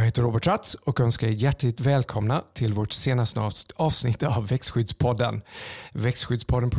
Jag 0.00 0.04
heter 0.04 0.22
Robert 0.22 0.46
Ratz 0.46 0.74
och 0.74 1.00
önskar 1.00 1.26
er 1.26 1.30
hjärtligt 1.30 1.80
välkomna 1.80 2.44
till 2.52 2.72
vårt 2.72 2.92
senaste 2.92 3.50
avsnitt 3.76 4.22
av 4.22 4.48
Växtskyddspodden. 4.48 5.42
Växtskyddspodden 5.92 6.70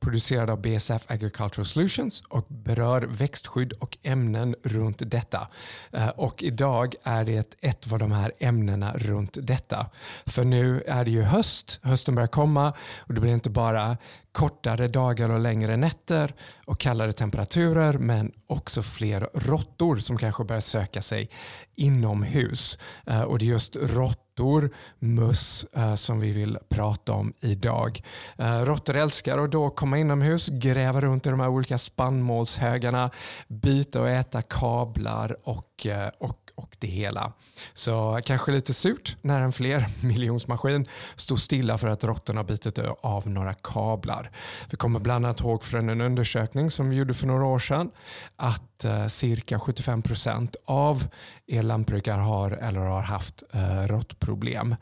producerad 0.00 0.50
av 0.50 0.60
BSF 0.60 1.02
Agricultural 1.06 1.66
Solutions 1.66 2.22
och 2.28 2.46
berör 2.48 3.02
växtskydd 3.02 3.72
och 3.72 3.98
ämnen 4.02 4.54
runt 4.62 5.02
detta. 5.06 5.48
Eh, 5.90 6.08
och 6.08 6.42
idag 6.42 6.94
är 7.02 7.24
det 7.24 7.54
ett 7.60 7.92
av 7.92 7.98
de 7.98 8.12
här 8.12 8.32
ämnena 8.38 8.92
runt 8.96 9.38
detta. 9.42 9.86
För 10.26 10.44
nu 10.44 10.82
är 10.86 11.04
det 11.04 11.10
ju 11.10 11.22
höst, 11.22 11.80
hösten 11.82 12.14
börjar 12.14 12.28
komma 12.28 12.72
och 12.98 13.14
det 13.14 13.20
blir 13.20 13.32
inte 13.32 13.50
bara 13.50 13.96
kortare 14.32 14.88
dagar 14.88 15.30
och 15.30 15.40
längre 15.40 15.76
nätter 15.76 16.34
och 16.64 16.80
kallare 16.80 17.12
temperaturer 17.12 17.92
men 17.92 18.32
också 18.46 18.82
fler 18.82 19.28
råttor 19.34 19.96
som 19.96 20.18
kanske 20.18 20.44
börjar 20.44 20.60
söka 20.60 21.02
sig 21.02 21.28
inomhus. 21.74 22.78
Eh, 23.06 23.22
och 23.22 23.38
det 23.38 23.44
är 23.44 23.46
just 23.46 23.76
råttor, 23.76 24.70
möss 24.98 25.66
eh, 25.72 25.94
som 25.94 26.20
vi 26.20 26.32
vill 26.32 26.58
prata 26.68 27.12
om 27.12 27.32
idag. 27.40 28.02
Eh, 28.38 28.60
råttor 28.60 28.96
älskar 28.96 29.38
att 29.38 29.52
då 29.52 29.70
komma 29.70 29.98
inomhus, 29.98 30.48
gräva 30.48 31.00
runt 31.00 31.26
i 31.26 31.30
de 31.30 31.40
här 31.40 31.48
olika 31.48 31.78
spannmålshögarna, 31.78 33.10
bita 33.48 34.00
och 34.00 34.08
äta 34.08 34.42
kablar 34.42 35.36
och, 35.44 35.86
och 36.18 36.41
och 36.62 36.76
det 36.78 36.86
hela. 36.86 37.32
Så 37.74 38.20
kanske 38.24 38.52
lite 38.52 38.74
surt 38.74 39.16
när 39.22 39.40
en 39.40 39.52
fler 39.52 39.86
miljonsmaskin 40.06 40.86
stod 41.16 41.40
stilla 41.40 41.78
för 41.78 41.88
att 41.88 42.04
råttorna 42.04 42.44
bitit 42.44 42.78
av 43.02 43.28
några 43.28 43.54
kablar. 43.54 44.30
Vi 44.70 44.76
kommer 44.76 45.00
bland 45.00 45.26
annat 45.26 45.40
ihåg 45.40 45.64
från 45.64 45.88
en 45.88 46.00
undersökning 46.00 46.70
som 46.70 46.90
vi 46.90 46.96
gjorde 46.96 47.14
för 47.14 47.26
några 47.26 47.46
år 47.46 47.58
sedan 47.58 47.90
att 48.36 48.84
eh, 48.84 49.06
cirka 49.06 49.58
75 49.58 50.02
procent 50.02 50.56
av 50.64 51.08
er 51.46 51.62
lantbrukare 51.62 52.20
har 52.20 52.50
eller 52.50 52.80
har 52.80 53.02
haft 53.02 53.42
eh, 53.52 53.86
råttproblem. 53.86 54.72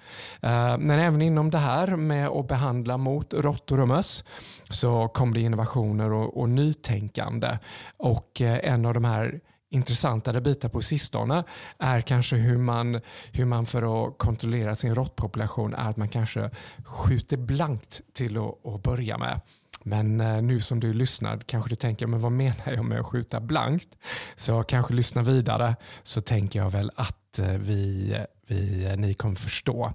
Eh, 0.43 0.79
men 0.79 0.91
även 0.91 1.23
inom 1.23 1.51
det 1.51 1.59
här 1.59 1.97
med 1.97 2.29
att 2.29 2.49
behandla 2.49 2.97
mot 2.97 3.35
råttor 3.35 3.81
och 3.81 3.89
möss 3.89 4.25
så 4.69 5.09
kom 5.09 5.35
det 5.35 5.41
innovationer 5.41 6.13
och, 6.13 6.41
och 6.41 6.49
nytänkande. 6.49 7.59
Och 7.97 8.41
eh, 8.41 8.73
en 8.73 8.87
av 8.87 8.95
de 8.95 9.05
här 9.05 9.41
intressantare 9.71 10.41
bitar 10.41 10.69
på 10.69 10.83
sistone 10.83 11.45
är 11.79 12.01
kanske 12.01 12.37
hur 12.37 12.59
man, 12.59 13.01
hur 13.33 13.45
man 13.45 13.67
för 13.67 14.07
att 14.07 14.19
kontrollera 14.19 14.77
sin 14.77 14.95
råttpopulation 14.95 15.75
är 15.75 15.91
att 15.91 15.97
man 15.97 16.09
kanske 16.09 16.51
skjuter 16.85 17.37
blankt 17.37 18.01
till 18.13 18.37
att, 18.37 18.67
att 18.67 18.83
börja 18.83 19.19
med. 19.19 19.41
Men 19.83 20.21
eh, 20.21 20.43
nu 20.43 20.61
som 20.61 20.81
du 20.81 20.93
lyssnar 20.93 21.39
kanske 21.39 21.71
du 21.71 21.77
tänker, 21.77 22.07
men 22.07 22.21
vad 22.21 22.33
menar 22.33 22.73
jag 22.73 22.85
med 22.85 23.01
att 23.01 23.07
skjuta 23.07 23.41
blankt? 23.41 23.89
Så 24.37 24.63
kanske 24.63 24.95
lyssna 24.95 25.23
vidare 25.23 25.77
så 26.03 26.21
tänker 26.21 26.59
jag 26.59 26.71
väl 26.71 26.91
att 26.95 27.39
eh, 27.39 27.47
vi 27.47 28.17
vi, 28.47 28.85
eh, 28.85 28.97
ni 28.97 29.15
kommer 29.15 29.37
förstå. 29.37 29.93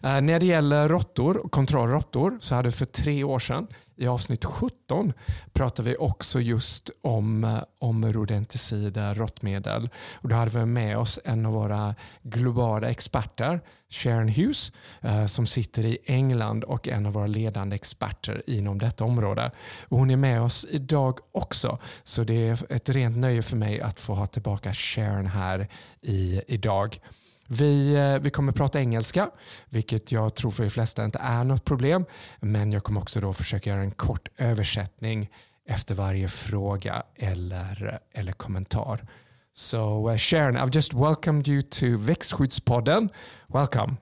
När 0.00 0.40
det 0.40 0.46
gäller 0.46 0.88
råttor, 0.88 1.48
kontrollråttor, 1.50 2.38
så 2.40 2.54
hade 2.54 2.72
för 2.72 2.86
tre 2.86 3.24
år 3.24 3.38
sedan 3.38 3.66
i 3.96 4.06
avsnitt 4.06 4.44
17 4.44 5.12
pratade 5.52 5.90
vi 5.90 5.96
också 5.96 6.40
just 6.40 6.90
om, 7.02 7.44
eh, 7.44 7.62
om 7.78 8.12
rodenticider, 8.12 9.14
råttmedel. 9.14 9.88
Och 10.14 10.28
då 10.28 10.36
hade 10.36 10.58
vi 10.58 10.66
med 10.66 10.98
oss 10.98 11.20
en 11.24 11.46
av 11.46 11.52
våra 11.52 11.94
globala 12.22 12.90
experter, 12.90 13.60
Sharon 13.90 14.28
Hughes, 14.28 14.72
eh, 15.00 15.26
som 15.26 15.46
sitter 15.46 15.84
i 15.84 15.98
England 16.04 16.64
och 16.64 16.88
en 16.88 17.06
av 17.06 17.12
våra 17.12 17.26
ledande 17.26 17.74
experter 17.74 18.42
inom 18.46 18.78
detta 18.78 19.04
område. 19.04 19.50
Och 19.88 19.98
hon 19.98 20.10
är 20.10 20.16
med 20.16 20.42
oss 20.42 20.66
idag 20.70 21.18
också, 21.32 21.78
så 22.04 22.24
det 22.24 22.48
är 22.48 22.72
ett 22.72 22.88
rent 22.88 23.16
nöje 23.16 23.42
för 23.42 23.56
mig 23.56 23.80
att 23.80 24.00
få 24.00 24.14
ha 24.14 24.26
tillbaka 24.26 24.72
Sharon 24.74 25.26
här 25.26 25.68
i, 26.00 26.42
idag. 26.46 27.00
Vi, 27.48 27.94
eh, 27.94 28.18
vi 28.18 28.30
kommer 28.30 28.52
prata 28.52 28.80
engelska, 28.80 29.30
vilket 29.70 30.12
jag 30.12 30.34
tror 30.34 30.50
för 30.50 30.64
de 30.64 30.70
flesta 30.70 31.04
inte 31.04 31.18
är 31.18 31.44
något 31.44 31.64
problem. 31.64 32.04
Men 32.40 32.72
jag 32.72 32.84
kommer 32.84 33.00
också 33.00 33.20
då 33.20 33.32
försöka 33.32 33.70
göra 33.70 33.80
en 33.80 33.90
kort 33.90 34.28
översättning 34.38 35.30
efter 35.68 35.94
varje 35.94 36.28
fråga 36.28 37.02
eller, 37.16 37.98
eller 38.12 38.32
kommentar. 38.32 39.06
So 39.52 40.10
uh, 40.10 40.16
Sharon, 40.16 40.56
I've 40.56 40.74
just 40.74 40.94
welcomed 40.94 41.48
you 41.48 41.62
to 41.62 41.96
Växtskyddspodden. 41.98 43.08
Welcome. 43.48 43.96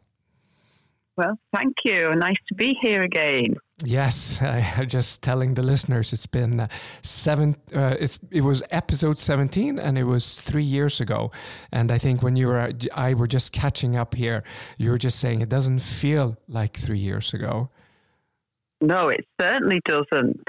Well, 1.16 1.36
thank 1.52 1.74
you. 1.84 2.14
Nice 2.14 2.40
to 2.48 2.54
be 2.54 2.74
here 2.82 3.02
again. 3.02 3.56
Yes, 3.84 4.40
I, 4.42 4.58
am 4.76 4.88
just 4.88 5.22
telling 5.22 5.54
the 5.54 5.62
listeners 5.62 6.12
it's 6.12 6.26
been 6.26 6.60
uh, 6.60 6.68
seven. 7.02 7.56
Uh, 7.74 7.96
it's 7.98 8.18
it 8.30 8.42
was 8.42 8.62
episode 8.70 9.18
seventeen, 9.18 9.78
and 9.78 9.98
it 9.98 10.04
was 10.04 10.36
three 10.36 10.64
years 10.64 11.00
ago. 11.00 11.30
And 11.72 11.90
I 11.90 11.98
think 11.98 12.22
when 12.22 12.36
you 12.36 12.46
were, 12.48 12.72
I 12.94 13.14
were 13.14 13.26
just 13.26 13.52
catching 13.52 13.96
up 13.96 14.14
here. 14.14 14.44
You 14.78 14.90
were 14.90 14.98
just 14.98 15.18
saying 15.18 15.40
it 15.40 15.48
doesn't 15.48 15.80
feel 15.80 16.36
like 16.48 16.76
three 16.76 16.98
years 16.98 17.34
ago. 17.34 17.70
No, 18.80 19.08
it 19.08 19.26
certainly 19.40 19.80
doesn't. 19.84 20.42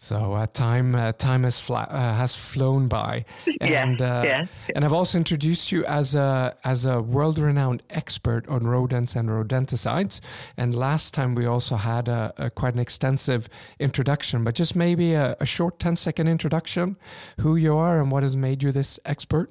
So 0.00 0.34
uh, 0.34 0.46
time 0.46 0.94
uh, 0.94 1.10
time 1.10 1.42
has 1.42 1.58
fla- 1.58 1.88
uh, 1.90 2.14
has 2.14 2.36
flown 2.36 2.86
by, 2.86 3.24
and 3.60 4.00
uh, 4.00 4.22
yes, 4.24 4.48
and 4.76 4.84
I've 4.84 4.92
also 4.92 5.18
introduced 5.18 5.72
you 5.72 5.84
as 5.86 6.14
a 6.14 6.56
as 6.62 6.86
a 6.86 7.02
world 7.02 7.36
renowned 7.36 7.82
expert 7.90 8.46
on 8.48 8.64
rodents 8.64 9.16
and 9.16 9.28
rodenticides. 9.28 10.20
And 10.56 10.72
last 10.72 11.14
time 11.14 11.34
we 11.34 11.46
also 11.46 11.74
had 11.74 12.06
a, 12.06 12.32
a 12.36 12.48
quite 12.48 12.74
an 12.74 12.80
extensive 12.80 13.48
introduction, 13.80 14.44
but 14.44 14.54
just 14.54 14.76
maybe 14.76 15.14
a, 15.14 15.36
a, 15.40 15.44
short 15.44 15.80
10 15.80 15.96
second 15.96 16.28
introduction, 16.28 16.96
who 17.40 17.56
you 17.56 17.76
are 17.76 18.00
and 18.00 18.12
what 18.12 18.22
has 18.22 18.36
made 18.36 18.62
you 18.62 18.70
this 18.70 19.00
expert. 19.04 19.50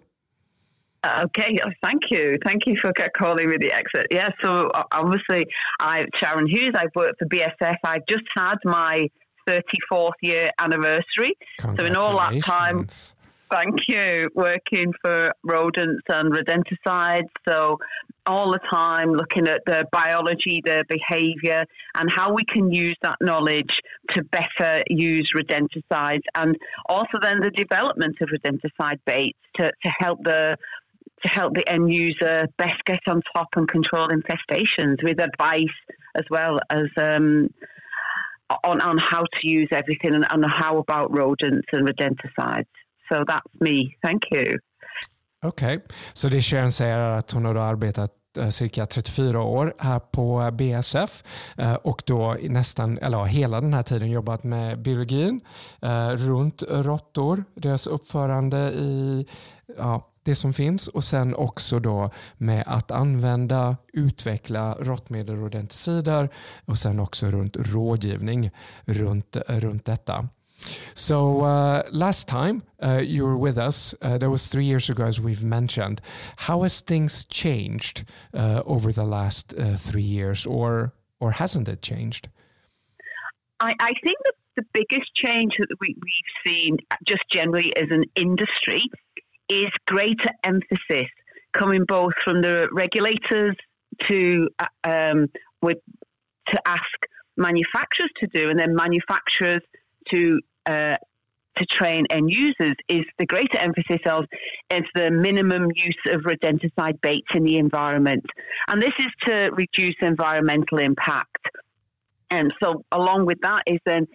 Okay, 1.06 1.58
oh, 1.66 1.72
thank 1.84 2.04
you. 2.10 2.38
Thank 2.46 2.66
you 2.66 2.78
for 2.82 2.94
calling 3.18 3.50
me 3.50 3.58
the 3.60 3.74
expert. 3.74 4.08
Yeah, 4.12 4.30
so 4.42 4.72
obviously, 4.94 5.46
I 5.82 6.06
Sharon 6.16 6.48
Hughes. 6.48 6.74
I've 6.74 6.96
worked 6.96 7.20
for 7.20 7.28
BASF. 7.28 7.76
I've 7.84 8.06
just 8.08 8.24
had 8.38 8.56
my 8.64 9.10
34th 9.48 10.12
year 10.22 10.52
anniversary. 10.60 11.38
So, 11.60 11.86
in 11.86 11.96
all 11.96 12.18
that 12.18 12.42
time, 12.44 12.88
thank 13.52 13.80
you, 13.88 14.30
working 14.36 14.94
for 15.02 15.34
rodents 15.44 16.04
and 16.10 16.34
rodenticides. 16.34 17.30
So, 17.48 17.78
all 18.26 18.52
the 18.52 18.60
time 18.70 19.14
looking 19.14 19.48
at 19.48 19.62
the 19.66 19.86
biology, 19.92 20.62
the 20.64 20.84
behavior, 20.90 21.66
and 21.96 22.12
how 22.12 22.34
we 22.34 22.44
can 22.44 22.72
use 22.72 22.96
that 23.02 23.16
knowledge 23.22 23.80
to 24.10 24.24
better 24.24 24.84
use 24.90 25.32
rodenticides, 25.36 26.24
and 26.36 26.58
also 26.88 27.18
then 27.22 27.40
the 27.40 27.52
development 27.52 28.18
of 28.22 28.30
rodenticide 28.30 29.00
baits 29.06 29.40
to, 29.56 29.72
to 29.84 29.92
help 30.00 30.24
the 30.24 30.58
to 31.24 31.30
help 31.30 31.56
the 31.56 31.68
end 31.68 31.92
user 31.92 32.48
best 32.58 32.84
get 32.86 33.00
on 33.08 33.22
top 33.36 33.48
and 33.56 33.68
control 33.68 34.08
infestations 34.10 35.04
with 35.04 35.20
advice 35.20 35.66
as 36.16 36.24
well 36.30 36.60
as 36.70 36.86
um, 36.98 37.50
on, 38.64 38.82
on 38.82 38.98
how 38.98 39.26
to 39.26 39.48
use 39.48 39.68
everything 39.72 40.16
and, 40.16 40.26
and 40.30 40.46
how 40.52 40.78
about 40.78 41.18
rodents 41.18 41.68
and 41.72 41.88
rodenticides. 41.88 42.74
So 43.10 43.24
that's 43.28 43.54
me. 43.60 43.96
Thank 44.04 44.22
you. 44.32 44.60
Okej, 45.44 45.78
okay. 45.78 45.88
så 46.14 46.30
det 46.30 46.42
Sharon 46.42 46.72
säger 46.72 46.98
är 46.98 47.18
att 47.18 47.32
hon 47.32 47.46
har 47.46 47.56
arbetat 47.56 48.12
eh, 48.38 48.50
cirka 48.50 48.86
34 48.86 49.42
år 49.42 49.74
här 49.80 50.00
på 50.00 50.52
BSF 50.52 51.24
eh, 51.58 51.74
och 51.74 52.04
då 52.06 52.38
nästan, 52.42 52.98
eller 52.98 53.26
hela 53.26 53.62
den 53.62 53.74
här 53.74 53.84
tiden 53.84 54.12
jobbat 54.12 54.44
med 54.44 54.80
biologin 54.82 55.42
eh, 55.82 56.10
runt 56.10 56.64
råttor, 56.70 57.44
deras 57.56 57.88
uppförande 57.88 58.58
i 58.58 59.26
ja, 59.78 60.08
det 60.28 60.36
som 60.36 60.54
finns 60.54 60.88
och 60.88 61.04
sen 61.04 61.36
också 61.36 61.80
då 61.80 62.12
med 62.38 62.64
att 62.68 62.92
använda, 62.92 63.78
utveckla 63.94 64.78
råttmedel 64.80 65.44
och 65.44 65.52
och 66.66 66.78
sen 66.78 67.00
också 67.00 67.32
runt 67.32 67.58
rådgivning 67.58 68.52
runt, 68.86 69.38
runt 69.48 69.86
detta. 69.86 70.28
So 70.94 71.46
uh, 71.46 71.82
last 71.92 72.28
time 72.28 72.62
uh, 72.84 73.02
you 73.02 73.26
were 73.28 73.38
with 73.38 73.58
us, 73.58 73.96
uh, 74.02 74.18
that 74.18 74.30
was 74.30 74.50
three 74.50 74.66
years 74.66 74.90
ago, 74.90 75.04
as 75.04 75.20
we've 75.20 75.46
mentioned. 75.46 76.02
How 76.36 76.64
has 76.64 76.82
things 76.82 77.26
changed 77.26 78.06
uh, 78.34 78.62
over 78.66 78.92
the 78.92 79.06
last 79.06 79.54
uh, 79.54 79.78
three 79.78 80.08
years, 80.18 80.46
or 80.46 80.92
or 81.20 81.32
hasn't 81.32 81.68
it 81.68 81.82
changed? 81.82 82.30
I, 83.60 83.74
I 83.80 83.94
think 84.04 84.18
that 84.26 84.34
the 84.56 84.64
biggest 84.74 85.10
change 85.16 85.54
that 85.60 85.78
we, 85.80 85.96
we've 85.96 86.34
seen, 86.46 86.78
just 87.08 87.24
generally 87.32 87.76
as 87.78 87.90
an 87.92 88.04
industry, 88.16 88.82
is 89.50 89.70
greater 89.86 90.32
emphasis 90.44 91.10
coming 91.54 91.86
both 91.88 92.14
from 92.24 92.42
the 92.42 92.68
regulators 92.74 93.56
to 94.06 94.50
uh, 94.60 94.66
um, 94.84 95.28
with 95.62 95.78
to 96.50 96.62
ask 96.66 96.82
manufacturers 97.36 98.12
to 98.20 98.28
do, 98.28 98.50
and 98.50 98.60
then 98.60 98.76
manufacturers 98.76 99.62
to 100.12 100.40
uh, 100.66 100.98
to 101.58 101.66
train 101.66 102.06
end 102.10 102.32
users 102.32 102.76
is 102.88 103.04
the 103.18 103.26
greater 103.26 103.58
emphasis 103.58 104.00
of 104.06 104.26
is 104.70 104.84
the 104.94 105.10
minimum 105.10 105.68
use 105.74 105.98
of 106.10 106.22
rodenticide 106.22 107.02
baits 107.02 107.28
in 107.34 107.44
the 107.44 107.58
environment, 107.58 108.26
and 108.68 108.82
this 108.82 108.94
is 109.00 109.12
to 109.26 109.50
reduce 109.54 109.96
environmental 110.02 110.78
impact. 110.80 111.38
And 112.30 112.54
so, 112.62 112.84
along 112.92 113.26
with 113.26 113.40
that, 113.42 113.64
is 113.68 113.80
then 113.86 114.06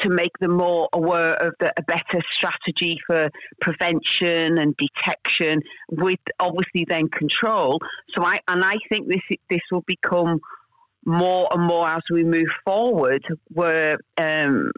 to 0.00 0.08
make 0.08 0.36
them 0.40 0.56
more 0.56 0.88
aware 0.92 1.34
of 1.34 1.54
the, 1.60 1.72
a 1.78 1.82
better 1.82 2.22
strategy 2.34 2.98
for 3.06 3.30
prevention 3.60 4.58
and 4.58 4.74
detection 4.76 5.60
with 5.90 6.20
obviously 6.40 6.84
then 6.88 7.08
control. 7.08 7.78
So 8.14 8.24
I 8.24 8.40
and 8.48 8.64
I 8.64 8.76
think 8.88 9.08
this 9.08 9.38
this 9.50 9.60
will 9.70 9.84
become 9.86 10.40
more 11.04 11.48
and 11.52 11.66
more 11.66 11.88
as 11.88 12.02
we 12.10 12.24
move 12.24 12.48
forward, 12.64 13.24
where 13.48 13.98
um, 14.18 14.70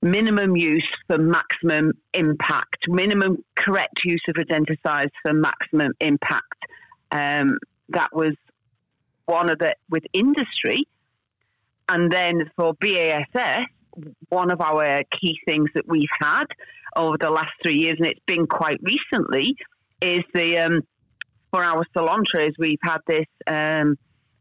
minimum 0.00 0.56
use 0.56 0.88
for 1.06 1.18
maximum 1.18 1.92
impact, 2.14 2.88
minimum 2.88 3.44
correct 3.56 4.00
use 4.04 4.22
of 4.28 4.34
rodenticides 4.34 5.10
for 5.22 5.32
maximum 5.32 5.92
impact. 6.00 6.58
Um, 7.10 7.58
that 7.90 8.14
was 8.14 8.34
one 9.26 9.50
of 9.50 9.58
the 9.58 9.74
with 9.90 10.04
industry, 10.12 10.86
and 11.92 12.10
then 12.10 12.50
for 12.56 12.74
BASF, 12.76 13.64
one 14.30 14.50
of 14.50 14.62
our 14.62 15.02
key 15.20 15.38
things 15.46 15.68
that 15.74 15.86
we've 15.86 16.08
had 16.18 16.46
over 16.96 17.18
the 17.18 17.28
last 17.28 17.52
three 17.62 17.78
years, 17.78 17.96
and 17.98 18.06
it's 18.06 18.24
been 18.26 18.46
quite 18.46 18.80
recently, 18.82 19.54
is 20.00 20.24
the 20.32 20.58
um, 20.58 20.80
for 21.50 21.62
our 21.62 21.84
Selontra's 21.94 22.54
we've 22.58 22.78
had 22.82 23.00
this 23.06 23.26
um, 23.46 23.98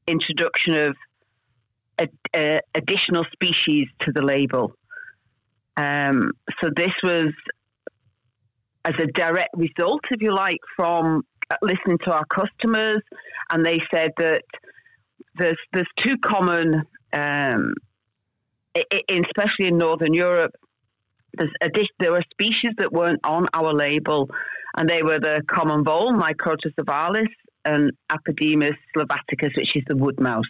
introduction 0.07 0.75
of 0.77 0.95
a, 1.99 2.07
a 2.33 2.61
additional 2.73 3.25
species 3.33 3.87
to 4.01 4.13
the 4.13 4.21
label. 4.21 4.71
Um, 5.75 6.31
so 6.61 6.69
this 6.73 6.93
was 7.03 7.33
as 8.85 8.95
a 8.97 9.07
direct 9.07 9.55
result, 9.57 10.01
if 10.09 10.21
you 10.21 10.33
like, 10.33 10.61
from 10.77 11.23
listening 11.61 11.97
to 12.05 12.13
our 12.13 12.25
customers, 12.25 13.01
and 13.51 13.65
they 13.65 13.79
said 13.93 14.11
that 14.17 14.43
there's 15.35 15.57
there's 15.73 15.87
two 15.97 16.17
common, 16.17 16.83
um, 17.13 17.73
in, 19.07 19.25
especially 19.25 19.67
in 19.67 19.77
Northern 19.77 20.13
Europe. 20.13 20.53
A, 21.39 21.45
there 21.99 22.11
were 22.11 22.23
species 22.31 22.73
that 22.77 22.91
weren't 22.91 23.21
on 23.23 23.47
our 23.53 23.73
label, 23.73 24.29
and 24.77 24.89
they 24.89 25.01
were 25.01 25.19
the 25.19 25.41
common 25.47 25.83
vole, 25.83 26.13
Microtus 26.13 26.73
arvalis, 26.77 27.29
and 27.65 27.91
Apodemus 28.11 28.75
sylvaticus, 28.95 29.55
which 29.55 29.75
is 29.75 29.83
the 29.87 29.95
wood 29.95 30.19
mouse. 30.19 30.45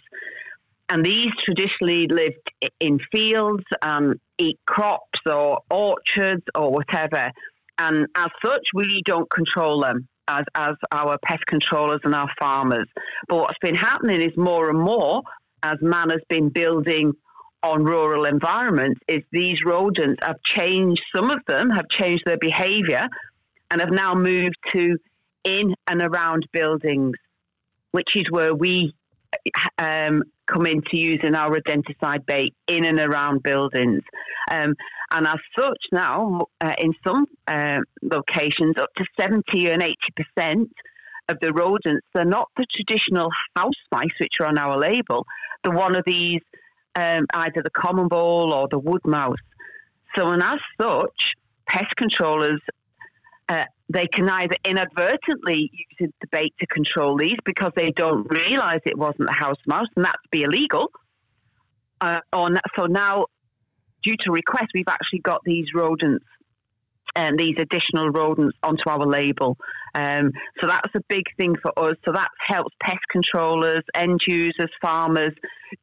And 0.88 1.04
these 1.04 1.30
traditionally 1.44 2.06
lived 2.08 2.50
in 2.80 2.98
fields 3.10 3.64
and 3.80 4.20
eat 4.38 4.58
crops 4.66 5.20
or 5.24 5.60
orchards 5.70 6.42
or 6.54 6.70
whatever. 6.70 7.30
And 7.78 8.06
as 8.16 8.28
such, 8.44 8.66
we 8.74 9.02
don't 9.06 9.30
control 9.30 9.80
them 9.80 10.06
as, 10.28 10.44
as 10.54 10.74
our 10.92 11.18
pest 11.24 11.44
controllers 11.46 12.00
and 12.04 12.14
our 12.14 12.30
farmers. 12.38 12.86
But 13.28 13.36
what's 13.36 13.58
been 13.60 13.74
happening 13.74 14.20
is 14.20 14.36
more 14.36 14.70
and 14.70 14.78
more, 14.78 15.22
as 15.62 15.78
man 15.80 16.10
has 16.10 16.20
been 16.28 16.48
building 16.48 17.12
on 17.62 17.84
rural 17.84 18.24
environments, 18.24 19.00
is 19.08 19.22
these 19.30 19.58
rodents 19.64 20.20
have 20.24 20.42
changed, 20.44 21.02
some 21.14 21.30
of 21.30 21.40
them 21.46 21.70
have 21.70 21.88
changed 21.88 22.24
their 22.26 22.38
behavior 22.38 23.08
and 23.70 23.80
have 23.80 23.90
now 23.90 24.14
moved 24.14 24.56
to 24.72 24.96
in 25.44 25.74
and 25.86 26.02
around 26.02 26.46
buildings, 26.52 27.16
which 27.92 28.16
is 28.16 28.24
where 28.30 28.54
we 28.54 28.94
um, 29.78 30.22
come 30.52 30.66
into 30.66 30.96
using 30.96 31.34
our 31.34 31.50
rodenticide 31.50 32.26
bait 32.26 32.54
in 32.66 32.84
and 32.84 32.98
around 32.98 33.42
buildings. 33.42 34.02
Um, 34.50 34.74
and 35.12 35.26
as 35.26 35.38
such, 35.58 35.78
now 35.92 36.46
uh, 36.60 36.74
in 36.78 36.94
some 37.06 37.26
uh, 37.46 37.78
locations, 38.02 38.76
up 38.78 38.88
to 38.96 39.04
70 39.18 39.70
and 39.70 39.82
80% 40.38 40.66
of 41.28 41.38
the 41.40 41.52
rodents, 41.52 42.06
they're 42.14 42.24
not 42.24 42.48
the 42.56 42.66
traditional 42.74 43.28
house 43.56 43.72
mice 43.92 44.10
which 44.20 44.34
are 44.40 44.46
on 44.46 44.58
our 44.58 44.78
label. 44.78 45.26
They're 45.62 45.74
one 45.74 45.96
of 45.96 46.04
these, 46.06 46.40
um, 46.96 47.26
either 47.34 47.62
the 47.62 47.70
common 47.70 48.08
vole 48.08 48.52
or 48.52 48.68
the 48.70 48.78
wood 48.78 49.02
mouse. 49.04 49.36
So, 50.16 50.28
and 50.28 50.42
as 50.42 50.58
such, 50.80 51.32
pest 51.66 51.94
controllers 51.96 52.60
uh, 53.48 53.64
they 53.92 54.06
can 54.06 54.28
either 54.28 54.56
inadvertently 54.64 55.70
use 56.00 56.10
the 56.20 56.26
bait 56.30 56.54
to 56.60 56.66
control 56.66 57.16
these 57.16 57.36
because 57.44 57.72
they 57.76 57.90
don't 57.90 58.26
realise 58.30 58.80
it 58.86 58.96
wasn't 58.96 59.26
the 59.26 59.36
house 59.36 59.58
mouse, 59.66 59.86
and 59.96 60.04
that's 60.04 60.16
be 60.30 60.42
illegal. 60.42 60.90
Uh, 62.00 62.20
or 62.32 62.48
so 62.76 62.86
now, 62.86 63.26
due 64.02 64.16
to 64.24 64.32
request, 64.32 64.68
we've 64.74 64.88
actually 64.88 65.20
got 65.20 65.40
these 65.44 65.66
rodents 65.74 66.24
and 67.14 67.38
these 67.38 67.54
additional 67.58 68.08
rodents 68.08 68.56
onto 68.62 68.88
our 68.88 69.06
label. 69.06 69.56
Um, 69.94 70.32
so 70.60 70.66
that's 70.66 70.94
a 70.94 71.00
big 71.08 71.24
thing 71.36 71.54
for 71.62 71.72
us. 71.78 71.96
So 72.04 72.12
that 72.12 72.30
helps 72.46 72.74
pest 72.80 73.00
controllers, 73.10 73.82
end 73.94 74.20
users, 74.26 74.70
farmers 74.80 75.34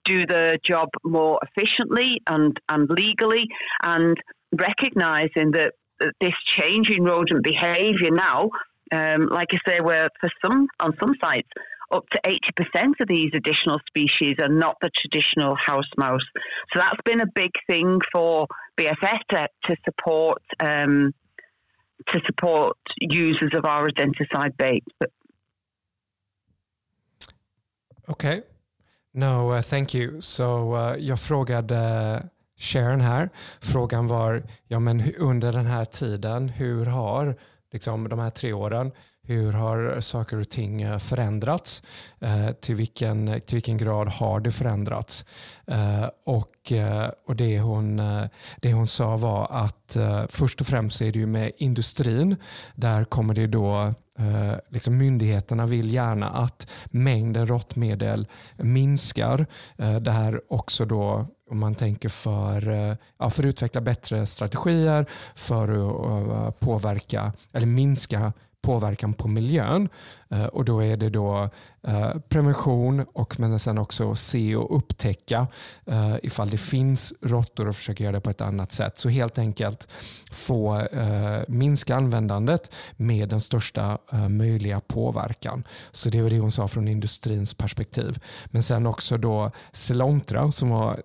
do 0.03 0.25
the 0.25 0.57
job 0.65 0.89
more 1.03 1.39
efficiently 1.43 2.21
and, 2.27 2.59
and 2.69 2.89
legally, 2.89 3.47
and 3.83 4.17
recognizing 4.51 5.51
that 5.51 5.73
this 6.19 6.33
change 6.45 6.89
in 6.89 7.03
rodent 7.03 7.43
behaviour 7.43 8.11
now, 8.11 8.49
um, 8.91 9.27
like 9.27 9.49
I 9.53 9.57
say, 9.67 9.79
where 9.81 10.09
for 10.19 10.29
some 10.43 10.67
on 10.79 10.93
some 10.99 11.13
sites, 11.21 11.49
up 11.91 12.07
to 12.09 12.19
80% 12.23 12.99
of 12.99 13.07
these 13.07 13.31
additional 13.33 13.79
species 13.87 14.35
are 14.39 14.49
not 14.49 14.77
the 14.81 14.89
traditional 14.95 15.55
house 15.55 15.89
mouse. 15.97 16.21
So 16.73 16.79
that's 16.79 17.01
been 17.03 17.21
a 17.21 17.27
big 17.33 17.51
thing 17.67 17.99
for 18.11 18.47
BASF 18.77 19.19
to, 19.31 19.47
to 19.65 19.75
support 19.85 20.41
um, 20.59 21.13
to 22.07 22.21
support 22.25 22.77
users 22.99 23.51
of 23.53 23.65
our 23.65 23.89
rodenticide 23.89 24.55
bait. 24.57 24.83
But 24.99 25.09
okay. 28.09 28.43
No, 29.13 29.49
uh, 29.49 29.61
thank 29.61 29.93
you. 29.93 30.21
So 30.21 30.73
uh, 30.73 30.95
jag 30.97 31.19
frågade 31.19 32.23
Sharon 32.59 33.01
här. 33.01 33.29
Frågan 33.59 34.07
var, 34.07 34.43
ja 34.67 34.79
men 34.79 35.13
under 35.15 35.53
den 35.53 35.65
här 35.65 35.85
tiden, 35.85 36.49
hur 36.49 36.85
har 36.85 37.35
liksom, 37.71 38.09
de 38.09 38.19
här 38.19 38.29
tre 38.29 38.53
åren, 38.53 38.91
hur 39.29 39.53
har 39.53 39.99
saker 40.01 40.39
och 40.39 40.49
ting 40.49 40.81
eh, 40.81 40.97
förändrats? 40.97 41.83
Eh, 42.19 42.51
till, 42.51 42.75
vilken, 42.75 43.41
till 43.45 43.55
vilken 43.55 43.77
grad 43.77 44.07
har 44.07 44.39
det 44.39 44.51
förändrats? 44.51 45.25
Eh, 45.67 46.05
och, 46.25 46.71
eh, 46.71 47.09
och 47.27 47.35
det, 47.35 47.59
hon, 47.59 47.99
eh, 47.99 48.23
det 48.57 48.73
hon 48.73 48.87
sa 48.87 49.17
var 49.17 49.47
att 49.51 49.95
eh, 49.95 50.23
först 50.29 50.61
och 50.61 50.67
främst 50.67 51.01
är 51.01 51.11
det 51.11 51.19
ju 51.19 51.25
med 51.25 51.51
industrin. 51.57 52.35
Där 52.75 53.03
kommer 53.03 53.33
det 53.33 53.47
då 53.47 53.93
liksom 54.69 54.97
myndigheterna 54.97 55.65
vill 55.65 55.93
gärna 55.93 56.29
att 56.29 56.67
mängden 56.85 57.47
råttmedel 57.47 58.27
minskar. 58.57 59.45
Det 60.01 60.11
här 60.11 60.41
också 60.49 60.85
då 60.85 61.27
om 61.49 61.59
man 61.59 61.75
tänker 61.75 62.09
för, 62.09 62.69
eh, 62.69 62.95
ja, 63.17 63.29
för 63.29 63.43
att 63.43 63.47
utveckla 63.47 63.81
bättre 63.81 64.25
strategier 64.25 65.05
för 65.35 65.67
att 65.69 66.29
eh, 66.29 66.51
påverka 66.51 67.33
eller 67.51 67.67
minska 67.67 68.33
påverkan 68.61 69.13
på 69.13 69.27
miljön. 69.27 69.89
Eh, 70.31 70.45
och 70.45 70.65
då 70.65 70.83
är 70.83 70.97
det 70.97 71.09
då 71.09 71.49
eh, 71.83 72.11
prevention 72.29 73.05
och 73.13 73.39
men 73.39 73.59
sen 73.59 73.77
också 73.77 74.15
se 74.15 74.55
och 74.55 74.77
upptäcka 74.77 75.47
eh, 75.85 76.15
ifall 76.23 76.49
det 76.49 76.57
finns 76.57 77.13
råttor 77.21 77.67
och 77.67 77.75
försöka 77.75 78.03
göra 78.03 78.15
det 78.15 78.21
på 78.21 78.29
ett 78.29 78.41
annat 78.41 78.71
sätt. 78.71 78.97
Så 78.97 79.09
helt 79.09 79.37
enkelt 79.37 79.87
få 80.31 80.87
minska 81.47 81.95
användandet 81.95 82.71
med 82.91 83.29
den 83.29 83.41
största 83.41 83.97
möjliga 84.29 84.79
påverkan. 84.79 85.63
Så 85.91 86.09
det 86.09 86.21
var 86.21 86.29
det 86.29 86.39
hon 86.39 86.51
sa 86.51 86.67
från 86.67 86.87
industrins 86.87 87.53
perspektiv. 87.53 88.23
Men 88.45 88.63
sen 88.63 88.85
också 88.85 89.17
då 89.17 89.51
Celontra 89.71 90.51
som 90.51 90.69
var 90.69 91.01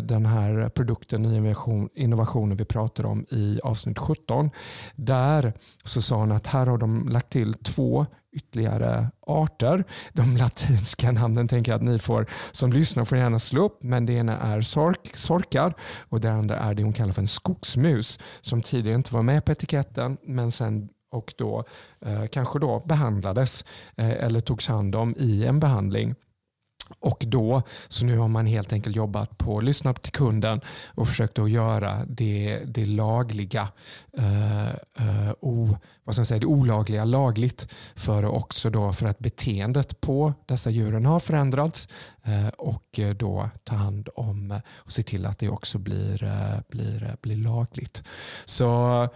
den 0.00 0.26
här 0.26 0.68
produkten, 0.68 1.24
innovation, 1.24 1.88
innovationen 1.94 2.56
vi 2.56 2.64
pratade 2.64 3.08
om 3.08 3.26
i 3.30 3.60
avsnitt 3.64 3.98
17. 3.98 4.50
Där 4.94 5.52
så 5.84 6.02
sa 6.02 6.16
hon 6.16 6.32
att 6.32 6.46
här 6.46 6.66
har 6.66 6.78
de 6.78 7.08
lagt 7.08 7.30
till 7.30 7.54
två 7.54 8.06
ytterligare 8.32 9.10
arter. 9.26 9.84
De 10.12 10.36
latinska 10.36 11.12
namnen 11.12 11.48
tänker 11.48 11.72
jag 11.72 11.76
att 11.76 11.84
ni 11.84 11.98
får 11.98 12.26
som 12.52 12.72
lyssnar 12.72 13.04
får 13.04 13.18
gärna 13.18 13.38
slå 13.38 13.64
upp. 13.64 13.82
Men 13.82 14.06
det 14.06 14.12
ena 14.12 14.38
är 14.38 14.60
sork, 14.60 15.10
sorkar 15.14 15.74
och 15.98 16.20
det 16.20 16.32
andra 16.32 16.56
är 16.56 16.74
det 16.74 16.82
hon 16.82 16.92
kallar 16.92 17.12
för 17.12 17.22
en 17.22 17.28
skogsmus 17.28 18.18
som 18.40 18.62
tidigare 18.62 18.96
inte 18.96 19.14
var 19.14 19.22
med 19.22 19.44
på 19.44 19.52
etiketten 19.52 20.16
men 20.22 20.52
sen 20.52 20.88
och 21.12 21.34
då 21.36 21.64
eh, 22.06 22.26
kanske 22.26 22.58
då 22.58 22.82
behandlades 22.86 23.64
eh, 23.96 24.10
eller 24.10 24.40
togs 24.40 24.68
hand 24.68 24.94
om 24.94 25.14
i 25.18 25.44
en 25.44 25.60
behandling 25.60 26.14
och 26.98 27.24
då, 27.26 27.62
så 27.88 28.04
nu 28.04 28.18
har 28.18 28.28
man 28.28 28.46
helt 28.46 28.72
enkelt 28.72 28.96
jobbat 28.96 29.38
på, 29.38 29.58
att 29.58 29.64
lyssna 29.64 29.94
till 29.94 30.12
kunden 30.12 30.60
och 30.86 31.08
försökt 31.08 31.38
att 31.38 31.50
göra 31.50 32.04
det, 32.06 32.60
det 32.64 32.86
lagliga, 32.86 33.68
eh, 34.18 34.68
eh 34.68 35.32
o, 35.40 35.76
vad 36.04 36.14
ska 36.14 36.20
jag 36.20 36.26
säga, 36.26 36.40
det 36.40 36.46
olagliga 36.46 37.04
lagligt 37.04 37.68
för 37.94 38.24
också 38.24 38.70
då 38.70 38.92
för 38.92 39.06
att 39.06 39.18
beteendet 39.18 40.00
på 40.00 40.34
dessa 40.46 40.70
djuren 40.70 41.06
har 41.06 41.20
förändrats 41.20 41.88
eh, 42.22 42.48
och 42.48 43.00
då 43.16 43.50
ta 43.64 43.74
hand 43.74 44.08
om 44.14 44.60
och 44.74 44.92
se 44.92 45.02
till 45.02 45.26
att 45.26 45.38
det 45.38 45.48
också 45.48 45.78
blir, 45.78 46.24
eh, 46.24 46.60
blir, 46.68 47.02
eh, 47.02 47.14
blir 47.22 47.36
lagligt. 47.36 48.04
Så 48.44 49.08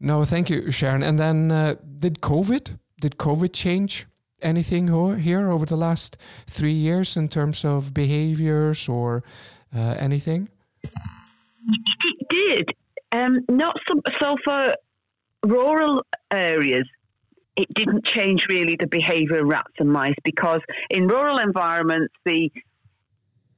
no, 0.00 0.26
thank 0.26 0.50
you 0.50 0.72
Sharon. 0.72 1.02
And 1.02 1.18
then 1.18 1.52
did 1.82 2.20
COVID, 2.20 2.78
did 3.00 3.16
COVID 3.16 3.56
change 3.56 3.92
anything 4.42 4.88
here 5.18 5.50
over 5.50 5.66
the 5.66 5.76
last 5.76 6.16
three 6.46 6.72
years 6.72 7.16
in 7.16 7.28
terms 7.28 7.64
of 7.64 7.92
behaviors 7.94 8.88
or 8.88 9.22
uh, 9.74 9.96
anything? 9.98 10.48
It 10.82 12.28
did. 12.28 12.68
Um, 13.12 13.40
not 13.48 13.76
so, 13.86 14.00
so 14.20 14.36
for 14.44 14.74
rural 15.46 16.04
areas, 16.30 16.86
it 17.56 17.72
didn't 17.74 18.04
change 18.04 18.46
really 18.48 18.76
the 18.78 18.86
behaviour 18.86 19.40
of 19.40 19.48
rats 19.48 19.74
and 19.78 19.90
mice 19.90 20.14
because 20.24 20.60
in 20.90 21.08
rural 21.08 21.38
environments, 21.38 22.14
the 22.24 22.50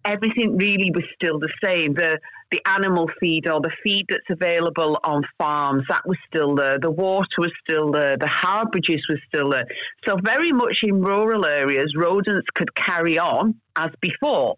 everything 0.04 0.56
really 0.56 0.90
was 0.94 1.04
still 1.14 1.38
the 1.38 1.52
same. 1.62 1.94
The 1.94 2.18
the 2.50 2.60
animal 2.66 3.08
feed 3.20 3.48
or 3.48 3.60
the 3.60 3.70
feed 3.82 4.06
that's 4.08 4.28
available 4.28 4.98
on 5.04 5.22
farms 5.38 5.84
that 5.88 6.06
was 6.06 6.18
still 6.26 6.54
there. 6.54 6.78
The 6.78 6.90
water 6.90 7.26
was 7.38 7.52
still 7.62 7.92
there. 7.92 8.16
The 8.16 8.26
harbourages 8.26 9.00
was 9.08 9.18
still 9.28 9.50
there. 9.50 9.66
So 10.06 10.16
very 10.24 10.52
much 10.52 10.80
in 10.82 11.00
rural 11.00 11.46
areas, 11.46 11.94
rodents 11.96 12.48
could 12.54 12.74
carry 12.74 13.18
on 13.18 13.54
as 13.76 13.90
before. 14.00 14.56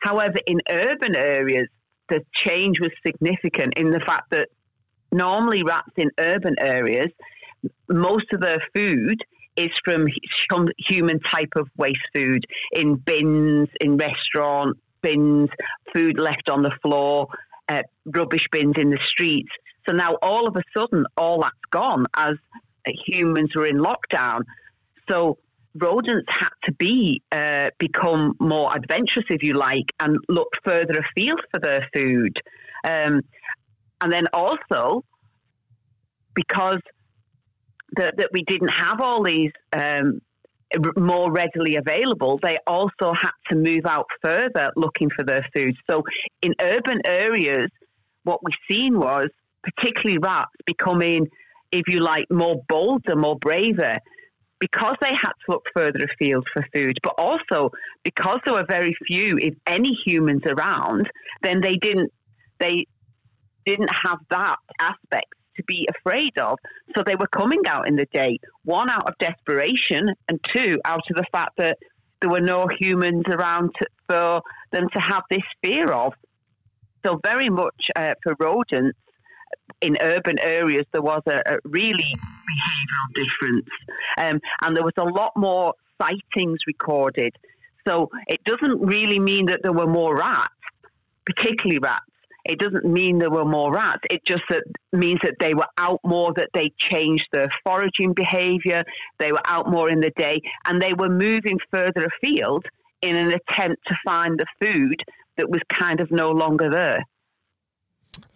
However, 0.00 0.36
in 0.46 0.60
urban 0.68 1.16
areas, 1.16 1.66
the 2.08 2.20
change 2.34 2.78
was 2.80 2.90
significant 3.04 3.74
in 3.76 3.90
the 3.90 4.00
fact 4.00 4.30
that 4.30 4.48
normally 5.10 5.64
rats 5.64 5.92
in 5.96 6.10
urban 6.18 6.54
areas, 6.60 7.08
most 7.88 8.26
of 8.32 8.40
their 8.40 8.62
food 8.74 9.20
is 9.56 9.70
from 9.84 10.06
human 10.86 11.18
type 11.20 11.52
of 11.56 11.66
waste 11.76 11.98
food 12.14 12.44
in 12.72 12.94
bins, 12.96 13.68
in 13.80 13.96
restaurant 13.96 14.76
bins, 15.02 15.48
food 15.94 16.18
left 16.18 16.48
on 16.50 16.62
the 16.62 16.72
floor, 16.82 17.28
uh, 17.68 17.82
rubbish 18.06 18.46
bins 18.50 18.74
in 18.78 18.90
the 18.90 18.98
streets. 19.06 19.50
So 19.88 19.94
now 19.94 20.16
all 20.22 20.46
of 20.48 20.56
a 20.56 20.62
sudden, 20.76 21.04
all 21.16 21.40
that's 21.42 21.54
gone 21.70 22.06
as 22.16 22.36
humans 23.06 23.50
were 23.54 23.66
in 23.66 23.78
lockdown. 23.78 24.42
So 25.08 25.38
rodents 25.74 26.26
had 26.28 26.50
to 26.64 26.72
be 26.72 27.22
uh, 27.32 27.70
become 27.78 28.34
more 28.40 28.74
adventurous, 28.74 29.26
if 29.28 29.42
you 29.42 29.54
like, 29.54 29.92
and 30.00 30.18
look 30.28 30.48
further 30.64 30.98
afield 30.98 31.40
for 31.52 31.60
their 31.60 31.86
food. 31.94 32.36
Um, 32.84 33.22
and 34.00 34.12
then 34.12 34.26
also 34.32 35.04
because 36.34 36.80
that, 37.96 38.16
that 38.18 38.28
we 38.32 38.42
didn't 38.42 38.68
have 38.68 39.00
all 39.00 39.22
these 39.22 39.52
um, 39.72 40.20
more 40.96 41.30
readily 41.30 41.76
available, 41.76 42.38
they 42.42 42.58
also 42.66 43.12
had 43.12 43.30
to 43.50 43.56
move 43.56 43.86
out 43.86 44.06
further 44.22 44.72
looking 44.76 45.10
for 45.14 45.24
their 45.24 45.46
food. 45.54 45.74
So 45.88 46.02
in 46.42 46.54
urban 46.60 47.00
areas, 47.04 47.70
what 48.24 48.40
we've 48.42 48.54
seen 48.68 48.98
was 48.98 49.28
particularly 49.62 50.18
rats 50.18 50.50
becoming, 50.64 51.28
if 51.72 51.82
you 51.88 52.00
like, 52.00 52.26
more 52.30 52.62
bolder, 52.68 53.16
more 53.16 53.38
braver 53.38 53.98
because 54.58 54.96
they 55.00 55.10
had 55.10 55.32
to 55.32 55.50
look 55.50 55.64
further 55.74 55.98
afield 56.04 56.46
for 56.52 56.64
food, 56.72 56.96
but 57.02 57.14
also 57.18 57.70
because 58.04 58.38
there 58.44 58.54
were 58.54 58.64
very 58.66 58.96
few, 59.06 59.36
if 59.38 59.54
any, 59.66 59.96
humans 60.04 60.42
around, 60.46 61.08
then 61.42 61.60
they 61.60 61.76
didn't 61.76 62.10
they 62.58 62.86
didn't 63.66 63.90
have 64.04 64.18
that 64.30 64.56
aspect 64.80 65.34
to 65.56 65.64
be 65.64 65.88
afraid 65.98 66.36
of. 66.38 66.58
So 66.96 67.02
they 67.04 67.16
were 67.16 67.28
coming 67.28 67.62
out 67.66 67.88
in 67.88 67.96
the 67.96 68.06
day, 68.12 68.38
one 68.64 68.90
out 68.90 69.08
of 69.08 69.14
desperation, 69.18 70.14
and 70.28 70.40
two 70.54 70.80
out 70.84 71.02
of 71.10 71.16
the 71.16 71.26
fact 71.32 71.56
that 71.58 71.78
there 72.20 72.30
were 72.30 72.40
no 72.40 72.66
humans 72.80 73.24
around 73.28 73.70
to, 73.78 73.86
for 74.08 74.42
them 74.72 74.88
to 74.92 75.00
have 75.00 75.22
this 75.30 75.42
fear 75.62 75.92
of. 75.92 76.12
So 77.04 77.20
very 77.22 77.48
much 77.48 77.88
uh, 77.94 78.14
for 78.22 78.34
rodents 78.38 78.98
in 79.80 79.96
urban 80.00 80.38
areas, 80.40 80.86
there 80.92 81.02
was 81.02 81.22
a, 81.26 81.36
a 81.46 81.58
really 81.64 82.14
behavioural 82.14 83.14
difference, 83.14 83.68
um, 84.18 84.40
and 84.64 84.76
there 84.76 84.84
was 84.84 84.94
a 84.96 85.04
lot 85.04 85.32
more 85.36 85.74
sightings 86.00 86.58
recorded. 86.66 87.34
So 87.86 88.10
it 88.26 88.42
doesn't 88.44 88.80
really 88.80 89.18
mean 89.18 89.46
that 89.46 89.60
there 89.62 89.72
were 89.72 89.86
more 89.86 90.16
rats, 90.16 90.52
particularly 91.24 91.78
rats 91.78 92.04
it 92.48 92.58
doesn't 92.58 92.84
mean 92.84 93.18
there 93.18 93.30
were 93.30 93.44
more 93.44 93.72
rats. 93.72 94.02
It 94.10 94.24
just 94.24 94.42
that 94.50 94.64
means 94.92 95.20
that 95.22 95.36
they 95.40 95.54
were 95.54 95.66
out 95.78 96.00
more, 96.04 96.32
that 96.36 96.50
they 96.54 96.72
changed 96.78 97.26
their 97.32 97.48
foraging 97.64 98.12
behaviour, 98.14 98.84
they 99.18 99.32
were 99.32 99.46
out 99.46 99.70
more 99.70 99.90
in 99.90 100.00
the 100.00 100.12
day, 100.16 100.40
and 100.66 100.80
they 100.80 100.92
were 100.92 101.08
moving 101.08 101.58
further 101.70 102.08
afield 102.12 102.64
in 103.02 103.16
an 103.16 103.32
attempt 103.32 103.82
to 103.86 103.94
find 104.04 104.38
the 104.38 104.46
food 104.60 105.02
that 105.36 105.50
was 105.50 105.60
kind 105.68 106.00
of 106.00 106.10
no 106.10 106.30
longer 106.30 106.70
there. 106.70 107.02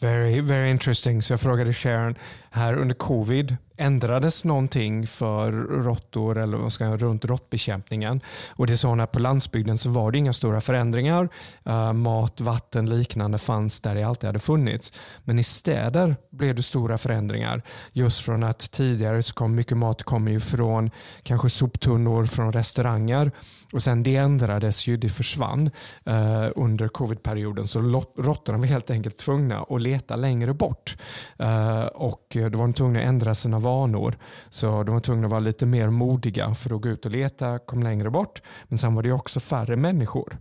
Very, 0.00 0.40
very 0.40 0.70
interesting. 0.70 1.20
Jag 1.20 1.40
frågade 1.40 1.72
Sharon 1.72 2.14
här 2.50 2.76
under 2.76 2.94
covid 2.94 3.56
ändrades 3.80 4.44
någonting 4.44 5.06
för 5.06 5.52
råttor 5.52 6.38
eller 6.38 6.58
vad 6.58 6.72
ska 6.72 6.84
jag, 6.84 7.02
runt 7.02 7.24
råttbekämpningen. 7.24 8.20
Och 8.56 8.66
det 8.66 8.76
sa 8.76 8.96
att 8.96 9.12
på 9.12 9.18
landsbygden 9.18 9.78
så 9.78 9.90
var 9.90 10.12
det 10.12 10.18
inga 10.18 10.32
stora 10.32 10.60
förändringar. 10.60 11.28
Uh, 11.68 11.92
mat, 11.92 12.40
vatten, 12.40 12.90
liknande 12.90 13.38
fanns 13.38 13.80
där 13.80 13.94
det 13.94 14.02
alltid 14.02 14.26
hade 14.26 14.38
funnits. 14.38 14.92
Men 15.24 15.38
i 15.38 15.42
städer 15.42 16.16
blev 16.30 16.54
det 16.54 16.62
stora 16.62 16.98
förändringar. 16.98 17.62
Just 17.92 18.20
från 18.20 18.44
att 18.44 18.70
tidigare 18.70 19.22
så 19.22 19.34
kom 19.34 19.54
mycket 19.54 19.76
mat 19.76 20.02
kom 20.02 20.28
ju 20.28 20.40
från 20.40 20.90
kanske 21.22 21.50
soptunnor 21.50 22.26
från 22.26 22.52
restauranger. 22.52 23.32
Och 23.72 23.82
sen 23.82 24.02
det 24.02 24.16
ändrades 24.16 24.86
ju, 24.86 24.96
det 24.96 25.08
försvann 25.08 25.70
uh, 26.08 26.48
under 26.56 26.88
covidperioden. 26.88 27.68
Så 27.68 27.80
råttorna 28.16 28.58
var 28.58 28.66
helt 28.66 28.90
enkelt 28.90 29.16
tvungna 29.16 29.64
att 29.70 29.82
leta 29.82 30.16
längre 30.16 30.54
bort. 30.54 30.96
Uh, 31.42 31.84
och 31.84 32.36
då 32.48 32.58
var 32.58 32.66
de 32.66 32.72
tvungna 32.72 32.98
att 32.98 33.04
ändra 33.04 33.34
sina 33.34 33.58
vanor. 33.58 34.18
Så 34.50 34.82
de 34.82 34.94
var 34.94 35.00
tvungna 35.00 35.26
att 35.26 35.30
vara 35.30 35.40
lite 35.40 35.66
mer 35.66 35.90
modiga 35.90 36.54
för 36.54 36.74
att 36.74 36.82
gå 36.82 36.88
ut 36.88 37.04
och 37.04 37.10
leta, 37.10 37.58
kom 37.58 37.82
längre 37.82 38.10
bort. 38.10 38.42
Men 38.64 38.78
sen 38.78 38.94
var 38.94 39.02
det 39.02 39.12
också 39.12 39.40
färre 39.40 39.76
människor 39.76 40.38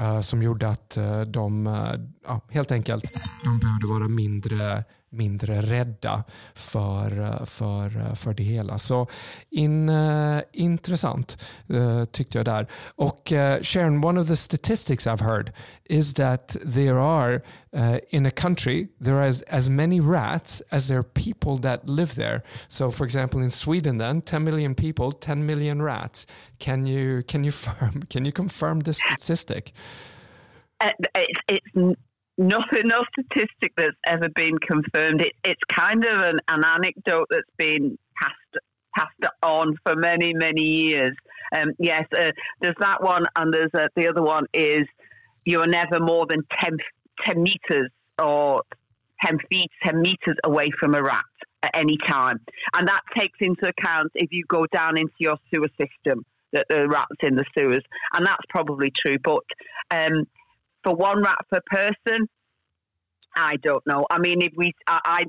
uh, 0.00 0.20
som 0.20 0.42
gjorde 0.42 0.68
att 0.68 0.98
uh, 0.98 1.20
de 1.20 1.66
uh, 1.66 2.38
helt 2.50 2.72
enkelt 2.72 3.04
de 3.44 3.58
behövde 3.58 3.86
vara 3.86 4.08
mindre 4.08 4.84
mindre 5.10 5.60
rädda 5.60 6.24
för, 6.54 7.44
för, 7.46 8.14
för 8.14 8.34
det 8.34 8.42
hela. 8.42 8.78
Så 8.78 9.06
in, 9.50 9.88
uh, 9.88 10.40
intressant 10.52 11.38
uh, 11.70 12.04
tyckte 12.04 12.38
jag 12.38 12.44
där. 12.44 12.66
Och 12.96 13.32
uh, 13.32 13.62
Sharon, 13.62 14.04
one 14.04 14.20
of 14.20 14.28
the 14.28 14.36
statistics 14.36 15.06
I've 15.06 15.24
heard 15.24 15.52
is 15.84 16.14
that 16.14 16.56
there 16.74 16.98
are 16.98 17.40
in 18.08 18.26
a 18.26 18.30
country 18.30 18.88
there 19.04 19.16
are 19.16 19.28
as, 19.28 19.42
as 19.42 19.68
many 19.70 20.00
rats 20.00 20.62
as 20.70 20.88
there 20.88 20.98
are 20.98 21.02
people 21.02 21.58
that 21.58 21.88
live 21.88 22.14
there. 22.14 22.42
So 22.68 22.90
for 22.90 23.04
example 23.04 23.42
in 23.42 23.50
Sweden 23.50 23.98
then 23.98 24.22
10 24.22 24.44
million 24.44 24.74
people, 24.74 25.12
10 25.12 25.46
million 25.46 25.82
rats. 25.82 26.26
Can 26.58 26.86
you, 26.86 27.22
can 27.22 27.44
you, 27.44 27.50
firm, 27.64 28.02
can 28.10 28.24
you 28.24 28.32
confirm 28.32 28.80
this 28.80 28.96
statistic? 28.96 29.72
Uh, 30.80 30.90
it's, 31.14 31.40
it's 31.76 31.96
nothing, 32.38 32.82
no 32.84 33.02
statistic 33.12 33.72
that's 33.76 33.96
ever 34.06 34.28
been 34.34 34.58
confirmed. 34.58 35.22
It, 35.22 35.32
it's 35.44 35.60
kind 35.72 36.04
of 36.04 36.20
an, 36.20 36.38
an 36.48 36.64
anecdote 36.64 37.26
that's 37.30 37.50
been 37.56 37.98
passed 38.20 38.64
passed 38.96 39.34
on 39.42 39.76
for 39.84 39.94
many 39.94 40.32
many 40.34 40.62
years. 40.62 41.14
Um, 41.54 41.72
yes, 41.78 42.04
uh, 42.16 42.32
there's 42.60 42.76
that 42.80 43.02
one, 43.02 43.24
and 43.36 43.52
there's 43.52 43.70
uh, 43.74 43.88
the 43.94 44.08
other 44.08 44.22
one 44.22 44.46
is 44.52 44.86
you're 45.44 45.66
never 45.66 46.00
more 46.00 46.26
than 46.28 46.42
10, 46.62 46.76
10 47.24 47.42
meters 47.42 47.90
or 48.20 48.62
10 49.24 49.38
feet, 49.48 49.70
10 49.84 50.00
meters 50.00 50.36
away 50.44 50.68
from 50.78 50.94
a 50.94 51.02
rat 51.02 51.24
at 51.62 51.70
any 51.74 51.96
time. 52.08 52.40
And 52.74 52.88
that 52.88 53.00
takes 53.16 53.38
into 53.40 53.68
account 53.68 54.10
if 54.14 54.32
you 54.32 54.44
go 54.48 54.66
down 54.66 54.98
into 54.98 55.14
your 55.18 55.36
sewer 55.54 55.68
system, 55.80 56.24
that 56.52 56.66
the 56.68 56.88
rats 56.88 57.16
in 57.22 57.36
the 57.36 57.44
sewers. 57.56 57.82
And 58.14 58.26
that's 58.26 58.42
probably 58.48 58.92
true. 59.04 59.16
But 59.22 59.44
um, 59.90 60.26
for 60.86 60.94
one 60.94 61.20
rat 61.20 61.38
per 61.50 61.60
person, 61.66 62.28
I 63.36 63.56
don't 63.56 63.84
know. 63.86 64.06
I 64.08 64.18
mean, 64.18 64.40
if 64.40 64.52
we, 64.56 64.72
I, 64.86 65.00
I 65.04 65.24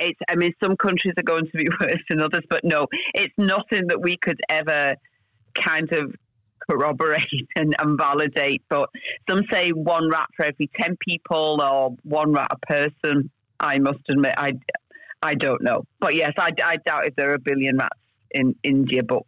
it's, 0.00 0.18
I 0.28 0.34
mean, 0.34 0.52
some 0.62 0.76
countries 0.76 1.14
are 1.16 1.22
going 1.22 1.44
to 1.44 1.56
be 1.56 1.66
worse 1.80 2.02
than 2.10 2.20
others, 2.20 2.44
but 2.50 2.64
no, 2.64 2.86
it's 3.14 3.34
nothing 3.38 3.86
that 3.88 4.00
we 4.00 4.16
could 4.20 4.40
ever 4.48 4.94
kind 5.54 5.92
of 5.92 6.14
corroborate 6.68 7.22
and, 7.56 7.74
and, 7.78 7.98
validate. 7.98 8.62
But 8.68 8.88
some 9.28 9.42
say 9.50 9.70
one 9.70 10.10
rat 10.10 10.28
for 10.36 10.46
every 10.46 10.70
10 10.78 10.96
people 11.06 11.62
or 11.62 11.96
one 12.02 12.32
rat 12.32 12.48
a 12.50 12.66
person. 12.66 13.30
I 13.60 13.78
must 13.78 13.98
admit, 14.08 14.34
I, 14.36 14.52
I 15.22 15.34
don't 15.34 15.62
know. 15.62 15.84
But 16.00 16.14
yes, 16.14 16.32
I, 16.38 16.50
I 16.64 16.76
doubt 16.76 17.06
if 17.06 17.16
there 17.16 17.30
are 17.30 17.34
a 17.34 17.40
billion 17.40 17.78
rats 17.78 17.98
in 18.30 18.54
India, 18.62 19.02
but 19.02 19.22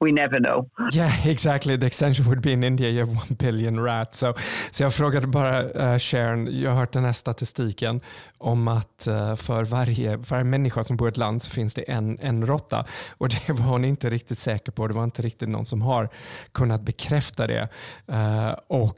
we 0.00 0.12
never 0.12 0.40
know. 0.40 0.70
Yeah, 0.92 1.26
exactly. 1.26 1.76
The 1.76 1.86
extension 1.86 2.26
would 2.26 2.40
be 2.40 2.52
in 2.52 2.64
India, 2.64 2.88
you 2.88 3.00
have 3.00 3.10
one 3.10 3.36
billion 3.38 3.80
rats. 3.80 4.18
So, 4.18 4.34
så 4.70 4.82
jag 4.82 4.94
frågade 4.94 5.26
bara 5.26 5.62
uh, 5.62 5.98
Sharon, 5.98 6.60
jag 6.60 6.70
har 6.70 6.78
hört 6.78 6.92
den 6.92 7.04
här 7.04 7.12
statistiken 7.12 8.00
om 8.38 8.68
att 8.68 9.08
uh, 9.08 9.34
för 9.34 9.64
varje, 9.64 10.16
varje 10.16 10.44
människa 10.44 10.84
som 10.84 10.96
bor 10.96 11.08
i 11.08 11.10
ett 11.10 11.16
land 11.16 11.42
så 11.42 11.50
finns 11.50 11.74
det 11.74 11.82
en, 11.82 12.18
en 12.18 12.46
råtta. 12.46 12.86
Och 13.10 13.28
det 13.28 13.48
var 13.48 13.64
hon 13.64 13.84
inte 13.84 14.10
riktigt 14.10 14.38
säker 14.38 14.72
på. 14.72 14.88
Det 14.88 14.94
var 14.94 15.04
inte 15.04 15.22
riktigt 15.22 15.48
någon 15.48 15.66
som 15.66 15.82
har 15.82 16.08
kunnat 16.52 16.80
bekräfta 16.80 17.46
det. 17.46 17.68
Uh, 18.12 18.54
och, 18.66 18.94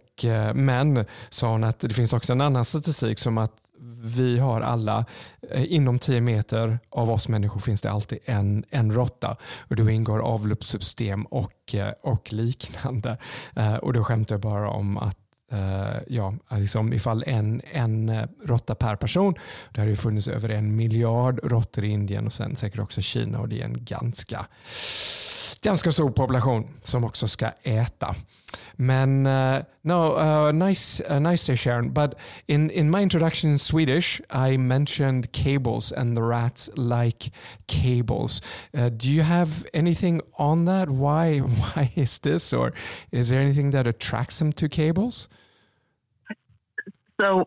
men 0.55 1.05
sa 1.29 1.51
hon 1.51 1.65
att 1.65 1.81
det 1.81 1.95
finns 1.95 2.13
också 2.13 2.33
en 2.33 2.41
annan 2.41 2.65
statistik 2.65 3.19
som 3.19 3.39
att 3.39 3.53
vi 4.03 4.39
har 4.39 4.61
alla, 4.61 5.05
eh, 5.51 5.73
inom 5.73 5.99
10 5.99 6.21
meter 6.21 6.79
av 6.91 7.11
oss 7.11 7.29
människor 7.29 7.61
finns 7.61 7.83
det 7.83 7.91
alltid 7.91 8.19
en, 8.25 8.65
en 8.71 8.93
råtta 8.93 9.37
och 9.69 9.77
då 9.77 9.91
ingår 9.91 10.19
avloppssystem 10.19 11.25
och, 11.25 11.75
eh, 11.75 11.93
och 12.03 12.33
liknande. 12.33 13.19
Eh, 13.57 13.75
och 13.75 13.93
då 13.93 14.05
skämtar 14.05 14.35
jag 14.35 14.41
bara 14.41 14.71
om 14.71 14.99
att 14.99 15.20
Uh, 15.53 15.97
ja, 16.07 16.35
liksom 16.51 16.93
ifall 16.93 17.25
en, 17.27 17.63
en 17.73 18.09
eh, 18.09 18.25
råtta 18.45 18.75
per 18.75 18.97
person. 18.97 19.35
Det 19.73 19.81
har 19.81 19.89
ju 19.89 19.97
funnits 19.97 20.29
över 20.29 20.49
en 20.49 20.77
miljard 20.77 21.41
råttor 21.43 21.85
i 21.85 21.89
Indien 21.89 22.27
och 22.27 22.33
sen 22.33 22.57
säkert 22.57 22.81
också 22.81 23.01
Kina 23.01 23.41
och 23.41 23.49
det 23.49 23.61
är 23.61 23.65
en 23.65 23.85
ganska, 23.85 24.47
ganska 25.63 25.93
stor 25.93 26.11
population 26.11 26.69
som 26.83 27.05
också 27.05 27.29
ska 27.29 27.51
äta. 27.63 28.15
Men 28.77 29.27
uh, 29.27 29.63
no, 29.83 30.17
uh, 30.17 30.53
nice, 30.53 31.03
uh, 31.11 31.19
nice 31.19 31.47
day, 31.47 31.57
Sharon. 31.57 31.91
But 31.91 32.15
in 32.47 32.71
in 32.71 32.91
my 32.91 33.03
introduction 33.03 33.51
in 33.51 33.59
Swedish, 33.59 34.21
I 34.31 34.57
mentioned 34.57 35.33
cables 35.33 35.93
and 35.93 36.17
the 36.17 36.23
rats 36.23 36.71
like 36.77 37.31
cables. 37.67 38.43
Uh, 38.75 38.89
do 38.89 39.11
you 39.11 39.23
have 39.23 39.67
anything 39.75 40.23
on 40.39 40.65
that? 40.65 40.89
Why 40.89 41.39
why 41.61 41.93
is 41.95 42.19
this, 42.19 42.53
or 42.53 42.73
is 43.11 43.29
there 43.29 43.41
anything 43.41 43.71
that 43.73 43.87
attracts 43.87 44.39
them 44.39 44.53
to 44.53 44.69
cables? 44.69 45.29
So 47.21 47.45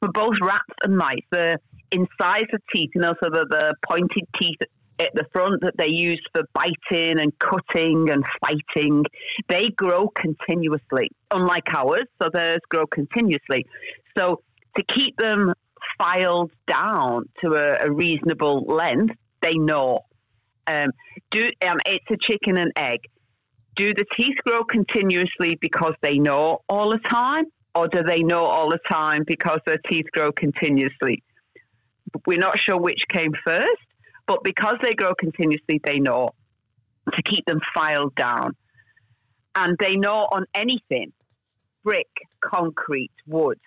for 0.00 0.08
both 0.12 0.34
rats 0.40 0.64
and 0.82 0.96
mice, 0.96 1.18
the 1.30 1.58
incisor 1.90 2.58
teeth, 2.74 2.90
you 2.94 3.00
know, 3.00 3.14
so 3.22 3.30
the, 3.30 3.46
the 3.48 3.74
pointed 3.88 4.26
teeth 4.40 4.58
at 4.98 5.10
the 5.14 5.24
front 5.32 5.62
that 5.62 5.74
they 5.78 5.88
use 5.88 6.20
for 6.34 6.42
biting 6.54 7.20
and 7.20 7.32
cutting 7.38 8.10
and 8.10 8.24
fighting, 8.40 9.04
they 9.48 9.68
grow 9.76 10.08
continuously, 10.08 11.10
unlike 11.30 11.64
ours. 11.74 12.04
So 12.22 12.28
theirs 12.32 12.60
grow 12.68 12.86
continuously. 12.86 13.66
So 14.16 14.42
to 14.76 14.84
keep 14.84 15.16
them 15.16 15.52
filed 15.98 16.50
down 16.66 17.28
to 17.42 17.54
a, 17.54 17.86
a 17.86 17.92
reasonable 17.92 18.64
length, 18.66 19.14
they 19.42 19.54
gnaw. 19.54 19.98
Um, 20.66 20.90
do 21.30 21.50
um, 21.66 21.78
it's 21.86 22.04
a 22.10 22.16
chicken 22.20 22.56
and 22.56 22.72
egg. 22.76 23.00
Do 23.74 23.92
the 23.94 24.04
teeth 24.16 24.36
grow 24.46 24.64
continuously 24.64 25.58
because 25.60 25.94
they 26.02 26.18
gnaw 26.18 26.58
all 26.68 26.90
the 26.90 27.00
time, 27.10 27.46
or 27.74 27.88
do 27.88 28.02
they 28.02 28.22
know 28.22 28.44
all 28.44 28.68
the 28.68 28.78
time 28.90 29.24
because 29.26 29.60
their 29.66 29.78
teeth 29.88 30.06
grow 30.12 30.32
continuously? 30.32 31.22
We're 32.26 32.38
not 32.38 32.58
sure 32.58 32.78
which 32.78 33.04
came 33.08 33.32
first, 33.44 33.70
but 34.26 34.44
because 34.44 34.76
they 34.82 34.92
grow 34.92 35.14
continuously, 35.14 35.80
they 35.84 35.98
know 35.98 36.30
to 37.14 37.22
keep 37.22 37.44
them 37.46 37.60
filed 37.74 38.14
down. 38.14 38.54
And 39.54 39.76
they 39.78 39.96
gnaw 39.96 40.28
on 40.32 40.46
anything 40.54 41.12
brick, 41.82 42.08
concrete, 42.40 43.12
wood. 43.26 43.58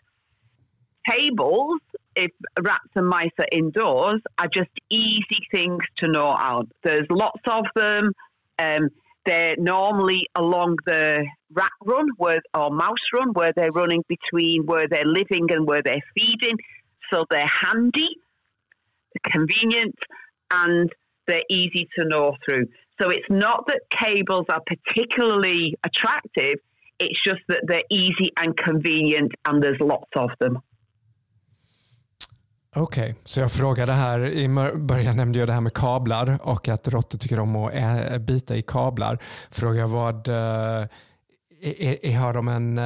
Tables, 1.10 1.80
if 2.16 2.32
rats 2.62 2.90
and 2.96 3.08
mice 3.08 3.32
are 3.38 3.48
indoors, 3.52 4.22
are 4.40 4.48
just 4.48 4.72
easy 4.90 5.40
things 5.52 5.84
to 5.98 6.08
gnaw 6.08 6.36
out. 6.38 6.68
There's 6.84 7.06
lots 7.10 7.42
of 7.48 7.66
them. 7.76 8.14
Um, 8.58 8.90
they're 9.25 9.55
normally 9.58 10.27
along 10.36 10.77
the 10.86 11.25
rat 11.53 11.72
run 11.84 12.08
where, 12.17 12.41
or 12.53 12.70
mouse 12.70 12.94
run 13.13 13.34
where 13.34 13.53
they're 13.55 13.72
running 13.72 14.03
between 14.08 14.65
where 14.65 14.88
they're 14.88 15.05
living 15.05 15.48
and 15.51 15.65
where 15.65 15.82
they're 15.84 16.03
feeding. 16.17 16.58
So 17.12 17.25
they're 17.29 17.50
handy, 17.63 18.10
convenient, 19.32 19.96
and 20.51 20.89
they're 21.27 21.44
easy 21.50 21.88
to 21.98 22.05
gnaw 22.05 22.32
through. 22.46 22.67
So 23.01 23.10
it's 23.10 23.25
not 23.29 23.67
that 23.67 23.82
cables 23.89 24.46
are 24.50 24.62
particularly 24.65 25.75
attractive, 25.84 26.60
it's 27.00 27.20
just 27.25 27.41
that 27.50 27.62
they're 27.67 27.84
easy 27.89 28.32
and 28.38 28.55
convenient 28.55 29.34
and 29.46 29.62
there's 29.62 29.79
lots 29.82 30.10
of 30.15 30.29
them. 30.39 30.60
Okej, 32.77 33.03
okay. 33.03 33.15
så 33.24 33.39
jag 33.39 33.51
frågade 33.51 33.94
här, 33.94 34.25
i 34.25 34.48
början 34.75 35.17
nämnde 35.17 35.39
jag 35.39 35.48
det 35.48 35.53
här 35.53 35.62
med 35.62 35.74
kablar 35.74 36.39
och 36.41 36.67
att 36.67 36.88
råttor 36.88 37.20
tycker 37.20 37.39
om 37.39 37.55
att 37.55 38.22
bita 38.22 38.55
i 38.55 38.62
kablar. 38.62 39.20
Frågar 39.50 39.88
vad 39.88 40.27
eh, 40.27 40.88
är, 41.65 42.05
är, 42.05 42.17
har 42.17 42.34
de 42.34 42.48
en, 42.48 42.77
eh, 42.77 42.84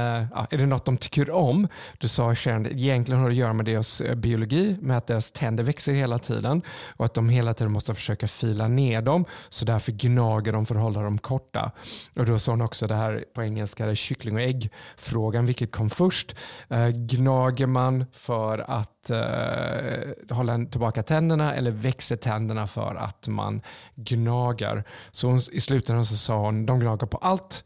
är 0.49 0.57
det 0.57 0.65
något 0.65 0.85
de 0.85 0.97
tycker 0.97 1.31
om? 1.31 1.67
Du 1.97 2.07
sa 2.07 2.35
Sharon, 2.35 2.65
egentligen 2.65 3.21
har 3.21 3.29
det 3.29 3.33
att 3.33 3.37
göra 3.37 3.53
med 3.53 3.65
deras 3.65 4.01
eh, 4.01 4.15
biologi, 4.15 4.77
med 4.81 4.97
att 4.97 5.07
deras 5.07 5.31
tänder 5.31 5.63
växer 5.63 5.93
hela 5.93 6.19
tiden 6.19 6.61
och 6.97 7.05
att 7.05 7.13
de 7.13 7.29
hela 7.29 7.53
tiden 7.53 7.71
måste 7.71 7.93
försöka 7.93 8.27
fila 8.27 8.67
ner 8.67 9.01
dem. 9.01 9.25
Så 9.49 9.65
därför 9.65 9.91
gnager 9.91 10.53
de 10.53 10.65
för 10.65 10.75
att 10.75 10.81
hålla 10.81 11.01
dem 11.01 11.17
korta. 11.17 11.71
Och 12.15 12.25
då 12.25 12.39
sa 12.39 12.51
hon 12.51 12.61
också 12.61 12.87
det 12.87 12.95
här 12.95 13.25
på 13.33 13.43
engelska, 13.43 13.85
det 13.85 13.95
kyckling 13.95 14.35
och 14.35 14.41
ägg-frågan, 14.41 15.45
vilket 15.45 15.71
kom 15.71 15.89
först. 15.89 16.35
Eh, 16.69 16.87
gnager 16.87 17.65
man 17.67 18.05
för 18.13 18.57
att 18.71 19.11
uh, 19.11 20.35
hålla 20.35 20.65
tillbaka 20.65 21.03
tänderna 21.03 21.55
eller 21.55 21.71
växer 21.71 22.15
tänderna 22.15 22.67
för 22.67 22.95
att 22.95 23.27
man 23.27 23.61
gnagar? 23.95 24.83
Så 25.11 25.27
hon, 25.27 25.39
i 25.51 25.61
slutändan 25.61 26.05
så 26.05 26.15
sa 26.15 26.39
hon, 26.39 26.65
de 26.65 26.79
gnagar 26.79 27.07
på 27.07 27.17
allt. 27.17 27.63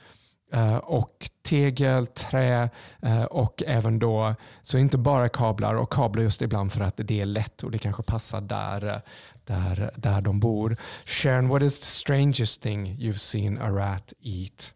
Eh, 0.54 0.78
och 0.78 1.30
tegel, 1.42 2.08
trä 2.08 2.70
eh, 3.02 3.24
och 3.24 3.64
även 3.68 4.00
då, 4.00 4.36
så 4.64 4.78
inte 4.78 4.98
bara 4.98 5.30
kablar 5.30 5.76
och 5.76 5.94
kablar 5.94 6.24
just 6.24 6.42
ibland 6.42 6.74
för 6.74 6.82
att 6.82 6.94
det 6.98 7.22
är 7.22 7.26
lätt 7.26 7.64
och 7.64 7.72
det 7.72 7.78
kanske 7.78 8.04
passar 8.04 8.42
där, 8.42 9.02
där, 9.46 9.92
där 9.96 10.22
de 10.22 10.40
bor. 10.40 10.78
Sharon, 11.06 11.48
what 11.48 11.64
is 11.64 11.80
the 11.80 11.86
strangest 11.86 12.62
thing 12.64 12.98
you've 13.00 13.20
seen 13.20 13.58
a 13.58 13.70
rat 13.72 14.14
eat? 14.22 14.74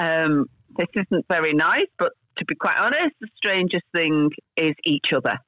Um, 0.00 0.48
this 0.78 0.88
isn't 0.92 1.24
very 1.28 1.52
nice, 1.52 1.90
but 1.98 2.12
to 2.38 2.44
be 2.44 2.54
quite 2.54 2.78
honest, 2.78 3.14
the 3.20 3.28
strangest 3.36 3.86
thing 3.94 4.30
is 4.56 4.74
each 4.84 5.12
other. 5.16 5.38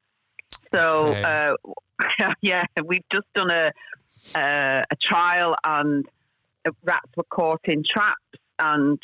So, 0.73 1.09
okay. 1.09 1.23
uh, 1.23 2.33
yeah, 2.43 2.65
we've 2.85 3.09
just 3.13 3.27
done 3.35 3.51
a, 3.51 3.71
uh, 4.35 4.83
a 4.91 4.97
trial 5.01 5.57
and 5.65 6.05
rats 6.85 7.11
were 7.17 7.29
caught 7.31 7.65
in 7.65 7.83
traps 7.95 8.39
and 8.59 8.99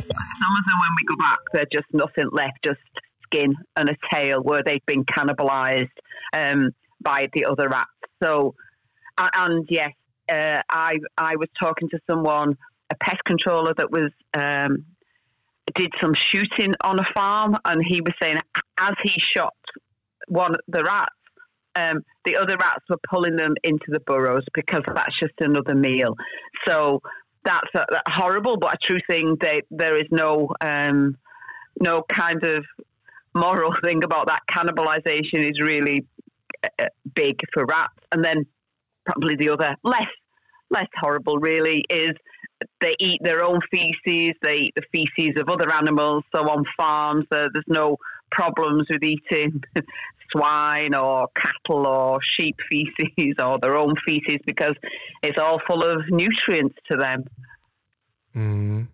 some 0.00 0.08
of 0.08 0.64
them, 0.64 0.78
when 0.80 0.94
we 0.96 1.06
go 1.08 1.16
back, 1.18 1.38
they're 1.52 1.66
just 1.72 1.86
nothing 1.92 2.28
left, 2.32 2.58
just 2.64 2.80
skin 3.24 3.54
and 3.76 3.90
a 3.90 3.96
tail 4.12 4.42
where 4.42 4.62
they've 4.64 4.84
been 4.86 5.04
cannibalized 5.04 5.88
um, 6.32 6.70
by 7.02 7.28
the 7.34 7.44
other 7.44 7.68
rats. 7.68 7.90
So, 8.22 8.54
and, 9.18 9.66
yes, 9.68 9.92
uh, 10.30 10.62
I 10.70 10.98
I 11.18 11.36
was 11.36 11.48
talking 11.60 11.88
to 11.90 11.98
someone, 12.08 12.56
a 12.90 12.94
pest 12.96 13.20
controller 13.26 13.74
that 13.76 13.90
was 13.90 14.10
um, 14.34 14.86
did 15.74 15.92
some 16.00 16.14
shooting 16.14 16.74
on 16.82 16.98
a 16.98 17.06
farm, 17.14 17.56
and 17.64 17.82
he 17.86 18.00
was 18.00 18.14
saying 18.20 18.38
as 18.80 18.94
he 19.02 19.12
shot 19.18 19.54
one 20.28 20.54
of 20.54 20.60
the 20.68 20.82
rats, 20.84 21.10
um, 21.74 22.02
the 22.24 22.36
other 22.36 22.56
rats 22.56 22.84
were 22.88 22.98
pulling 23.08 23.36
them 23.36 23.54
into 23.64 23.86
the 23.88 24.00
burrows 24.00 24.44
because 24.54 24.82
that's 24.86 25.18
just 25.18 25.34
another 25.40 25.74
meal. 25.74 26.14
So 26.66 27.00
that's 27.44 27.74
a, 27.74 27.84
horrible, 28.06 28.56
but 28.56 28.74
a 28.74 28.78
true 28.82 29.00
thing. 29.08 29.36
They, 29.40 29.62
there 29.70 29.96
is 29.96 30.06
no 30.10 30.48
um, 30.60 31.16
no 31.80 32.02
kind 32.12 32.42
of 32.44 32.64
moral 33.34 33.74
thing 33.84 34.04
about 34.04 34.28
that. 34.28 34.40
Cannibalization 34.50 35.50
is 35.50 35.60
really 35.60 36.06
uh, 36.64 36.86
big 37.14 37.40
for 37.52 37.64
rats, 37.66 37.94
and 38.12 38.24
then 38.24 38.46
probably 39.06 39.36
the 39.36 39.50
other 39.50 39.74
less 39.82 40.08
less 40.70 40.88
horrible 41.00 41.38
really 41.38 41.84
is 41.90 42.12
they 42.80 42.94
eat 42.98 43.20
their 43.22 43.44
own 43.44 43.58
feces, 43.70 44.34
they 44.42 44.56
eat 44.56 44.74
the 44.76 44.82
feces 44.92 45.40
of 45.40 45.48
other 45.48 45.72
animals. 45.74 46.24
So 46.34 46.42
on 46.42 46.64
farms, 46.76 47.26
uh, 47.30 47.48
there's 47.52 47.64
no 47.68 47.96
problems 48.30 48.84
with 48.88 49.02
eating 49.02 49.62
swine 50.32 50.94
or 50.94 51.28
cattle 51.34 51.86
or 51.86 52.18
sheep 52.22 52.56
feces 52.70 53.36
or 53.38 53.58
their 53.58 53.76
own 53.76 53.94
feces 54.06 54.40
because 54.46 54.76
it's 55.22 55.38
all 55.38 55.60
full 55.68 55.82
of 55.82 55.98
nutrients 56.10 56.76
to 56.90 56.96
them. 56.96 57.24
Mm. 58.34 58.88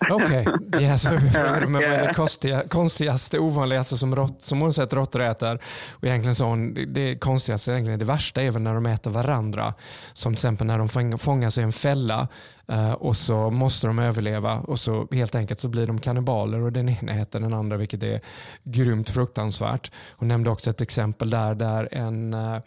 Okej, 0.10 0.46
okay. 0.48 0.82
yes, 0.82 1.04
men 1.04 1.72
vad 1.72 1.82
är 1.82 2.06
det 2.06 2.14
konstiga, 2.14 2.68
konstigaste, 2.68 3.38
ovanligaste 3.38 3.96
som, 3.96 4.16
rått, 4.16 4.42
som 4.42 4.60
hon 4.60 4.74
sett 4.74 4.92
råttor 4.92 5.20
äter? 5.20 5.58
Och 5.92 6.04
egentligen 6.04 6.34
så 6.34 6.44
hon, 6.44 6.74
det 6.94 7.18
konstigaste, 7.18 7.72
egentligen 7.72 7.98
det 7.98 8.04
värsta 8.04 8.42
är 8.42 8.50
väl 8.50 8.62
när 8.62 8.74
de 8.74 8.86
äter 8.86 9.10
varandra. 9.10 9.74
Som 10.12 10.32
till 10.32 10.36
exempel 10.36 10.66
när 10.66 10.78
de 10.78 11.18
fångas 11.18 11.58
i 11.58 11.62
en 11.62 11.72
fälla 11.72 12.28
Eh, 12.68 12.92
och 12.92 13.16
så 13.16 13.50
måste 13.50 13.86
de 13.86 13.98
överleva 13.98 14.58
och 14.58 14.78
så 14.80 15.08
helt 15.12 15.34
enkelt 15.34 15.60
så 15.60 15.68
blir 15.68 15.86
de 15.86 16.00
kannibaler 16.00 16.60
och 16.60 16.72
den 16.72 16.88
ena 16.88 17.12
äter 17.12 17.40
den 17.40 17.54
andra 17.54 17.76
vilket 17.76 18.02
är 18.02 18.20
grymt 18.62 19.10
fruktansvärt. 19.10 19.92
Hon 20.10 20.28
nämnde 20.28 20.50
också 20.50 20.70
ett 20.70 20.80
exempel 20.80 21.30
där, 21.30 21.54
där 21.54 21.88
en 21.92 22.34
uh, 22.34 22.58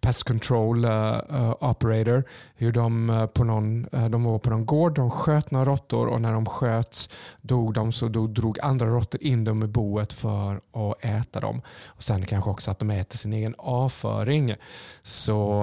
pest 0.00 0.24
control 0.24 0.84
uh, 0.84 1.54
operator, 1.60 2.24
hur 2.54 2.72
de, 2.72 3.28
på 3.34 3.44
någon, 3.44 3.86
de 4.10 4.24
var 4.24 4.38
på 4.38 4.50
någon 4.50 4.66
gård, 4.66 4.94
de 4.94 5.10
sköt 5.10 5.50
några 5.50 5.64
råttor 5.64 6.06
och 6.06 6.20
när 6.20 6.32
de 6.32 6.46
sköts 6.46 7.08
dog 7.40 7.74
de 7.74 7.92
så 7.92 8.08
då 8.08 8.26
drog 8.26 8.60
andra 8.60 8.86
råttor 8.86 9.22
in 9.22 9.44
dem 9.44 9.62
i 9.62 9.66
boet 9.66 10.12
för 10.12 10.54
att 10.54 11.04
äta 11.04 11.40
dem. 11.40 11.62
Och 11.86 12.02
Sen 12.02 12.26
kanske 12.26 12.50
också 12.50 12.70
att 12.70 12.78
de 12.78 12.90
äter 12.90 13.18
sin 13.18 13.32
egen 13.32 13.54
avföring. 13.58 14.54
Så 15.02 15.62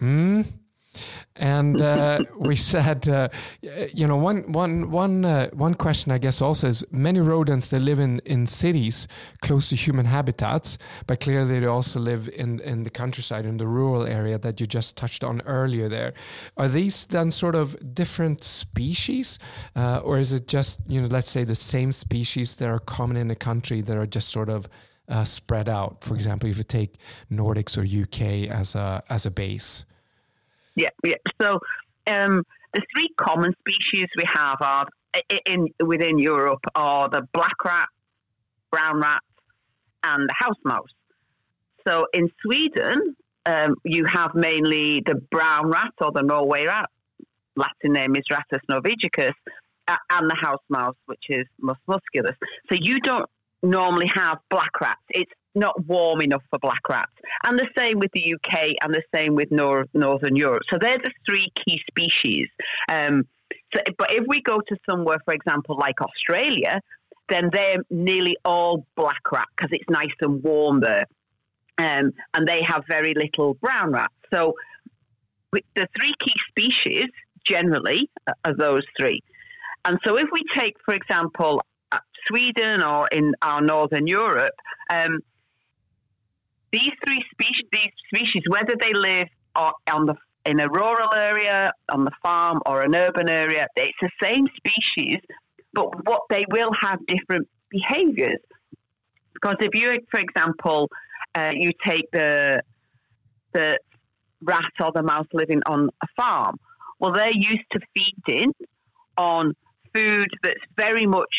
mm, 0.00 0.44
And 1.36 1.80
uh, 1.80 2.20
we 2.36 2.56
said, 2.56 3.08
uh, 3.08 3.28
you 3.92 4.06
know, 4.06 4.16
one, 4.16 4.52
one, 4.52 4.90
one, 4.90 5.24
uh, 5.24 5.48
one 5.50 5.74
question 5.74 6.12
I 6.12 6.18
guess 6.18 6.42
also 6.42 6.68
is 6.68 6.84
many 6.90 7.20
rodents 7.20 7.70
they 7.70 7.78
live 7.78 7.98
in, 7.98 8.20
in 8.20 8.46
cities 8.46 9.08
close 9.40 9.70
to 9.70 9.76
human 9.76 10.06
habitats, 10.06 10.78
but 11.06 11.20
clearly 11.20 11.60
they 11.60 11.66
also 11.66 12.00
live 12.00 12.28
in, 12.28 12.60
in 12.60 12.82
the 12.82 12.90
countryside, 12.90 13.46
in 13.46 13.56
the 13.56 13.66
rural 13.66 14.06
area 14.06 14.38
that 14.38 14.60
you 14.60 14.66
just 14.66 14.96
touched 14.96 15.24
on 15.24 15.40
earlier 15.42 15.88
there. 15.88 16.12
Are 16.56 16.68
these 16.68 17.04
then 17.04 17.30
sort 17.30 17.54
of 17.54 17.94
different 17.94 18.44
species? 18.44 19.38
Uh, 19.74 19.98
or 19.98 20.18
is 20.18 20.32
it 20.32 20.48
just, 20.48 20.80
you 20.86 21.00
know, 21.00 21.08
let's 21.08 21.30
say 21.30 21.44
the 21.44 21.54
same 21.54 21.92
species 21.92 22.54
that 22.56 22.68
are 22.68 22.78
common 22.78 23.16
in 23.16 23.30
a 23.30 23.36
country 23.36 23.80
that 23.80 23.96
are 23.96 24.06
just 24.06 24.28
sort 24.28 24.48
of 24.48 24.68
uh, 25.08 25.24
spread 25.24 25.68
out? 25.68 26.04
For 26.04 26.14
example, 26.14 26.50
if 26.50 26.58
you 26.58 26.64
take 26.64 26.96
Nordics 27.30 27.78
or 27.78 27.82
UK 27.82 28.50
as 28.50 28.74
a, 28.74 29.02
as 29.08 29.26
a 29.26 29.30
base. 29.30 29.84
Yeah, 30.74 30.90
yeah. 31.04 31.14
So 31.40 31.58
um, 32.06 32.42
the 32.72 32.82
three 32.94 33.08
common 33.16 33.54
species 33.60 34.08
we 34.16 34.24
have 34.32 34.56
are 34.60 34.86
in 35.46 35.68
within 35.84 36.18
Europe 36.18 36.64
are 36.74 37.08
the 37.08 37.22
black 37.32 37.64
rat, 37.64 37.88
brown 38.70 39.00
rat, 39.00 39.22
and 40.04 40.28
the 40.28 40.34
house 40.34 40.56
mouse. 40.64 40.88
So 41.86 42.06
in 42.12 42.30
Sweden, 42.42 43.16
um, 43.46 43.74
you 43.84 44.04
have 44.06 44.34
mainly 44.34 45.02
the 45.04 45.16
brown 45.30 45.70
rat 45.70 45.92
or 46.00 46.12
the 46.12 46.22
Norway 46.22 46.66
rat. 46.66 46.88
Latin 47.56 47.92
name 47.92 48.16
is 48.16 48.24
Rattus 48.30 48.60
norvegicus, 48.70 49.34
uh, 49.88 49.96
and 50.10 50.30
the 50.30 50.36
house 50.40 50.62
mouse, 50.70 50.96
which 51.06 51.24
is 51.28 51.46
Mus 51.60 51.76
musculus. 51.86 52.34
So 52.68 52.76
you 52.80 52.98
don't 53.00 53.28
normally 53.62 54.08
have 54.14 54.38
black 54.50 54.80
rats. 54.80 55.02
It's 55.10 55.30
not 55.54 55.84
warm 55.86 56.20
enough 56.20 56.42
for 56.50 56.58
black 56.58 56.88
rats. 56.88 57.12
And 57.46 57.58
the 57.58 57.68
same 57.76 57.98
with 57.98 58.10
the 58.12 58.34
UK 58.34 58.72
and 58.82 58.94
the 58.94 59.02
same 59.14 59.34
with 59.34 59.50
Nor- 59.50 59.86
Northern 59.94 60.36
Europe. 60.36 60.62
So 60.70 60.78
they're 60.80 60.98
the 60.98 61.12
three 61.28 61.50
key 61.66 61.80
species. 61.90 62.48
Um, 62.90 63.24
so, 63.74 63.82
but 63.98 64.12
if 64.12 64.24
we 64.26 64.42
go 64.42 64.60
to 64.60 64.76
somewhere, 64.88 65.18
for 65.24 65.34
example, 65.34 65.76
like 65.78 65.96
Australia, 66.00 66.80
then 67.28 67.50
they're 67.52 67.78
nearly 67.90 68.36
all 68.44 68.86
black 68.96 69.30
rat 69.32 69.46
because 69.56 69.70
it's 69.72 69.88
nice 69.88 70.14
and 70.20 70.42
warm 70.42 70.80
there. 70.80 71.06
Um, 71.78 72.12
and 72.34 72.46
they 72.46 72.62
have 72.62 72.84
very 72.88 73.14
little 73.14 73.54
brown 73.54 73.92
rats. 73.92 74.14
So 74.32 74.54
the 75.52 75.88
three 75.98 76.14
key 76.20 76.34
species 76.48 77.06
generally 77.46 78.10
are 78.44 78.54
those 78.56 78.82
three. 78.98 79.20
And 79.84 79.98
so 80.06 80.16
if 80.16 80.28
we 80.32 80.42
take, 80.56 80.74
for 80.84 80.94
example, 80.94 81.62
uh, 81.90 81.98
Sweden 82.28 82.82
or 82.82 83.08
in 83.08 83.34
our 83.42 83.60
northern 83.60 84.06
Europe, 84.06 84.54
um, 84.90 85.20
these 86.72 86.90
three 87.06 87.24
species, 87.32 87.66
these 87.72 87.92
species, 88.12 88.42
whether 88.48 88.74
they 88.80 88.92
live 88.92 89.28
on 89.54 90.06
the 90.06 90.14
in 90.44 90.58
a 90.58 90.68
rural 90.68 91.14
area, 91.14 91.70
on 91.88 92.04
the 92.04 92.10
farm, 92.22 92.60
or 92.66 92.80
an 92.82 92.96
urban 92.96 93.28
area, 93.28 93.68
it's 93.76 93.96
the 94.00 94.10
same 94.20 94.46
species, 94.56 95.18
but 95.72 96.04
what 96.06 96.22
they 96.30 96.44
will 96.50 96.70
have 96.80 96.98
different 97.06 97.46
behaviours. 97.70 98.40
Because 99.34 99.56
if 99.60 99.74
you, 99.74 100.00
for 100.10 100.18
example, 100.18 100.88
uh, 101.34 101.50
you 101.54 101.72
take 101.86 102.10
the 102.12 102.62
the 103.52 103.78
rat 104.40 104.72
or 104.80 104.90
the 104.92 105.02
mouse 105.02 105.26
living 105.32 105.60
on 105.66 105.90
a 106.02 106.06
farm, 106.16 106.56
well, 106.98 107.12
they're 107.12 107.32
used 107.32 107.66
to 107.72 107.80
feeding 107.94 108.52
on 109.16 109.54
food 109.94 110.28
that's 110.42 110.64
very 110.76 111.06
much 111.06 111.34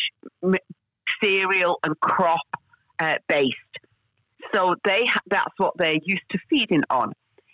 cereal 1.21 1.79
and 1.83 1.99
crop 1.99 2.39
uh, 2.99 3.15
based. 3.27 3.55
So 4.53 4.75
they 4.83 5.05
that's 5.29 5.53
what 5.57 5.73
they're 5.77 5.99
used 6.03 6.23
to 6.31 6.39
feeding 6.49 6.83
on. 6.89 7.11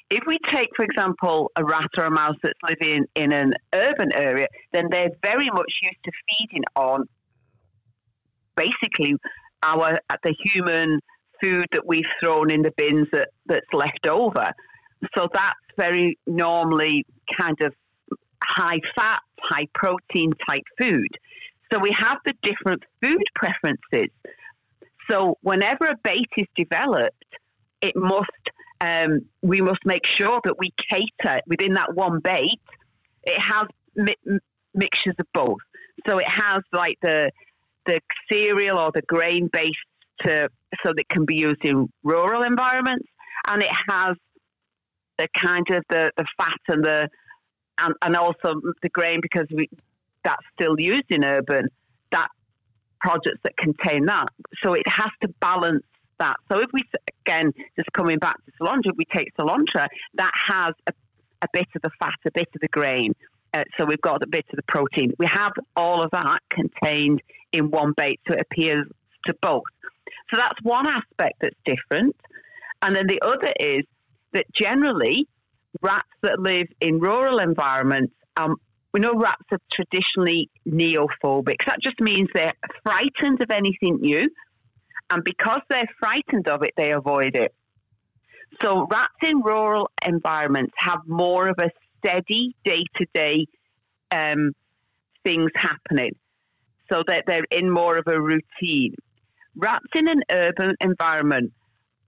If 0.09 0.23
we 0.25 0.39
take, 0.49 0.69
for 0.75 0.83
example, 0.83 1.51
a 1.55 1.63
rat 1.63 1.89
or 1.97 2.05
a 2.05 2.09
mouse 2.11 2.35
that's 2.41 2.57
living 2.67 3.05
in 3.13 3.31
an 3.31 3.53
urban 3.73 4.11
area, 4.15 4.47
then 4.73 4.87
they're 4.89 5.11
very 5.21 5.49
much 5.53 5.71
used 5.83 6.03
to 6.03 6.11
feeding 6.39 6.63
on 6.75 7.05
basically 8.55 9.15
our 9.63 9.99
the 10.23 10.35
human 10.53 10.99
food 11.41 11.65
that 11.71 11.85
we've 11.85 12.03
thrown 12.21 12.51
in 12.51 12.61
the 12.61 12.71
bins 12.75 13.07
that, 13.13 13.29
that's 13.45 13.71
left 13.71 14.07
over. 14.07 14.47
So 15.15 15.27
that's 15.33 15.55
very 15.77 16.17
normally 16.27 17.05
kind 17.39 17.55
of 17.61 17.73
high 18.43 18.79
fat, 18.97 19.21
high 19.39 19.67
protein 19.73 20.33
type 20.49 20.63
food. 20.79 21.07
So 21.71 21.79
we 21.79 21.93
have 21.97 22.17
the 22.25 22.33
different 22.41 22.83
food 23.01 23.23
preferences. 23.35 24.09
So 25.09 25.37
whenever 25.41 25.85
a 25.85 25.95
bait 26.03 26.29
is 26.37 26.47
developed, 26.55 27.23
it 27.81 27.95
must 27.95 28.29
um, 28.81 29.25
we 29.41 29.61
must 29.61 29.85
make 29.85 30.05
sure 30.05 30.39
that 30.43 30.55
we 30.57 30.71
cater 30.89 31.41
within 31.47 31.73
that 31.73 31.93
one 31.93 32.19
bait. 32.19 32.61
It 33.23 33.39
has 33.39 33.67
mi- 33.95 34.39
mixtures 34.73 35.15
of 35.19 35.25
both. 35.33 35.57
So 36.07 36.17
it 36.17 36.27
has 36.27 36.63
like 36.71 36.97
the 37.01 37.31
the 37.85 37.99
cereal 38.31 38.77
or 38.77 38.91
the 38.93 39.01
grain 39.01 39.49
based 39.51 39.75
to 40.21 40.49
so 40.85 40.93
that 40.95 41.09
can 41.09 41.25
be 41.25 41.35
used 41.35 41.63
in 41.63 41.89
rural 42.03 42.43
environments, 42.43 43.07
and 43.47 43.61
it 43.61 43.71
has 43.89 44.15
the 45.17 45.27
kind 45.35 45.65
of 45.71 45.83
the, 45.89 46.11
the 46.17 46.25
fat 46.37 46.59
and 46.69 46.83
the 46.83 47.09
and, 47.79 47.93
and 48.01 48.15
also 48.15 48.61
the 48.81 48.89
grain 48.89 49.19
because 49.21 49.47
we, 49.51 49.69
that's 50.23 50.43
still 50.53 50.75
used 50.79 51.09
in 51.09 51.23
urban 51.23 51.69
projects 53.01 53.39
that 53.43 53.55
contain 53.57 54.05
that. 54.05 54.27
So 54.63 54.73
it 54.73 54.87
has 54.87 55.11
to 55.21 55.29
balance 55.39 55.83
that. 56.19 56.35
So 56.51 56.59
if 56.59 56.69
we 56.73 56.81
again 57.25 57.51
just 57.75 57.91
coming 57.93 58.17
back 58.17 58.35
to 58.45 58.51
Selontra, 58.59 58.91
if 58.91 58.97
we 58.97 59.05
take 59.05 59.35
Selontra, 59.37 59.87
that 60.15 60.31
has 60.49 60.73
a, 60.87 60.93
a 61.41 61.47
bit 61.53 61.67
of 61.75 61.81
the 61.81 61.91
fat, 61.99 62.13
a 62.25 62.31
bit 62.31 62.47
of 62.53 62.61
the 62.61 62.67
grain. 62.67 63.15
Uh, 63.53 63.63
so 63.77 63.85
we've 63.85 64.01
got 64.01 64.21
a 64.21 64.27
bit 64.27 64.45
of 64.51 64.57
the 64.57 64.63
protein. 64.67 65.11
We 65.17 65.25
have 65.31 65.53
all 65.75 66.03
of 66.03 66.11
that 66.11 66.39
contained 66.49 67.21
in 67.51 67.71
one 67.71 67.93
bait, 67.97 68.19
so 68.27 68.35
it 68.35 68.41
appeals 68.41 68.85
to 69.25 69.33
both. 69.41 69.63
So 70.31 70.37
that's 70.37 70.61
one 70.61 70.87
aspect 70.87 71.41
that's 71.41 71.55
different. 71.65 72.15
And 72.81 72.95
then 72.95 73.07
the 73.07 73.19
other 73.21 73.51
is 73.59 73.83
that 74.33 74.45
generally 74.53 75.27
rats 75.81 76.07
that 76.21 76.39
live 76.39 76.67
in 76.79 76.99
rural 76.99 77.39
environments, 77.39 78.13
um, 78.37 78.55
we 78.93 78.99
know 78.99 79.13
rats 79.13 79.43
are 79.51 79.59
traditionally 79.71 80.49
neophobic. 80.67 81.65
That 81.65 81.79
just 81.81 81.99
means 81.99 82.29
they're 82.33 82.53
frightened 82.83 83.41
of 83.41 83.51
anything 83.51 83.99
new. 84.01 84.29
And 85.11 85.23
because 85.23 85.61
they're 85.69 85.89
frightened 85.99 86.47
of 86.47 86.63
it, 86.63 86.73
they 86.77 86.91
avoid 86.91 87.35
it. 87.35 87.53
So 88.61 88.87
rats 88.91 89.13
in 89.21 89.41
rural 89.41 89.89
environments 90.05 90.73
have 90.77 90.99
more 91.07 91.49
of 91.49 91.57
a 91.59 91.69
steady 91.99 92.55
day 92.65 92.83
to 92.97 93.05
day 93.13 93.45
things 95.23 95.51
happening. 95.55 96.15
So 96.91 97.03
that 97.07 97.25
they're 97.27 97.45
in 97.51 97.69
more 97.69 97.97
of 97.97 98.05
a 98.07 98.19
routine. 98.19 98.95
Rats 99.55 99.85
in 99.93 100.09
an 100.09 100.23
urban 100.31 100.75
environment, 100.81 101.53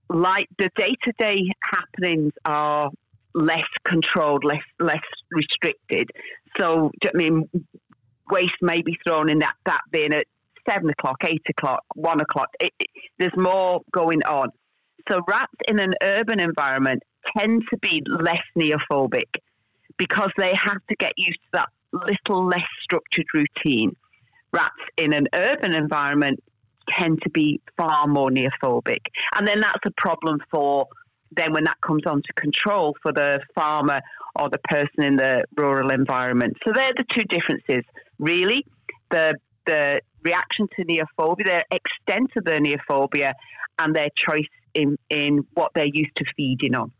like 0.09 0.47
the 0.57 0.71
day 0.75 0.95
to 1.03 1.13
day 1.19 1.37
happenings 1.71 2.33
are 2.45 2.89
less 3.33 3.67
controlled, 3.85 4.43
less 4.43 4.63
less 4.79 5.01
restricted. 5.31 6.09
So 6.59 6.91
I 7.03 7.11
mean, 7.13 7.49
waste 8.29 8.53
may 8.61 8.81
be 8.81 8.97
thrown 9.05 9.29
in 9.29 9.39
that, 9.39 9.55
that 9.65 9.81
bin 9.91 10.13
at 10.13 10.25
seven 10.69 10.89
o'clock, 10.89 11.17
eight 11.23 11.41
o'clock, 11.49 11.83
one 11.95 12.21
o'clock. 12.21 12.49
It, 12.59 12.71
it, 12.79 12.87
there's 13.19 13.35
more 13.35 13.81
going 13.91 14.23
on. 14.23 14.49
So 15.09 15.21
rats 15.27 15.53
in 15.67 15.79
an 15.79 15.93
urban 16.01 16.39
environment 16.39 17.03
tend 17.37 17.63
to 17.71 17.77
be 17.77 18.03
less 18.07 18.41
neophobic 18.57 19.29
because 19.97 20.31
they 20.37 20.53
have 20.55 20.77
to 20.89 20.95
get 20.97 21.13
used 21.17 21.39
to 21.39 21.49
that 21.53 21.69
little 21.91 22.47
less 22.47 22.67
structured 22.83 23.25
routine. 23.33 23.95
Rats 24.53 24.73
in 24.97 25.13
an 25.13 25.27
urban 25.33 25.75
environment 25.75 26.39
tend 26.89 27.21
to 27.23 27.29
be 27.29 27.61
far 27.77 28.07
more 28.07 28.29
neophobic. 28.29 28.99
And 29.35 29.47
then 29.47 29.61
that's 29.61 29.85
a 29.85 29.91
problem 29.97 30.39
for 30.51 30.87
then 31.35 31.53
when 31.53 31.63
that 31.63 31.79
comes 31.81 32.03
on 32.05 32.21
to 32.21 32.33
control 32.33 32.95
for 33.01 33.11
the 33.11 33.39
farmer 33.55 34.01
or 34.39 34.49
the 34.49 34.59
person 34.69 35.03
in 35.03 35.15
the 35.15 35.43
rural 35.57 35.91
environment. 35.91 36.57
So 36.65 36.71
they're 36.73 36.93
the 36.95 37.05
two 37.15 37.23
differences, 37.23 37.83
really. 38.19 38.65
The 39.11 39.35
the 39.65 40.01
reaction 40.23 40.67
to 40.75 40.83
neophobia, 40.85 41.45
their 41.45 41.63
extent 41.71 42.31
of 42.35 42.43
their 42.45 42.59
neophobia, 42.59 43.33
and 43.79 43.95
their 43.95 44.09
choice 44.15 44.51
in, 44.73 44.97
in 45.09 45.45
what 45.53 45.71
they're 45.75 45.85
used 45.85 46.15
to 46.17 46.25
feeding 46.35 46.75
on. 46.75 46.91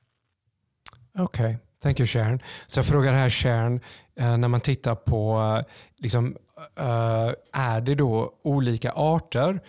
Okay, 1.20 1.58
thank 1.82 2.00
you 2.00 2.06
Sharon. 2.06 2.40
Så 2.68 2.80
jag 2.80 2.86
frågar 2.86 3.14
här 3.14 3.30
Sharon, 3.30 3.80
eh, 4.16 4.38
när 4.38 4.48
man 4.48 4.62
tittar 4.62 4.96
på, 4.96 5.40
eh, 5.58 5.66
liksom, 5.98 6.38
eh, 6.78 7.34
är 7.54 7.82
det 7.82 7.96
då 7.96 8.34
olika 8.42 8.92
arter 8.92 9.60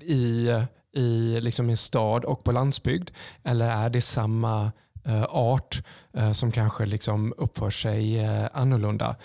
i, 0.00 0.48
i 0.98 1.40
liksom 1.40 1.70
en 1.70 1.76
stad 1.76 2.24
och 2.24 2.44
på 2.44 2.52
landsbygd? 2.52 3.10
Eller 3.42 3.68
är 3.68 3.90
det 3.90 4.00
samma 4.00 4.72
Eh, 5.08 5.24
art 5.30 5.82
eh, 6.12 6.32
som 6.32 6.52
kanske 6.52 6.86
liksom 6.86 7.34
uppför 7.36 7.70
sig 7.70 8.24
eh, 8.24 8.46
annorlunda. 8.52 9.16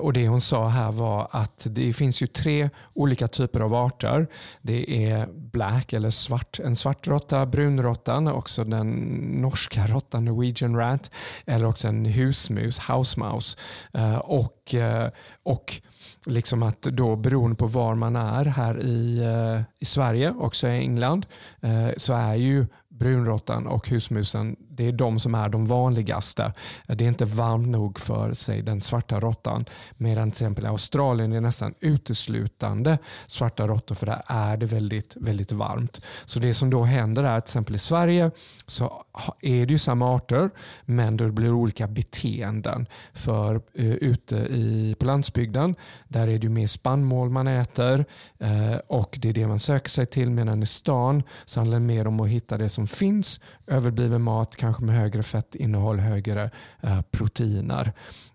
Och 0.00 0.12
Det 0.12 0.28
hon 0.28 0.40
sa 0.40 0.68
här 0.68 0.92
var 0.92 1.28
att 1.30 1.66
det 1.70 1.92
finns 1.92 2.22
ju 2.22 2.26
tre 2.26 2.70
olika 2.94 3.28
typer 3.28 3.60
av 3.60 3.74
arter. 3.74 4.26
Det 4.62 5.06
är 5.06 5.26
black 5.26 5.92
eller 5.92 6.10
svart, 6.10 6.60
en 6.64 6.76
svart 6.76 7.06
råtta, 7.06 7.46
brunråttan, 7.46 8.28
också 8.28 8.64
den 8.64 8.90
norska 9.42 9.86
råttan 9.86 10.24
Norwegian 10.24 10.76
rat 10.76 11.10
eller 11.46 11.66
också 11.66 11.88
en 11.88 12.04
husmus, 12.04 12.78
house 12.78 13.20
mouse. 13.20 13.58
Och, 14.22 14.74
och 15.42 15.80
liksom 16.26 16.62
att 16.62 16.82
då 16.82 17.16
beroende 17.16 17.56
på 17.56 17.66
var 17.66 17.94
man 17.94 18.16
är 18.16 18.44
här 18.44 18.80
i, 18.80 19.22
i 19.78 19.84
Sverige, 19.84 20.30
också 20.30 20.68
i 20.68 20.78
England, 20.78 21.26
så 21.96 22.12
är 22.12 22.34
ju 22.34 22.66
brunråttan 23.00 23.66
och 23.66 23.88
husmusen, 23.88 24.56
det 24.80 24.88
är 24.88 24.92
de 24.92 25.20
som 25.20 25.34
är 25.34 25.48
de 25.48 25.66
vanligaste. 25.66 26.52
Det 26.86 27.04
är 27.04 27.08
inte 27.08 27.24
varmt 27.24 27.68
nog 27.68 27.98
för 27.98 28.32
sig 28.32 28.62
den 28.62 28.80
svarta 28.80 29.20
råttan. 29.20 29.64
Medan 29.96 30.30
till 30.30 30.36
exempel 30.44 30.64
i 30.64 30.68
Australien 30.68 31.32
är 31.32 31.40
nästan 31.40 31.74
uteslutande 31.80 32.98
svarta 33.26 33.66
råttor 33.66 33.94
för 33.94 34.06
där 34.06 34.22
är 34.26 34.56
det 34.56 34.66
väldigt, 34.66 35.16
väldigt 35.16 35.52
varmt. 35.52 36.00
Så 36.24 36.40
det 36.40 36.54
som 36.54 36.70
då 36.70 36.82
händer 36.82 37.24
är 37.24 37.38
att 37.38 37.46
till 37.46 37.50
exempel 37.50 37.74
i 37.74 37.78
Sverige 37.78 38.30
så 38.66 39.04
är 39.40 39.66
det 39.66 39.72
ju 39.72 39.78
samma 39.78 40.14
arter 40.14 40.50
men 40.84 41.16
det 41.16 41.30
blir 41.30 41.52
olika 41.52 41.86
beteenden. 41.86 42.86
För 43.12 43.54
uh, 43.54 43.94
ute 43.94 44.36
i, 44.36 44.96
på 44.98 45.06
landsbygden 45.06 45.74
där 46.08 46.22
är 46.28 46.38
det 46.38 46.46
ju 46.46 46.48
mer 46.48 46.66
spannmål 46.66 47.30
man 47.30 47.48
äter 47.48 48.04
uh, 48.44 48.76
och 48.86 49.18
det 49.22 49.28
är 49.28 49.32
det 49.32 49.46
man 49.46 49.60
söker 49.60 49.90
sig 49.90 50.06
till 50.06 50.30
medan 50.30 50.62
i 50.62 50.66
stan 50.66 51.22
så 51.44 51.60
handlar 51.60 51.78
det 51.78 51.86
mer 51.86 52.06
om 52.06 52.20
att 52.20 52.28
hitta 52.28 52.58
det 52.58 52.68
som 52.68 52.86
finns, 52.86 53.40
överbliven 53.66 54.22
mat, 54.22 54.56
kanske 54.56 54.69
Kanske 54.70 54.84
med 54.84 54.96
högre 54.96 55.22
fettinnehåll, 55.22 55.98
högre 55.98 56.50
eh, 56.80 57.02
proteiner. 57.02 57.92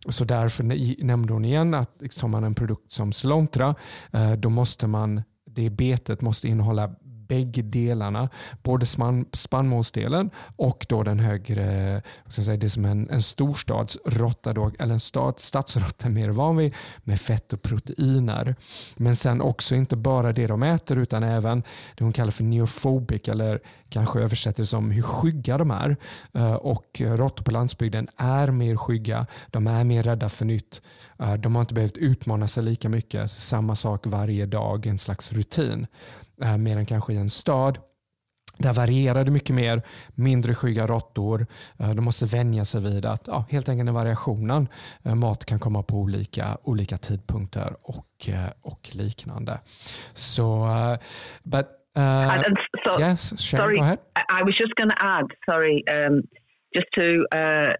Så 0.09 0.25
därför 0.25 0.63
nämnde 1.03 1.33
hon 1.33 1.45
igen 1.45 1.73
att 1.73 1.99
tar 2.19 2.27
man 2.27 2.43
en 2.43 2.55
produkt 2.55 2.91
som 2.91 3.13
Slontra, 3.13 3.75
eh, 4.11 4.31
då 4.31 4.49
måste 4.49 4.87
man 4.87 5.21
det 5.45 5.69
betet 5.69 6.21
måste 6.21 6.47
innehålla 6.47 6.95
bägge 7.27 7.61
delarna. 7.61 8.29
Både 8.63 8.85
span, 8.85 9.25
spannmålsdelen 9.33 10.29
och 10.55 10.85
då 10.89 11.03
den 11.03 11.19
högre, 11.19 12.01
ska 12.27 12.41
säga, 12.41 12.57
det 12.57 12.69
som 12.69 12.85
en, 12.85 13.09
en 13.09 13.21
storstadsrotta, 13.21 14.53
då, 14.53 14.71
eller 14.79 14.93
en 14.93 14.99
stad, 14.99 15.35
stadsrotta 15.39 16.09
mer 16.09 16.29
van 16.29 16.57
vid, 16.57 16.73
med 17.03 17.21
fett 17.21 17.53
och 17.53 17.61
proteiner. 17.61 18.55
Men 18.95 19.15
sen 19.15 19.41
också 19.41 19.75
inte 19.75 19.95
bara 19.95 20.33
det 20.33 20.47
de 20.47 20.63
äter 20.63 20.97
utan 20.97 21.23
även 21.23 21.63
det 21.95 22.03
hon 22.03 22.13
kallar 22.13 22.31
för 22.31 22.43
neophobic 22.43 23.27
eller 23.27 23.59
kanske 23.89 24.19
översätter 24.19 24.63
det 24.63 24.67
som 24.67 24.91
hur 24.91 25.01
skygga 25.01 25.57
de 25.57 25.71
är. 25.71 25.97
Eh, 26.33 26.53
och 26.53 27.01
råttor 27.01 27.43
på 27.43 27.51
landsbygden 27.51 28.07
är 28.17 28.51
mer 28.51 28.75
skygga, 28.75 29.25
de 29.47 29.67
är 29.67 29.83
mer 29.83 30.03
rädda 30.03 30.29
för 30.29 30.45
nytt. 30.45 30.81
Eh, 31.19 31.33
de 31.33 31.55
har 31.55 31.61
inte 31.61 31.73
behövt 31.73 31.97
utmana 31.97 32.47
sig 32.47 32.63
lika 32.63 32.89
mycket. 32.89 33.31
Samma 33.31 33.75
sak 33.75 34.01
varje 34.05 34.45
dag, 34.45 34.85
en 34.85 34.97
slags 34.97 35.33
rutin. 35.33 35.87
Eh, 36.41 36.57
mer 36.57 36.77
än 36.77 36.85
kanske 36.85 37.13
i 37.13 37.17
en 37.17 37.29
stad. 37.29 37.79
Där 38.57 38.73
varierar 38.73 39.23
det 39.23 39.31
mycket 39.31 39.55
mer, 39.55 39.81
mindre 40.15 40.55
skygga 40.55 40.87
råttor. 40.87 41.47
Eh, 41.79 41.89
de 41.89 42.01
måste 42.05 42.25
vänja 42.25 42.65
sig 42.65 42.81
vid 42.81 43.05
att 43.05 43.27
ja, 43.27 43.45
helt 43.49 43.69
enkelt 43.69 43.89
variationen. 43.89 44.67
Eh, 45.03 45.15
mat 45.15 45.45
kan 45.45 45.59
komma 45.59 45.83
på 45.83 45.97
olika, 45.97 46.57
olika 46.63 46.97
tidpunkter 46.97 47.75
och, 47.81 48.29
och 48.61 48.89
liknande. 48.91 49.59
Så, 50.13 50.67
but, 51.43 51.67
uh, 51.97 52.43
so, 52.85 52.99
yes, 52.99 53.41
Sharon, 53.41 53.65
sorry, 53.65 53.77
go 53.77 53.83
ahead. 53.83 53.99
I 54.39 54.43
was 54.43 54.59
just 54.59 54.75
going 54.75 54.89
to 54.89 54.97
add, 54.99 55.27
sorry, 55.49 55.83
um, 55.87 56.23
just 56.75 56.91
to 56.93 57.25
uh, 57.31 57.73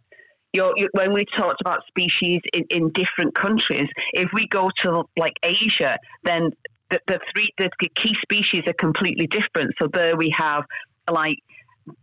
your, 0.54 0.74
your, 0.78 0.89
when 0.94 1.13
we 1.13 1.26
talked 1.38 1.62
about 1.62 1.80
species 1.88 2.41
in, 2.54 2.63
in 2.70 2.91
different 2.91 3.36
countries, 3.36 3.89
if 4.13 4.30
we 4.34 4.48
go 4.48 4.70
to 4.84 5.04
like 5.18 5.38
Asia, 5.44 5.98
then 6.24 6.52
the, 6.91 7.00
the 7.08 7.19
three 7.34 7.52
the 7.58 7.69
key 7.95 8.15
species 8.21 8.63
are 8.67 8.74
completely 8.74 9.28
different. 9.28 9.74
So 9.82 9.88
there 9.91 10.15
we 10.15 10.34
have 10.38 10.63
like 11.12 11.38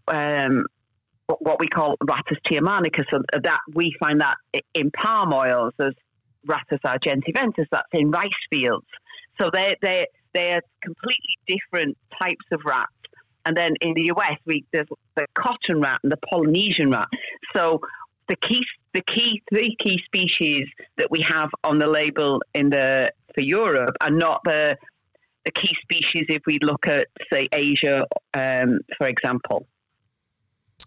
um, 0.08 0.66
what 1.26 1.60
we 1.60 1.68
call 1.68 1.96
Rattus 2.04 2.38
tiomanicus. 2.46 3.04
So 3.10 3.22
that 3.42 3.60
we 3.74 3.94
find 4.00 4.20
that 4.20 4.36
in 4.74 4.90
palm 4.90 5.32
oils 5.32 5.72
as 5.78 5.92
Rattus 6.46 6.80
argentiventer. 6.84 7.64
That's 7.70 7.88
in 7.92 8.10
rice 8.10 8.30
fields. 8.50 8.86
So 9.40 9.50
they 9.52 9.76
they 9.82 10.06
they 10.34 10.52
are 10.52 10.62
completely 10.82 11.36
different 11.46 11.96
types 12.20 12.46
of 12.50 12.60
rats. 12.64 12.92
And 13.44 13.56
then 13.56 13.74
in 13.80 13.94
the 13.94 14.12
US, 14.16 14.38
we 14.46 14.64
there's 14.72 14.88
the 15.16 15.26
cotton 15.34 15.80
rat 15.80 16.00
and 16.02 16.12
the 16.12 16.18
Polynesian 16.28 16.90
rat. 16.90 17.08
So 17.54 17.80
the 18.32 18.48
key 18.48 18.64
the 18.94 19.02
key 19.02 19.42
three 19.50 19.76
key 19.82 19.98
species 20.06 20.66
that 20.96 21.10
we 21.10 21.20
have 21.20 21.50
on 21.64 21.78
the 21.78 21.86
label 21.86 22.40
in 22.54 22.70
the 22.70 23.12
for 23.34 23.42
Europe 23.42 23.94
are 24.00 24.10
not 24.10 24.40
the 24.44 24.76
the 25.44 25.52
key 25.52 25.74
species 25.82 26.26
if 26.28 26.42
we 26.46 26.58
look 26.60 26.86
at 26.86 27.08
say 27.32 27.46
Asia 27.52 28.06
um, 28.34 28.80
for 28.96 29.06
example. 29.06 29.66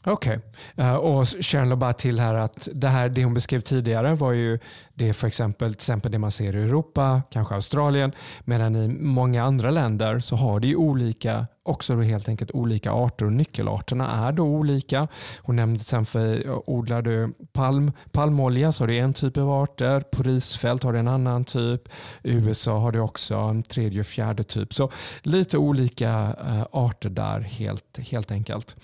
Okej, 0.08 0.40
okay. 0.76 0.86
uh, 0.86 0.96
och 0.96 1.28
Sharon 1.28 1.70
la 1.70 1.76
bara 1.76 1.94
till 1.94 2.20
här 2.20 2.34
att 2.34 2.68
det 2.74 2.88
här 2.88 3.10
det 3.10 3.24
hon 3.24 3.34
beskrev 3.34 3.60
tidigare 3.60 4.16
var 4.16 4.32
ju 4.32 4.60
det 4.94 5.14
för 5.14 5.28
exempel, 5.28 5.74
till 5.74 5.78
exempel 5.78 6.12
det 6.12 6.20
man 6.20 6.32
ser 6.32 6.56
i 6.56 6.64
Europa, 6.64 7.22
kanske 7.32 7.56
Australien, 7.56 8.12
medan 8.44 8.76
i 8.76 8.88
många 8.88 9.44
andra 9.44 9.72
länder 9.72 10.20
så 10.20 10.36
har 10.36 10.60
det 10.60 10.68
ju 10.68 10.76
olika, 10.76 11.48
också 11.64 11.96
då 11.96 12.02
helt 12.02 12.30
enkelt 12.30 12.52
olika 12.52 12.92
arter 12.92 13.26
och 13.26 13.32
nyckelarterna 13.32 14.28
är 14.28 14.32
då 14.32 14.44
olika. 14.44 15.08
Hon 15.38 15.56
nämnde 15.56 15.80
till 15.80 15.84
exempel, 15.84 16.46
eh, 16.46 16.58
odlar 16.66 17.02
du 17.02 17.34
palm, 17.54 17.92
palmolja 18.12 18.72
så 18.72 18.84
har 18.84 18.88
du 18.88 18.96
en 18.96 19.14
typ 19.14 19.38
av 19.38 19.52
arter, 19.52 20.02
på 20.02 20.24
risfält 20.24 20.84
har 20.84 20.94
du 20.94 21.00
en 21.00 21.08
annan 21.08 21.46
typ, 21.46 21.82
i 22.24 22.32
USA 22.32 22.80
har 22.80 22.92
du 22.92 23.00
också 23.00 23.36
en 23.36 23.64
tredje 23.64 24.00
och 24.00 24.08
fjärde 24.08 24.44
typ. 24.44 24.74
Så 24.74 24.92
lite 25.22 25.58
olika 25.58 26.36
uh, 26.46 26.66
arter 26.72 27.10
där 27.10 27.40
helt, 27.40 27.98
helt 27.98 28.32
enkelt. 28.32 28.76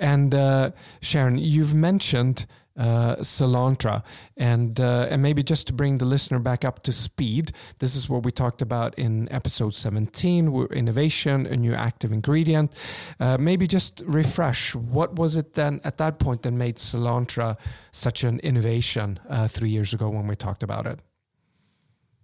And 0.00 0.34
uh, 0.34 0.70
Sharon, 1.00 1.38
you've 1.38 1.74
mentioned 1.74 2.46
uh, 2.76 3.16
Selontra, 3.16 4.02
and 4.38 4.80
uh, 4.80 5.06
and 5.10 5.20
maybe 5.20 5.42
just 5.42 5.66
to 5.66 5.72
bring 5.74 5.98
the 5.98 6.06
listener 6.06 6.38
back 6.38 6.64
up 6.64 6.82
to 6.84 6.92
speed, 6.92 7.52
this 7.78 7.94
is 7.94 8.08
what 8.08 8.24
we 8.24 8.32
talked 8.32 8.62
about 8.62 8.98
in 8.98 9.30
episode 9.30 9.74
17: 9.74 10.68
innovation, 10.72 11.46
a 11.46 11.56
new 11.56 11.74
active 11.74 12.10
ingredient. 12.10 12.74
Uh, 13.18 13.36
maybe 13.38 13.66
just 13.66 14.02
refresh 14.06 14.74
what 14.74 15.16
was 15.16 15.36
it 15.36 15.52
then 15.52 15.80
at 15.84 15.98
that 15.98 16.18
point 16.18 16.42
that 16.42 16.52
made 16.52 16.76
Selontra 16.76 17.58
such 17.92 18.24
an 18.24 18.40
innovation 18.40 19.20
uh, 19.28 19.46
three 19.46 19.70
years 19.70 19.92
ago 19.92 20.08
when 20.08 20.26
we 20.26 20.34
talked 20.34 20.62
about 20.62 20.86
it. 20.86 21.00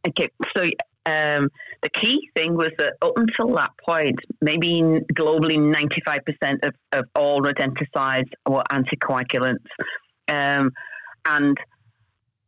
Okay, 0.09 0.31
so 0.57 0.71
um, 1.07 1.49
the 1.83 1.90
key 2.01 2.31
thing 2.35 2.57
was 2.57 2.71
that 2.79 2.95
up 3.01 3.12
until 3.16 3.55
that 3.57 3.71
point, 3.85 4.19
maybe 4.40 4.83
globally 5.14 5.57
95% 5.57 6.64
of, 6.64 6.75
of 6.92 7.05
all 7.14 7.40
rodenticides 7.42 8.31
were 8.49 8.64
anticoagulants. 8.73 9.66
Um, 10.29 10.73
and 11.25 11.57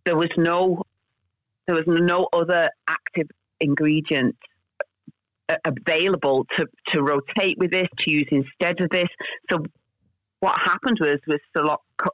there 0.05 0.17
was 0.17 0.31
no 0.37 0.83
there 1.67 1.77
was 1.77 1.85
no 1.87 2.27
other 2.33 2.71
active 2.89 3.29
ingredient 3.61 4.35
available 5.65 6.47
to, 6.57 6.67
to 6.93 7.03
rotate 7.03 7.59
with 7.59 7.71
this, 7.71 7.87
to 7.99 8.13
use 8.13 8.27
instead 8.31 8.81
of 8.81 8.89
this. 8.91 9.09
So 9.51 9.59
what 10.41 10.55
happened 10.65 10.99
was 11.01 11.19
was 11.27 11.41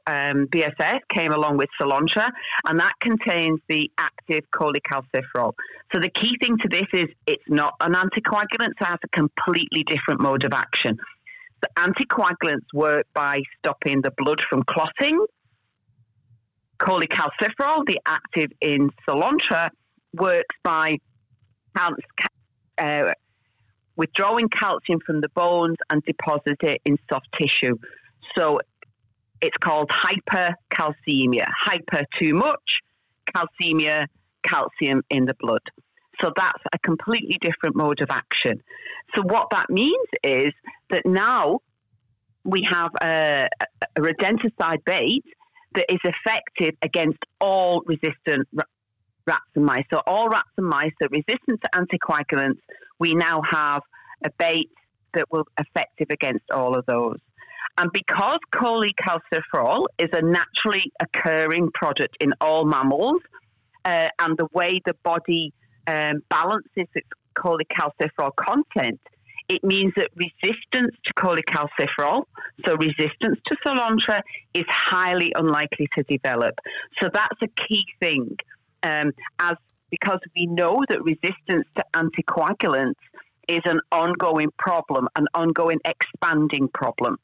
um, 0.07 0.47
BASF 0.47 0.99
came 1.13 1.31
along 1.31 1.57
with 1.57 1.69
Selontra, 1.79 2.29
and 2.67 2.79
that 2.79 2.93
contains 2.99 3.59
the 3.69 3.89
active 3.97 4.43
cholecalciferol. 4.53 5.53
So 5.95 6.01
the 6.01 6.09
key 6.09 6.35
thing 6.41 6.57
to 6.57 6.67
this 6.67 6.87
is 6.91 7.07
it's 7.25 7.43
not 7.47 7.75
an 7.79 7.93
anticoagulant; 7.93 8.73
so 8.77 8.81
it 8.81 8.85
has 8.85 8.99
a 9.01 9.07
completely 9.17 9.85
different 9.85 10.19
mode 10.19 10.43
of 10.43 10.51
action. 10.51 10.97
The 11.61 11.69
anticoagulants 11.79 12.65
work 12.73 13.07
by 13.13 13.39
stopping 13.59 14.01
the 14.01 14.11
blood 14.17 14.41
from 14.49 14.63
clotting. 14.63 15.25
Cholecalciferol, 16.79 17.85
the 17.87 18.01
active 18.05 18.51
in 18.59 18.89
Selontra, 19.07 19.69
works 20.13 20.53
by 20.65 20.97
uh, 22.77 23.13
withdrawing 23.95 24.49
calcium 24.49 24.99
from 25.05 25.21
the 25.21 25.29
bones 25.29 25.77
and 25.89 26.03
deposit 26.03 26.57
it 26.61 26.81
in 26.83 26.97
soft 27.09 27.29
tissue. 27.39 27.77
So 28.37 28.59
it's 29.39 29.55
called 29.61 29.89
hypercalcemia. 29.89 31.47
Hyper 31.57 32.03
too 32.21 32.33
much, 32.33 32.81
calcemia, 33.33 34.07
calcium 34.43 35.01
in 35.09 35.23
the 35.23 35.35
blood. 35.39 35.61
So 36.21 36.31
that's 36.35 36.63
a 36.73 36.79
completely 36.79 37.37
different 37.41 37.75
mode 37.75 38.01
of 38.01 38.09
action. 38.09 38.61
So 39.15 39.21
what 39.23 39.47
that 39.51 39.69
means 39.69 40.07
is 40.23 40.53
that 40.89 41.05
now 41.05 41.59
we 42.43 42.67
have 42.69 42.91
a, 43.01 43.49
a 43.95 44.01
rodenticide 44.01 44.83
bait 44.85 45.23
that 45.73 45.91
is 45.91 45.99
effective 46.03 46.75
against 46.81 47.19
all 47.41 47.81
resistant 47.85 48.47
rats 49.27 49.43
and 49.55 49.65
mice. 49.65 49.83
So 49.91 50.01
all 50.05 50.29
rats 50.29 50.49
and 50.57 50.67
mice 50.67 50.91
that 50.99 51.07
are 51.07 51.09
resistant 51.09 51.61
to 51.63 51.69
anticoagulants, 51.75 52.59
we 52.99 53.13
now 53.13 53.41
have 53.41 53.81
a 54.23 54.29
bait 54.37 54.69
that 55.13 55.25
will 55.31 55.45
effective 55.59 56.07
against 56.09 56.49
all 56.51 56.77
of 56.77 56.85
those. 56.85 57.19
And 57.77 57.91
because 57.91 58.39
cholecalciferol 58.53 59.85
is 59.97 60.09
a 60.13 60.21
naturally 60.21 60.91
occurring 61.01 61.71
product 61.73 62.15
in 62.21 62.33
all 62.39 62.63
mammals, 62.65 63.21
uh, 63.83 64.07
and 64.19 64.37
the 64.37 64.47
way 64.53 64.81
the 64.85 64.95
body 65.03 65.53
um, 65.87 66.21
balances 66.29 66.87
its 66.93 67.07
cholecalciferol 67.37 68.31
content, 68.35 68.99
it 69.47 69.63
means 69.63 69.93
that 69.95 70.09
resistance 70.15 70.95
to 71.05 71.13
cholecalciferol, 71.13 72.23
so 72.65 72.75
resistance 72.75 73.39
to 73.45 73.55
Selontra, 73.65 74.21
is 74.53 74.65
highly 74.67 75.33
unlikely 75.35 75.87
to 75.95 76.03
develop. 76.03 76.55
So 77.01 77.09
that's 77.13 77.39
a 77.43 77.47
key 77.67 77.85
thing, 77.99 78.35
um, 78.83 79.11
as 79.39 79.57
because 79.91 80.19
we 80.35 80.47
know 80.47 80.83
that 80.89 81.03
resistance 81.03 81.67
to 81.77 81.83
anticoagulants 81.93 82.95
is 83.47 83.61
an 83.65 83.79
ongoing 83.91 84.49
problem, 84.57 85.07
an 85.15 85.27
ongoing 85.35 85.79
expanding 85.85 86.67
problem. 86.73 87.17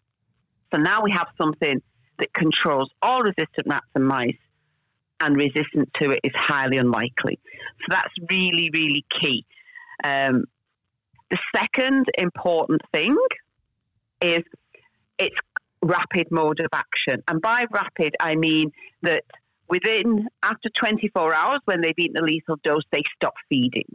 So 0.72 0.80
now 0.80 1.02
we 1.02 1.12
have 1.12 1.28
something 1.42 1.82
that 2.20 2.34
controls 2.34 2.90
all 3.02 3.24
resistant 3.24 3.68
rats 3.68 3.88
and 3.96 4.08
mice, 4.08 4.38
and 5.22 5.36
resistance 5.36 5.90
to 6.02 6.12
it 6.12 6.20
is 6.24 6.32
highly 6.36 6.78
unlikely. 6.78 7.40
So 7.82 7.86
that's 7.90 8.14
really, 8.30 8.70
really 8.74 9.06
key. 9.22 9.46
Um, 10.04 10.46
the 11.30 11.38
second 11.56 12.08
important 12.18 12.82
thing 12.94 13.16
is 14.22 14.44
its 15.18 15.36
rapid 15.82 16.28
mode 16.32 16.60
of 16.60 16.68
action. 16.74 17.24
And 17.28 17.42
by 17.42 17.66
rapid, 17.72 18.16
I 18.20 18.36
mean 18.36 18.72
that 19.04 19.24
within, 19.70 20.28
after 20.44 20.70
24 20.80 21.34
hours, 21.34 21.60
when 21.66 21.82
they've 21.82 21.98
eaten 21.98 22.18
a 22.18 22.26
lethal 22.26 22.58
dose, 22.64 22.84
they 22.92 23.02
stop 23.16 23.34
feeding. 23.50 23.90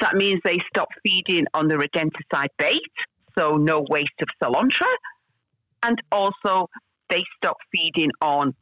So 0.00 0.06
that 0.06 0.14
means 0.14 0.40
they 0.44 0.58
stop 0.68 0.88
feeding 1.02 1.46
on 1.54 1.68
the 1.68 1.74
rodenticide 1.74 2.48
bait, 2.56 2.80
so 3.36 3.56
no 3.56 3.84
waste 3.90 4.10
of 4.22 4.28
Selontra, 4.40 4.86
and 5.82 6.00
also 6.12 6.70
they 7.10 7.24
stop 7.36 7.56
feeding 7.72 8.10
on 8.20 8.54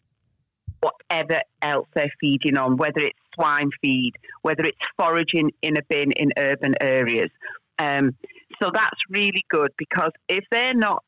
whatever 0.81 1.41
else 1.63 1.89
they're 1.95 2.13
feeding 2.21 2.57
on, 2.57 2.77
whether 2.77 3.01
it's 3.01 3.19
swine 3.35 3.71
feed, 3.83 4.13
whether 4.43 4.63
it's 4.63 4.79
foraging 4.97 5.51
in 5.63 5.77
a 5.77 5.83
bin 5.89 6.13
in 6.13 6.33
urban 6.37 6.75
areas. 6.81 7.31
Um, 7.79 8.15
so 8.63 8.71
that's 8.73 9.01
really 9.11 9.45
good 9.51 9.71
because 9.77 10.13
if 10.29 10.45
they're 10.51 10.75
not 10.75 11.05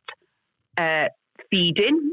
uh, 0.76 1.08
feeding, 1.50 2.12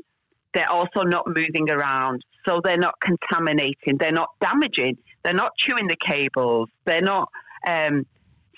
they're 0.54 0.72
also 0.72 1.02
not 1.02 1.28
moving 1.28 1.70
around. 1.70 2.24
So 2.48 2.62
they're 2.64 2.78
not 2.78 2.96
contaminating, 3.02 3.98
they're 4.00 4.12
not 4.12 4.30
damaging, 4.40 4.98
they're 5.24 5.34
not 5.34 5.52
chewing 5.58 5.88
the 5.88 5.98
cables, 5.98 6.70
they're 6.86 7.02
not 7.02 7.30
um, 7.68 8.06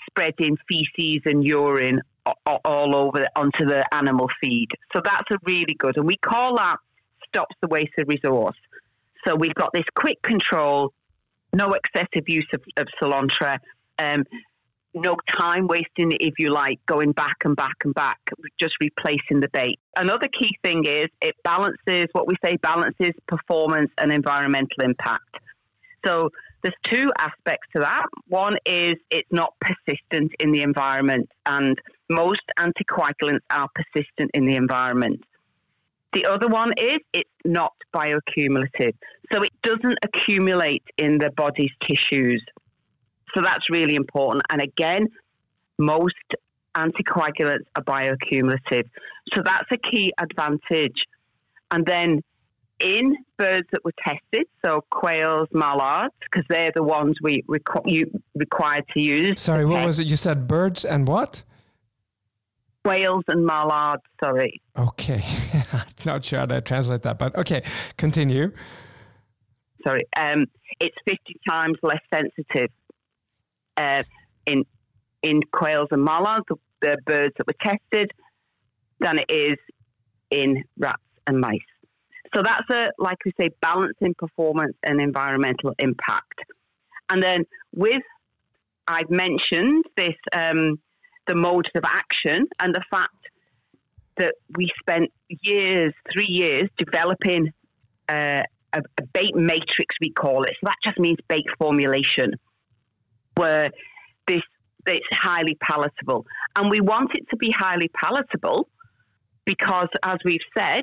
spreading 0.08 0.56
feces 0.68 1.22
and 1.24 1.42
urine 1.44 2.02
all 2.44 2.94
over 2.94 3.26
onto 3.34 3.64
the 3.64 3.82
animal 3.94 4.28
feed. 4.42 4.68
So 4.94 5.00
that's 5.02 5.24
a 5.32 5.38
really 5.46 5.74
good, 5.78 5.96
and 5.96 6.06
we 6.06 6.18
call 6.18 6.56
that 6.58 6.76
stops 7.28 7.54
the 7.62 7.68
waste 7.68 7.92
of 7.98 8.08
resource. 8.08 8.56
So 9.28 9.36
we've 9.36 9.54
got 9.54 9.72
this 9.74 9.84
quick 9.94 10.22
control, 10.22 10.94
no 11.52 11.74
excessive 11.74 12.28
use 12.28 12.48
of, 12.54 12.62
of 12.78 12.86
Selontra, 13.00 13.58
um, 13.98 14.24
no 14.94 15.16
time 15.38 15.66
wasting, 15.66 16.12
if 16.12 16.34
you 16.38 16.50
like, 16.50 16.80
going 16.86 17.12
back 17.12 17.36
and 17.44 17.54
back 17.54 17.76
and 17.84 17.92
back, 17.92 18.18
just 18.58 18.74
replacing 18.80 19.40
the 19.40 19.48
bait. 19.52 19.78
Another 19.96 20.28
key 20.28 20.56
thing 20.64 20.86
is 20.86 21.08
it 21.20 21.34
balances 21.44 22.06
what 22.12 22.26
we 22.26 22.36
say 22.42 22.56
balances 22.56 23.12
performance 23.26 23.90
and 23.98 24.10
environmental 24.12 24.82
impact. 24.82 25.36
So 26.06 26.30
there's 26.62 26.74
two 26.90 27.12
aspects 27.18 27.68
to 27.76 27.82
that. 27.82 28.06
One 28.28 28.56
is 28.64 28.94
it's 29.10 29.28
not 29.30 29.52
persistent 29.60 30.32
in 30.40 30.52
the 30.52 30.62
environment, 30.62 31.28
and 31.44 31.78
most 32.08 32.40
anticoagulants 32.58 33.40
are 33.50 33.68
persistent 33.74 34.30
in 34.32 34.46
the 34.46 34.56
environment. 34.56 35.22
The 36.12 36.26
other 36.26 36.48
one 36.48 36.72
is 36.78 36.98
it's 37.12 37.30
not 37.44 37.72
bioaccumulative. 37.94 38.94
So 39.32 39.42
it 39.42 39.52
doesn't 39.62 39.98
accumulate 40.02 40.84
in 40.96 41.18
the 41.18 41.30
body's 41.30 41.70
tissues. 41.86 42.42
So 43.34 43.42
that's 43.42 43.68
really 43.70 43.94
important. 43.94 44.42
And 44.50 44.62
again, 44.62 45.08
most 45.78 46.14
anticoagulants 46.74 47.66
are 47.76 47.82
bioaccumulative. 47.82 48.84
So 49.34 49.42
that's 49.44 49.66
a 49.70 49.76
key 49.76 50.12
advantage. 50.18 50.96
And 51.70 51.84
then 51.84 52.22
in 52.80 53.16
birds 53.36 53.66
that 53.72 53.84
were 53.84 53.92
tested, 54.06 54.46
so 54.64 54.84
quails, 54.90 55.48
mallards, 55.52 56.14
because 56.20 56.44
they're 56.48 56.72
the 56.74 56.82
ones 56.82 57.16
we 57.22 57.42
requ- 57.42 57.90
you 57.90 58.10
required 58.34 58.84
to 58.94 59.00
use. 59.00 59.40
Sorry, 59.40 59.64
what 59.64 59.84
was 59.84 59.98
it? 59.98 60.06
You 60.06 60.16
said 60.16 60.48
birds 60.48 60.84
and 60.84 61.06
what? 61.06 61.42
Quails 62.88 63.24
and 63.28 63.44
mallards, 63.44 64.02
sorry. 64.22 64.62
Okay. 64.78 65.22
I'm 65.72 65.84
not 66.06 66.24
sure 66.24 66.38
how 66.38 66.46
to 66.46 66.60
translate 66.62 67.02
that, 67.02 67.18
but 67.18 67.36
okay, 67.36 67.62
continue. 67.98 68.50
Sorry. 69.86 70.02
Um, 70.16 70.46
it's 70.80 70.96
50 71.06 71.18
times 71.46 71.76
less 71.82 72.00
sensitive 72.12 72.70
uh, 73.76 74.02
in 74.46 74.64
in 75.22 75.42
quails 75.52 75.88
and 75.90 76.02
mallards, 76.02 76.44
the, 76.48 76.56
the 76.80 76.96
birds 77.04 77.34
that 77.36 77.46
were 77.46 77.54
tested, 77.60 78.10
than 79.00 79.18
it 79.18 79.30
is 79.30 79.58
in 80.30 80.64
rats 80.78 81.02
and 81.26 81.40
mice. 81.40 81.58
So 82.34 82.42
that's 82.42 82.68
a, 82.70 82.90
like 82.98 83.18
we 83.24 83.32
say, 83.38 83.50
balancing 83.60 84.14
performance 84.14 84.76
and 84.82 85.00
environmental 85.00 85.74
impact. 85.78 86.40
And 87.10 87.22
then 87.22 87.44
with, 87.74 88.02
I've 88.86 89.10
mentioned 89.10 89.84
this, 89.96 90.14
um, 90.32 90.78
the 91.28 91.34
modes 91.34 91.68
of 91.76 91.84
action 91.84 92.46
and 92.58 92.74
the 92.74 92.82
fact 92.90 93.14
that 94.16 94.34
we 94.56 94.68
spent 94.80 95.10
years, 95.28 95.92
three 96.12 96.26
years, 96.26 96.68
developing 96.76 97.52
uh, 98.08 98.42
a, 98.72 98.78
a 98.98 99.02
bait 99.12 99.36
matrix, 99.36 99.94
we 100.00 100.10
call 100.10 100.42
it. 100.42 100.52
So 100.54 100.64
that 100.64 100.76
just 100.82 100.98
means 100.98 101.18
bait 101.28 101.44
formulation 101.58 102.32
where 103.36 103.70
this 104.26 104.42
it's 104.86 105.06
highly 105.12 105.56
palatable. 105.60 106.24
And 106.56 106.70
we 106.70 106.80
want 106.80 107.10
it 107.14 107.28
to 107.30 107.36
be 107.36 107.52
highly 107.54 107.88
palatable 107.88 108.68
because, 109.44 109.88
as 110.02 110.16
we've 110.24 110.40
said, 110.56 110.82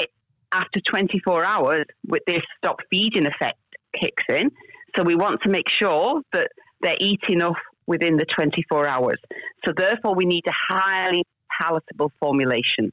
it, 0.00 0.10
after 0.52 0.80
24 0.80 1.44
hours, 1.44 1.84
with 2.08 2.22
this 2.26 2.42
stop 2.58 2.78
feeding 2.90 3.26
effect 3.26 3.58
kicks 3.98 4.24
in. 4.28 4.50
So 4.96 5.04
we 5.04 5.14
want 5.14 5.42
to 5.42 5.48
make 5.48 5.68
sure 5.68 6.22
that 6.32 6.50
they're 6.80 6.96
eating 6.98 7.36
enough 7.36 7.56
within 7.86 8.16
the 8.16 8.26
24 8.26 8.86
hours. 8.86 9.18
So 9.64 9.72
therefore, 9.76 10.14
we 10.14 10.24
need 10.24 10.44
a 10.46 10.74
highly 10.74 11.24
palatable 11.60 12.12
formulation. 12.20 12.92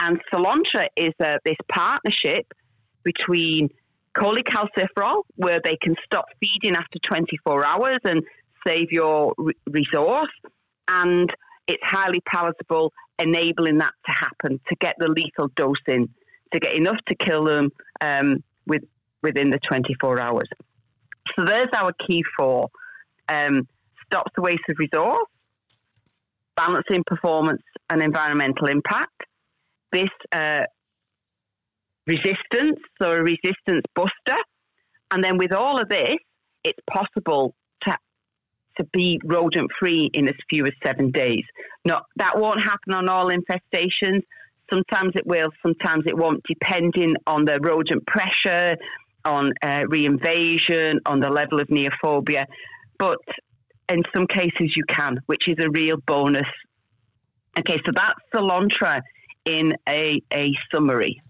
And 0.00 0.18
Selontra 0.32 0.86
is 0.96 1.12
a, 1.20 1.38
this 1.44 1.56
partnership 1.70 2.46
between 3.04 3.68
cholecalciferol, 4.16 5.22
where 5.36 5.60
they 5.62 5.76
can 5.80 5.94
stop 6.04 6.26
feeding 6.40 6.76
after 6.76 6.98
24 7.06 7.66
hours 7.66 7.98
and 8.04 8.22
save 8.66 8.90
your 8.90 9.34
re- 9.36 9.52
resource. 9.68 10.30
And 10.88 11.32
it's 11.68 11.82
highly 11.84 12.20
palatable, 12.26 12.92
enabling 13.18 13.78
that 13.78 13.92
to 14.06 14.12
happen, 14.12 14.60
to 14.68 14.76
get 14.80 14.96
the 14.98 15.08
lethal 15.08 15.48
dose 15.54 15.76
in, 15.86 16.08
to 16.52 16.58
get 16.58 16.74
enough 16.74 16.98
to 17.08 17.14
kill 17.14 17.44
them 17.44 17.70
um, 18.00 18.42
with, 18.66 18.82
within 19.22 19.50
the 19.50 19.60
24 19.68 20.20
hours. 20.20 20.48
So 21.36 21.44
there's 21.44 21.68
our 21.74 21.92
key 22.06 22.24
four. 22.36 22.70
Um, 23.28 23.68
stops 24.10 24.32
the 24.34 24.42
waste 24.42 24.60
of 24.68 24.76
resource, 24.78 25.26
balancing 26.56 27.04
performance 27.06 27.62
and 27.88 28.02
environmental 28.02 28.66
impact. 28.66 29.22
This 29.92 30.10
uh, 30.32 30.62
resistance, 32.06 32.78
so 33.00 33.10
a 33.10 33.22
resistance 33.22 33.84
buster. 33.94 34.40
And 35.12 35.22
then 35.22 35.38
with 35.38 35.52
all 35.52 35.80
of 35.80 35.88
this, 35.88 36.16
it's 36.64 36.78
possible 36.88 37.54
to 37.84 37.96
to 38.76 38.84
be 38.92 39.20
rodent 39.24 39.70
free 39.78 40.10
in 40.14 40.28
as 40.28 40.34
few 40.48 40.64
as 40.64 40.72
seven 40.84 41.10
days. 41.10 41.44
Not 41.84 42.04
that 42.16 42.38
won't 42.38 42.60
happen 42.60 42.94
on 42.94 43.08
all 43.08 43.30
infestations. 43.30 44.22
Sometimes 44.70 45.12
it 45.16 45.26
will, 45.26 45.50
sometimes 45.62 46.04
it 46.06 46.16
won't, 46.16 46.42
depending 46.46 47.16
on 47.26 47.44
the 47.44 47.58
rodent 47.60 48.06
pressure, 48.06 48.76
on 49.24 49.52
uh, 49.62 49.82
reinvasion, 49.90 50.98
on 51.06 51.20
the 51.20 51.28
level 51.28 51.60
of 51.60 51.66
neophobia. 51.68 52.44
But 52.98 53.18
in 53.90 54.02
some 54.14 54.26
cases, 54.26 54.74
you 54.76 54.84
can, 54.88 55.18
which 55.26 55.48
is 55.48 55.56
a 55.58 55.68
real 55.70 55.96
bonus. 56.06 56.46
Okay, 57.58 57.80
so 57.84 57.92
that's 57.94 58.18
Selontra 58.32 59.00
in 59.44 59.74
a, 59.88 60.22
a 60.32 60.52
summary. 60.72 61.20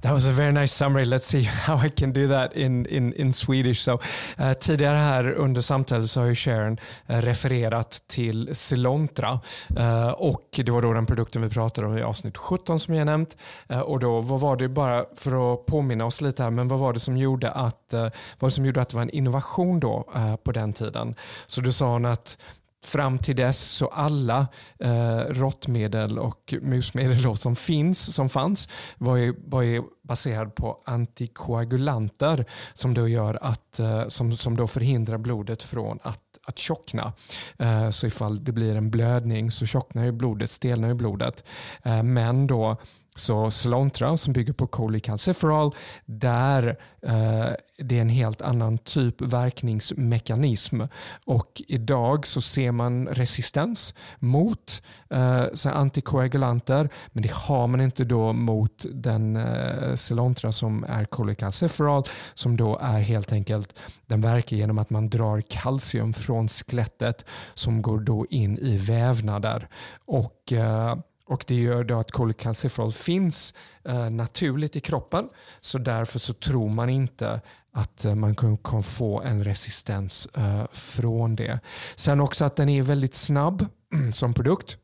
That 0.00 0.12
was 0.12 0.28
a 0.28 0.32
very 0.32 0.52
nice 0.52 0.72
summary. 0.72 1.04
Let's 1.04 1.26
see 1.26 1.42
how 1.66 1.76
I 1.76 1.88
can 1.88 2.12
do 2.12 2.28
that 2.28 2.52
in, 2.52 2.86
in, 2.86 3.12
in 3.12 3.32
Swedish. 3.32 3.82
So, 3.82 4.00
uh, 4.40 4.52
tidigare 4.52 4.96
här 4.96 5.34
under 5.38 5.60
samtalet 5.60 6.10
så 6.10 6.20
har 6.20 6.26
ju 6.26 6.34
Sharon 6.34 6.72
uh, 7.10 7.16
refererat 7.16 8.02
till 8.06 8.50
Cilontra 8.54 9.40
uh, 9.78 9.86
eh, 9.86 10.08
och 10.08 10.60
det 10.64 10.70
var 10.70 10.82
då 10.82 10.92
den 10.92 11.06
produkten 11.06 11.42
vi 11.42 11.48
pratade 11.48 11.86
om 11.86 11.98
i 11.98 12.02
avsnitt 12.02 12.36
17 12.36 12.80
som 12.80 12.94
jag 12.94 13.06
nämnt. 13.06 13.36
och 13.84 13.98
då, 13.98 14.20
vad 14.20 14.40
var 14.40 14.56
det 14.56 14.68
bara 14.68 15.04
för 15.16 15.54
att 15.54 15.66
påminna 15.66 16.04
oss 16.04 16.20
lite 16.20 16.42
här, 16.42 16.50
men 16.50 16.68
vad 16.68 16.78
var 16.78 16.92
det 16.92 17.00
som 17.00 17.16
gjorde 17.16 17.50
att, 17.50 17.94
vad 18.38 18.52
som 18.52 18.66
gjorde 18.66 18.80
att 18.80 18.88
det 18.88 18.96
var 18.96 19.02
en 19.02 19.10
innovation 19.10 19.80
då 19.80 20.04
på 20.42 20.52
den 20.52 20.72
tiden? 20.72 21.14
Så 21.46 21.60
du 21.60 21.72
sa 21.72 21.92
hon 21.92 22.04
att 22.04 22.38
fram 22.84 23.18
till 23.18 23.36
dess 23.36 23.60
så 23.60 23.86
alla 23.86 24.46
eh, 24.78 25.18
råttmedel 25.18 26.18
och 26.18 26.54
musmedel 26.62 27.22
då 27.22 27.36
som 27.36 27.56
finns, 27.56 28.14
som 28.14 28.28
fanns, 28.28 28.68
var 28.96 29.16
ju, 29.16 29.34
var 29.46 29.62
ju 29.62 29.82
baserad 30.02 30.54
på 30.54 30.82
antikoagulanter 30.84 32.44
som 32.72 32.94
då 32.94 33.08
gör 33.08 33.38
att, 33.42 33.80
eh, 33.80 34.08
som, 34.08 34.32
som 34.36 34.56
då 34.56 34.66
förhindrar 34.66 35.18
blodet 35.18 35.62
från 35.62 35.98
att 36.02 36.22
att 36.48 36.58
tjockna. 36.58 37.12
Eh, 37.58 37.90
så 37.90 38.06
ifall 38.06 38.44
det 38.44 38.52
blir 38.52 38.74
en 38.74 38.90
blödning 38.90 39.50
så 39.50 39.66
tjocknar 39.66 40.04
ju 40.04 40.12
blodet, 40.12 40.50
stelnar 40.50 40.88
ju 40.88 40.94
blodet. 40.94 41.44
Eh, 41.82 42.02
men 42.02 42.46
då 42.46 42.76
så 43.18 43.50
Slontra 43.50 44.16
som 44.16 44.32
bygger 44.32 44.52
på 44.52 44.68
cholecalciferol, 44.72 45.74
där 46.04 46.76
eh, 47.02 47.48
det 47.78 47.96
är 47.96 48.00
en 48.00 48.08
helt 48.08 48.42
annan 48.42 48.78
typ 48.78 49.20
verkningsmekanism. 49.20 50.80
Och 51.24 51.62
idag 51.68 52.26
så 52.26 52.40
ser 52.40 52.72
man 52.72 53.08
resistens 53.08 53.94
mot 54.18 54.82
eh, 55.10 55.44
antikoagulanter, 55.64 56.88
men 57.12 57.22
det 57.22 57.32
har 57.32 57.66
man 57.66 57.80
inte 57.80 58.04
då 58.04 58.32
mot 58.32 58.86
den 58.92 59.36
eh, 59.36 59.94
Celontra 59.94 60.52
som 60.52 60.84
är 60.84 61.06
cholecalciferol, 61.10 62.02
som 62.34 62.56
då 62.56 62.78
är 62.78 63.00
helt 63.00 63.32
enkelt, 63.32 63.78
den 64.06 64.20
verkar 64.20 64.56
genom 64.56 64.78
att 64.78 64.90
man 64.90 65.10
drar 65.10 65.40
kalcium 65.40 66.12
från 66.12 66.48
skelettet 66.48 67.24
som 67.54 67.82
går 67.82 67.98
då 67.98 68.26
in 68.30 68.58
i 68.58 68.76
vävnader. 68.76 69.68
Och 70.06 70.52
eh, 70.52 70.96
och 71.28 71.44
Det 71.46 71.54
gör 71.54 71.84
då 71.84 71.98
att 71.98 72.10
kolekalciferol 72.10 72.92
finns 72.92 73.54
eh, 73.84 74.10
naturligt 74.10 74.76
i 74.76 74.80
kroppen. 74.80 75.28
Så 75.60 75.78
därför 75.78 76.18
så 76.18 76.32
tror 76.32 76.68
man 76.68 76.88
inte 76.88 77.40
att 77.72 78.04
eh, 78.04 78.14
man 78.14 78.34
kan, 78.34 78.56
kan, 78.56 78.82
få 78.82 79.20
en 79.20 79.44
resistens 79.44 80.26
eh, 80.26 80.66
från 80.72 81.36
det. 81.36 81.60
Sen 81.96 82.20
också 82.20 82.44
att 82.44 82.56
den 82.56 82.68
är 82.68 82.82
väldigt 82.82 83.14
snabb 83.14 83.66
som 84.12 84.34
produkt. 84.34 84.76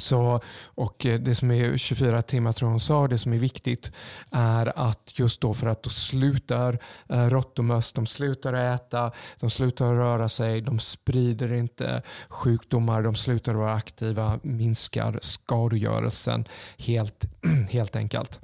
Så, 0.00 0.40
och 0.64 1.06
eh, 1.06 1.20
det 1.20 1.34
som 1.34 1.50
är 1.50 1.76
24 1.76 2.22
timmar 2.22 2.52
tror 2.52 2.68
hon 2.68 2.80
sa, 2.80 3.08
det 3.08 3.18
som 3.18 3.32
är 3.32 3.38
viktigt 3.38 3.92
är 4.30 4.78
att 4.78 5.18
just 5.18 5.40
då 5.40 5.54
för 5.54 5.66
att 5.66 5.82
då 5.82 5.90
slutar 5.90 6.78
eh, 7.08 7.26
råttomöss, 7.26 7.92
de 7.92 8.06
slutar 8.06 8.52
äta, 8.54 9.12
de 9.40 9.50
slutar 9.50 9.94
röra 9.94 10.28
sig, 10.28 10.60
de 10.60 10.78
sprider 10.78 11.52
inte 11.52 12.02
sjukdomar, 12.28 13.02
de 13.02 13.14
slutar 13.14 13.54
vara 13.54 13.74
aktiva, 13.74 14.40
minskar 14.42 15.18
skadegörelsen 15.22 16.44
helt, 16.78 17.24
helt 17.70 17.96
enkelt. 17.96 18.40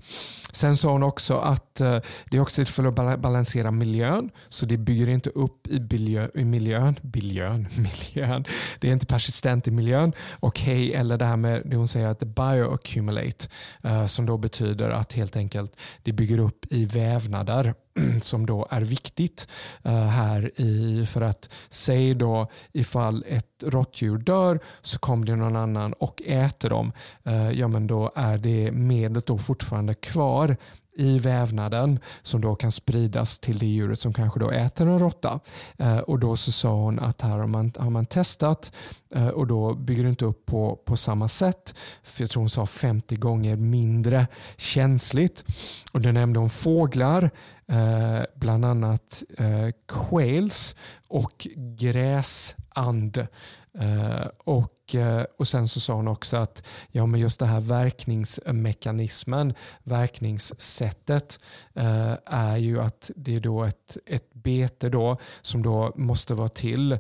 Sen 0.53 0.77
sa 0.77 0.93
hon 0.93 1.03
också 1.03 1.37
att 1.37 1.81
eh, 1.81 1.99
det 2.31 2.37
är 2.37 2.41
också 2.41 2.65
för 2.65 2.85
att 2.85 3.21
balansera 3.21 3.71
miljön, 3.71 4.31
så 4.49 4.67
det 4.67 4.77
bygger 4.77 5.09
inte 5.09 5.31
upp 5.31 5.67
i, 5.67 5.81
miljö, 5.81 6.29
i 6.35 6.45
miljön, 6.45 6.99
miljön, 7.03 7.69
miljön, 7.77 8.45
det 8.81 8.89
är 8.89 8.93
inte 8.93 9.07
persistent 9.07 9.69
i 9.69 9.71
miljön 9.71 10.13
och 10.31 10.61
hej, 10.61 10.95
eller 10.95 11.19
det 11.19 11.25
här 11.25 11.37
med 11.37 11.44
med 11.45 11.63
det 11.65 11.77
hon 11.77 11.89
säger 11.89 12.09
att 12.09 12.19
bioaccumulate 12.19 13.49
eh, 13.85 14.07
som 14.07 14.27
då 14.27 14.37
betyder 14.37 14.91
att 14.91 15.13
helt 15.13 15.37
enkelt 15.37 15.77
det 16.03 16.13
bygger 16.13 16.39
upp 16.39 16.67
i 16.71 16.85
vävnader 16.85 17.75
som 18.21 18.47
då 18.47 18.67
är 18.71 18.81
viktigt 18.81 19.49
eh, 19.83 20.07
här 20.07 20.61
i 20.61 21.07
för 21.07 21.21
att 21.21 21.49
säg 21.71 22.15
då 22.15 22.51
ifall 22.73 23.25
ett 23.29 23.63
råttdjur 23.63 24.19
dör 24.19 24.61
så 24.81 24.99
kommer 24.99 25.27
det 25.27 25.37
någon 25.37 25.57
annan 25.57 25.93
och 25.93 26.23
äter 26.27 26.71
dem. 26.71 26.93
Eh, 27.25 27.51
ja 27.51 27.69
men 27.69 27.87
då 27.87 28.13
är 28.15 28.39
det 28.39 28.73
medlet 28.73 29.27
då 29.27 29.39
fortfarande 29.39 29.95
kvar 29.95 30.57
i 30.97 31.19
vävnaden 31.19 31.99
som 32.23 32.41
då 32.41 32.55
kan 32.55 32.73
spridas 32.73 33.39
till 33.39 33.59
det 33.59 33.67
djuret 33.67 33.99
som 33.99 34.13
kanske 34.13 34.41
då 34.41 34.51
äter 34.51 34.87
en 34.87 34.99
råtta. 34.99 35.41
Eh, 35.79 35.99
och 35.99 36.19
då 36.19 36.37
så 36.37 36.53
sa 36.53 36.75
hon 36.75 36.99
att 36.99 37.23
här 37.23 37.39
har 37.39 37.47
man, 37.47 37.73
har 37.79 37.91
man 37.91 38.07
testat 38.07 38.73
eh, 39.15 39.29
och 39.29 39.47
då 39.47 39.75
bygger 39.75 40.03
det 40.03 40.09
inte 40.09 40.25
upp 40.25 40.47
på, 40.47 40.79
på 40.85 40.97
samma 40.97 41.29
sätt. 41.29 41.75
För 42.03 42.23
jag 42.23 42.31
tror 42.31 42.43
hon 42.43 42.51
sa 42.51 42.67
50 42.67 43.17
gånger 43.17 43.57
mindre 43.57 44.27
känsligt. 44.57 45.45
Och 45.93 46.01
då 46.01 46.13
nämnde 46.13 46.41
hon 46.41 46.51
fåglar, 46.51 47.31
eh, 47.67 48.23
bland 48.35 48.65
annat 48.65 49.23
eh, 49.39 49.69
quails 49.89 50.77
och 51.09 51.47
gräsand. 51.57 53.27
Uh, 53.81 54.27
och, 54.39 54.95
uh, 54.95 55.23
och 55.39 55.49
sen 55.49 55.69
så 55.69 55.81
sa 55.81 55.95
hon 55.95 56.09
också 56.09 56.37
att 56.37 56.67
ja, 56.91 57.07
men 57.07 57.21
just 57.21 57.41
det 57.41 57.47
här 57.47 57.61
verkningsmekanismen, 57.61 59.55
verkningssättet 59.83 61.39
uh, 61.79 62.15
är 62.27 62.57
ju 62.57 62.81
att 62.81 63.11
det 63.17 63.37
är 63.37 63.41
då 63.41 63.65
ett, 63.65 63.97
ett 64.07 64.35
bete 64.35 64.89
då 64.89 65.19
som 65.43 65.63
då 65.63 65.93
måste 65.97 66.35
vara 66.35 66.49
till 66.49 66.99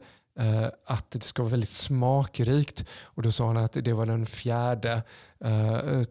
att 0.86 1.10
det 1.10 1.22
ska 1.22 1.42
vara 1.42 1.50
väldigt 1.50 1.70
smakrikt. 1.70 2.84
Och 3.02 3.22
då 3.22 3.32
sa 3.32 3.46
hon 3.46 3.56
att 3.56 3.72
det 3.72 3.92
var 3.92 4.06
den 4.06 4.26
fjärde 4.26 5.02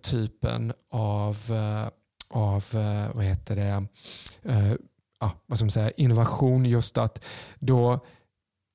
typen 0.01 0.73
av, 0.89 1.37
av 2.29 2.65
vad 3.13 3.23
heter 3.23 3.55
det, 3.55 3.87
ja, 5.19 5.31
vad 5.45 5.57
ska 5.57 5.65
man 5.65 5.71
säga, 5.71 5.91
innovation. 5.91 6.65
Just 6.65 6.97
att 6.97 7.25
då 7.59 8.05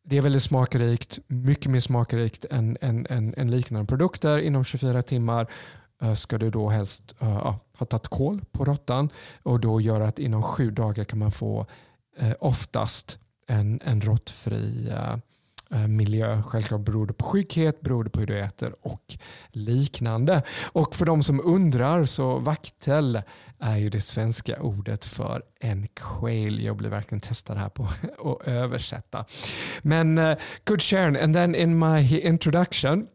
det 0.09 0.17
är 0.17 0.21
väldigt 0.21 0.43
smakrikt, 0.43 1.19
mycket 1.27 1.71
mer 1.71 1.81
smakrikt 1.81 2.45
än, 2.51 2.77
än, 2.81 3.07
än, 3.11 3.35
än 3.37 3.51
liknande 3.51 3.87
produkter. 3.87 4.39
Inom 4.39 4.65
24 4.65 5.03
timmar 5.03 5.47
eh, 6.03 6.15
ska 6.15 6.39
du 6.39 6.51
då 6.51 6.69
helst 6.69 7.15
uh, 7.23 7.57
ha 7.79 7.87
tagit 7.87 8.09
kol 8.09 8.41
på 8.53 8.65
råttan 8.65 9.11
och 9.43 9.61
då 9.61 9.81
gör 9.81 10.01
att 10.01 10.19
inom 10.19 10.43
sju 10.43 10.71
dagar 10.71 11.05
kan 11.05 11.19
man 11.19 11.33
få 11.33 11.67
uh, 12.23 12.33
oftast 12.41 13.19
en, 13.47 13.81
en 13.85 14.01
råttfri 14.01 14.93
Eh, 15.75 15.89
miljö. 15.89 16.43
Självklart 16.43 16.81
beror 16.81 17.07
det 17.07 17.13
på 17.13 17.25
skygghet, 17.25 17.81
beror 17.81 18.05
det 18.05 18.11
på 18.11 18.21
hur 18.21 18.27
du 18.27 18.39
äter 18.41 18.75
och 18.81 19.17
liknande. 19.49 20.43
Och 20.73 20.95
för 20.95 21.07
de 21.07 21.23
som 21.23 21.41
undrar 21.41 22.05
så 22.05 22.39
vaktel 22.39 23.23
är 23.59 23.77
ju 23.77 23.91
det 23.91 24.01
svenska 24.01 24.63
ordet 24.63 25.05
för 25.05 25.43
en 25.61 25.89
quail. 25.89 26.65
Jag 26.65 26.77
blir 26.77 26.91
verkligen 26.91 27.21
testad 27.21 27.59
här 27.59 27.69
på 27.69 27.83
att 28.25 28.49
översätta. 28.49 29.25
Men 29.83 30.19
uh, 30.19 30.37
good 30.65 30.83
Sharon, 30.83 31.17
and 31.17 31.35
then 31.35 31.55
in 31.55 31.79
my 31.79 32.21
introduction 32.21 33.07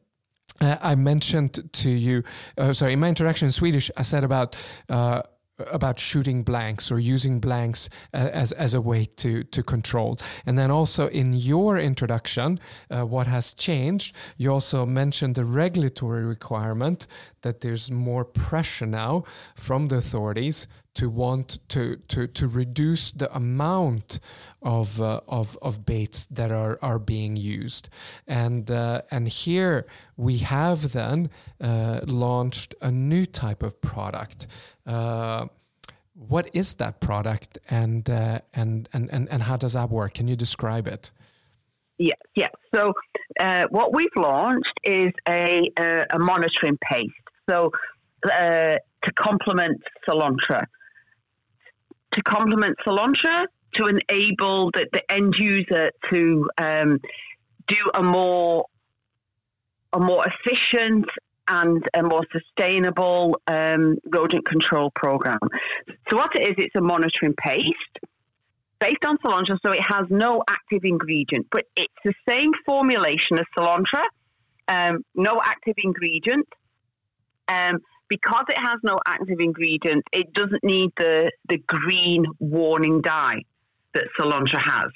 uh, 0.61 0.91
I 0.91 0.95
mentioned 0.95 1.71
to 1.71 1.89
you, 1.89 2.23
uh, 2.57 2.73
sorry, 2.73 2.93
in 2.93 2.99
my 2.99 3.09
introduction 3.09 3.47
in 3.47 3.53
Swedish, 3.53 3.91
I 3.97 4.03
said 4.03 4.23
about 4.23 4.55
uh, 4.89 5.21
about 5.59 5.99
shooting 5.99 6.43
blanks 6.43 6.91
or 6.91 6.99
using 6.99 7.39
blanks 7.39 7.89
as, 8.11 8.51
as 8.53 8.73
a 8.73 8.81
way 8.81 9.05
to, 9.05 9.43
to 9.45 9.63
control. 9.63 10.17
And 10.45 10.57
then 10.57 10.71
also 10.71 11.07
in 11.09 11.33
your 11.33 11.77
introduction, 11.77 12.59
uh, 12.89 13.05
what 13.05 13.27
has 13.27 13.53
changed, 13.53 14.15
you 14.37 14.51
also 14.51 14.85
mentioned 14.85 15.35
the 15.35 15.45
regulatory 15.45 16.23
requirement 16.25 17.07
that 17.41 17.61
there's 17.61 17.91
more 17.91 18.25
pressure 18.25 18.87
now 18.87 19.23
from 19.55 19.87
the 19.87 19.97
authorities 19.97 20.67
to 20.95 21.09
want 21.09 21.59
to, 21.69 21.97
to, 22.07 22.27
to 22.27 22.47
reduce 22.47 23.11
the 23.11 23.33
amount 23.35 24.19
of, 24.63 25.01
uh, 25.01 25.21
of, 25.27 25.57
of 25.61 25.85
baits 25.85 26.25
that 26.25 26.51
are, 26.51 26.79
are 26.81 26.99
being 26.99 27.35
used. 27.35 27.89
And, 28.27 28.69
uh, 28.71 29.01
and 29.11 29.27
here 29.27 29.85
we 30.17 30.37
have 30.39 30.93
then 30.93 31.29
uh, 31.61 32.01
launched 32.05 32.75
a 32.81 32.91
new 32.91 33.25
type 33.25 33.63
of 33.63 33.79
product. 33.81 34.47
Uh, 34.85 35.47
what 36.13 36.49
is 36.53 36.75
that 36.75 36.99
product 36.99 37.57
and, 37.69 38.09
uh, 38.09 38.39
and, 38.53 38.87
and, 38.93 39.09
and, 39.11 39.29
and 39.29 39.43
how 39.43 39.57
does 39.57 39.73
that 39.73 39.89
work? 39.89 40.13
Can 40.13 40.27
you 40.27 40.35
describe 40.35 40.87
it? 40.87 41.11
Yes, 41.97 42.17
yes. 42.35 42.51
So 42.73 42.93
what 43.69 43.93
we've 43.93 44.09
launched 44.15 44.79
is 44.83 45.11
a, 45.27 45.69
a, 45.77 46.19
monitoring 46.19 46.77
paste. 46.89 47.11
So 47.49 47.71
to 48.25 49.11
complement 49.15 49.81
Selontra 50.07 50.65
to 52.13 52.21
complement 52.23 52.75
Selontra 52.85 53.45
to 53.75 53.85
enable 53.85 54.71
the, 54.71 54.87
the 54.91 55.11
end 55.11 55.33
user 55.37 55.91
to 56.11 56.49
um, 56.57 56.99
do 57.67 57.77
a 57.93 58.03
more 58.03 58.65
a 59.93 59.99
more 59.99 60.25
efficient 60.25 61.05
and 61.47 61.83
a 61.93 62.01
more 62.01 62.25
sustainable 62.31 63.39
um, 63.47 63.97
rodent 64.11 64.45
control 64.45 64.91
program. 64.95 65.39
So 66.09 66.17
what 66.17 66.35
it 66.35 66.41
is, 66.41 66.55
it's 66.57 66.75
a 66.75 66.81
monitoring 66.81 67.35
paste 67.37 67.99
based 68.79 69.05
on 69.05 69.17
Selontra, 69.19 69.57
so 69.63 69.71
it 69.71 69.81
has 69.87 70.05
no 70.09 70.43
active 70.49 70.81
ingredient, 70.83 71.47
but 71.51 71.65
it's 71.75 71.93
the 72.03 72.13
same 72.27 72.51
formulation 72.65 73.37
as 73.37 73.45
Selontra, 73.57 74.03
um, 74.67 75.05
no 75.15 75.41
active 75.43 75.75
ingredient. 75.77 76.47
Um, 77.47 77.79
because 78.09 78.45
it 78.49 78.57
has 78.57 78.79
no 78.83 78.97
active 79.07 79.39
ingredient, 79.39 80.03
it 80.11 80.33
doesn't 80.33 80.63
need 80.63 80.91
the, 80.97 81.31
the 81.49 81.57
green 81.67 82.25
warning 82.39 83.01
dye 83.01 83.41
that 83.93 84.05
Selontra 84.19 84.59
has. 84.59 84.91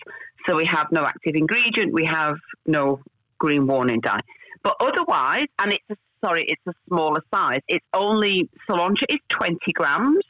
So 0.47 0.55
we 0.55 0.65
have 0.65 0.87
no 0.91 1.05
active 1.05 1.35
ingredient, 1.35 1.93
we 1.93 2.05
have 2.05 2.35
no 2.65 3.01
green 3.37 3.67
warning 3.67 3.99
dye. 3.99 4.19
But 4.63 4.75
otherwise, 4.79 5.47
and 5.59 5.73
it's 5.73 5.83
a, 5.89 5.95
sorry, 6.25 6.45
it's 6.47 6.61
a 6.67 6.73
smaller 6.87 7.21
size. 7.33 7.61
It's 7.67 7.85
only 7.93 8.49
Selontra 8.69 9.05
is 9.09 9.19
20 9.29 9.57
grams. 9.73 10.23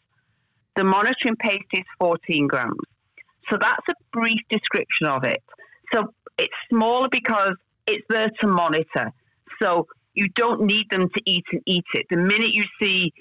The 0.76 0.84
monitoring 0.84 1.36
paste 1.38 1.66
is 1.74 1.84
14 2.00 2.48
grams. 2.48 2.78
So 3.50 3.58
that's 3.60 3.84
a 3.90 3.94
brief 4.12 4.40
description 4.50 5.08
of 5.08 5.24
it. 5.24 5.42
So 5.94 6.14
it's 6.38 6.54
smaller 6.70 7.08
because 7.10 7.56
it's 7.88 8.06
there 8.10 8.30
to 8.42 8.48
monitor. 8.48 9.12
So 9.62 9.88
you 10.14 10.30
don't 10.30 10.62
need 10.62 10.90
them 10.90 11.10
to 11.10 11.22
eat 11.26 11.46
and 11.52 11.62
eat 11.66 11.86
it. 11.94 12.06
The 12.10 12.18
minute 12.18 12.52
you 12.54 12.64
see 12.82 13.14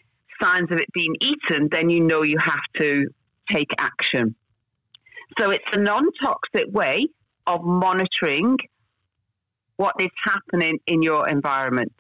signs 0.43 0.71
of 0.71 0.79
it 0.79 0.93
being 0.93 1.15
eaten, 1.21 1.69
then 1.71 1.91
you 1.91 2.01
know 2.01 2.23
you 2.23 2.39
have 2.39 2.61
to 2.79 3.07
take 3.51 3.71
action. 3.79 4.35
So 5.39 5.51
it's 5.51 5.65
a 5.73 5.79
non 5.79 6.05
toxic 6.23 6.67
way 6.73 7.07
of 7.47 7.63
monitoring 7.63 8.57
what 9.77 9.95
is 10.01 10.11
happening 10.25 10.79
in 10.87 11.03
your 11.03 11.29
environment. 11.29 11.93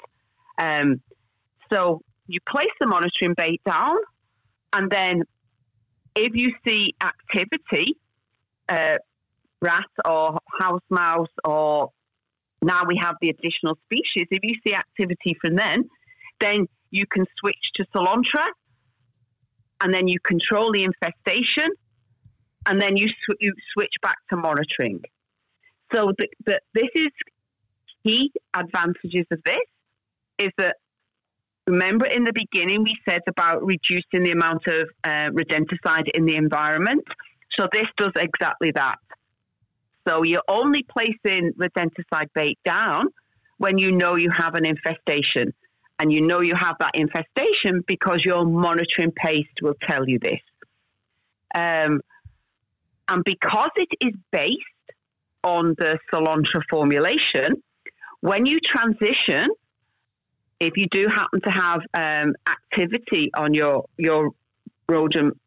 Um, 0.58 1.00
so 1.72 2.00
you 2.26 2.40
place 2.48 2.70
the 2.80 2.86
monitoring 2.86 3.34
bait 3.36 3.60
down, 3.64 3.96
and 4.72 4.90
then 4.90 5.22
if 6.14 6.34
you 6.34 6.52
see 6.66 6.94
activity, 7.02 7.96
uh, 8.68 8.96
rat 9.60 9.84
or 10.04 10.38
house 10.58 10.80
mouse, 10.88 11.28
or 11.44 11.90
now 12.62 12.82
we 12.86 12.98
have 13.00 13.16
the 13.20 13.28
additional 13.28 13.78
species, 13.84 14.26
if 14.30 14.40
you 14.42 14.56
see 14.66 14.74
activity 14.74 15.36
from 15.40 15.56
then, 15.56 15.84
then 16.40 16.66
you 16.90 17.04
can 17.12 17.24
switch 17.38 17.56
to 17.74 17.84
Selontra, 17.94 18.46
and 19.82 19.92
then 19.92 20.08
you 20.08 20.18
control 20.20 20.72
the 20.72 20.84
infestation, 20.84 21.70
and 22.66 22.80
then 22.80 22.96
you, 22.96 23.08
sw- 23.08 23.36
you 23.40 23.52
switch 23.72 23.94
back 24.02 24.16
to 24.30 24.36
monitoring. 24.36 25.02
So 25.92 26.12
the, 26.18 26.28
the, 26.44 26.60
this 26.74 26.88
is 26.94 27.08
key 28.04 28.32
advantages 28.54 29.26
of 29.30 29.40
this 29.44 29.56
is 30.38 30.50
that 30.58 30.76
remember 31.66 32.06
in 32.06 32.24
the 32.24 32.32
beginning 32.32 32.84
we 32.84 32.96
said 33.08 33.22
about 33.26 33.64
reducing 33.64 34.22
the 34.22 34.32
amount 34.32 34.66
of 34.66 34.88
uh, 35.04 35.30
rodenticide 35.30 36.08
in 36.14 36.24
the 36.24 36.36
environment. 36.36 37.04
So 37.58 37.68
this 37.72 37.86
does 37.96 38.12
exactly 38.16 38.72
that. 38.72 38.96
So 40.06 40.22
you're 40.22 40.42
only 40.48 40.84
placing 40.84 41.52
rodenticide 41.58 42.28
bait 42.34 42.58
down 42.64 43.06
when 43.58 43.78
you 43.78 43.92
know 43.92 44.16
you 44.16 44.30
have 44.30 44.54
an 44.54 44.64
infestation. 44.64 45.52
And 45.98 46.12
you 46.12 46.20
know 46.20 46.40
you 46.40 46.54
have 46.54 46.76
that 46.80 46.94
infestation 46.94 47.82
because 47.86 48.22
your 48.24 48.44
monitoring 48.44 49.12
paste 49.12 49.48
will 49.62 49.76
tell 49.88 50.06
you 50.06 50.18
this. 50.18 50.40
Um, 51.54 52.02
and 53.08 53.22
because 53.24 53.70
it 53.76 53.88
is 54.00 54.14
based 54.32 54.60
on 55.44 55.74
the 55.78 55.98
Selontra 56.12 56.62
formulation, 56.68 57.62
when 58.20 58.46
you 58.46 58.58
transition, 58.60 59.48
if 60.58 60.76
you 60.76 60.86
do 60.90 61.06
happen 61.08 61.40
to 61.42 61.50
have 61.50 61.80
um, 61.94 62.34
activity 62.48 63.30
on 63.36 63.54
your 63.54 63.84
your 63.96 64.30
rodent 64.88 65.38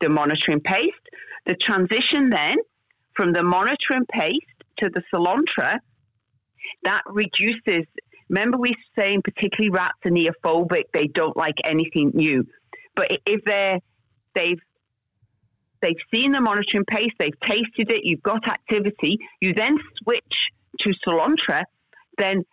the 0.00 0.08
monitoring 0.08 0.60
paste, 0.60 0.94
the 1.46 1.54
transition 1.54 2.30
then 2.30 2.56
from 3.14 3.32
the 3.32 3.42
monitoring 3.42 4.06
paste 4.10 4.36
to 4.78 4.90
the 4.90 5.02
Selontra, 5.12 5.78
that 6.82 7.02
reduces. 7.06 7.84
Remember, 8.28 8.58
we 8.58 8.74
saying 8.98 9.22
particularly 9.22 9.70
rats 9.70 9.98
are 10.04 10.10
neophobic; 10.10 10.84
they 10.92 11.06
don't 11.06 11.36
like 11.36 11.56
anything 11.64 12.10
new. 12.14 12.46
But 12.94 13.20
if 13.24 13.44
they're 13.44 13.78
they've 14.34 14.60
they've 15.80 15.96
seen 16.12 16.32
the 16.32 16.40
monitoring 16.40 16.84
paste, 16.84 17.14
they've 17.18 17.40
tasted 17.44 17.90
it, 17.90 18.02
you've 18.04 18.22
got 18.22 18.48
activity, 18.48 19.18
you 19.40 19.54
then 19.54 19.76
switch 20.02 20.34
to 20.80 20.92
Selontra, 21.06 21.64
then 22.16 22.44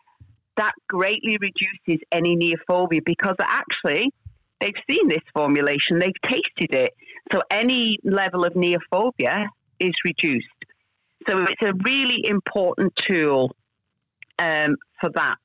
that 0.58 0.74
greatly 0.88 1.38
reduces 1.40 2.04
any 2.12 2.36
neophobia 2.38 3.04
because 3.06 3.36
actually 3.40 4.12
they've 4.62 4.74
seen 4.90 5.08
this 5.08 5.22
formulation, 5.34 6.00
they've 6.00 6.12
tasted 6.30 6.74
it. 6.74 6.92
So 7.34 7.42
any 7.52 7.98
level 8.04 8.46
of 8.46 8.54
neophobia 8.54 9.48
is 9.80 9.94
reduced. 10.06 10.48
So 11.28 11.44
it's 11.44 11.62
a 11.62 11.74
really 11.84 12.26
important 12.26 12.94
tool 13.08 13.56
um, 14.40 14.76
for 15.02 15.10
that 15.12 15.36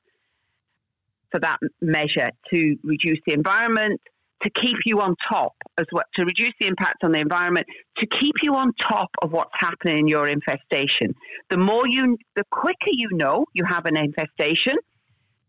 for 1.31 1.39
that 1.39 1.57
measure 1.79 2.29
to 2.53 2.77
reduce 2.83 3.19
the 3.25 3.33
environment, 3.33 4.01
to 4.43 4.49
keep 4.49 4.77
you 4.85 5.01
on 5.01 5.15
top 5.29 5.53
as 5.77 5.85
well, 5.91 6.03
to 6.15 6.25
reduce 6.25 6.53
the 6.59 6.67
impact 6.67 7.03
on 7.03 7.11
the 7.11 7.19
environment, 7.19 7.67
to 7.97 8.07
keep 8.07 8.35
you 8.41 8.55
on 8.55 8.73
top 8.81 9.09
of 9.21 9.31
what's 9.31 9.51
happening 9.53 9.99
in 9.99 10.07
your 10.07 10.27
infestation. 10.27 11.13
The 11.49 11.57
more 11.57 11.87
you, 11.87 12.17
the 12.35 12.43
quicker 12.51 12.91
you 12.91 13.09
know 13.11 13.45
you 13.53 13.63
have 13.65 13.85
an 13.85 13.97
infestation, 13.97 14.75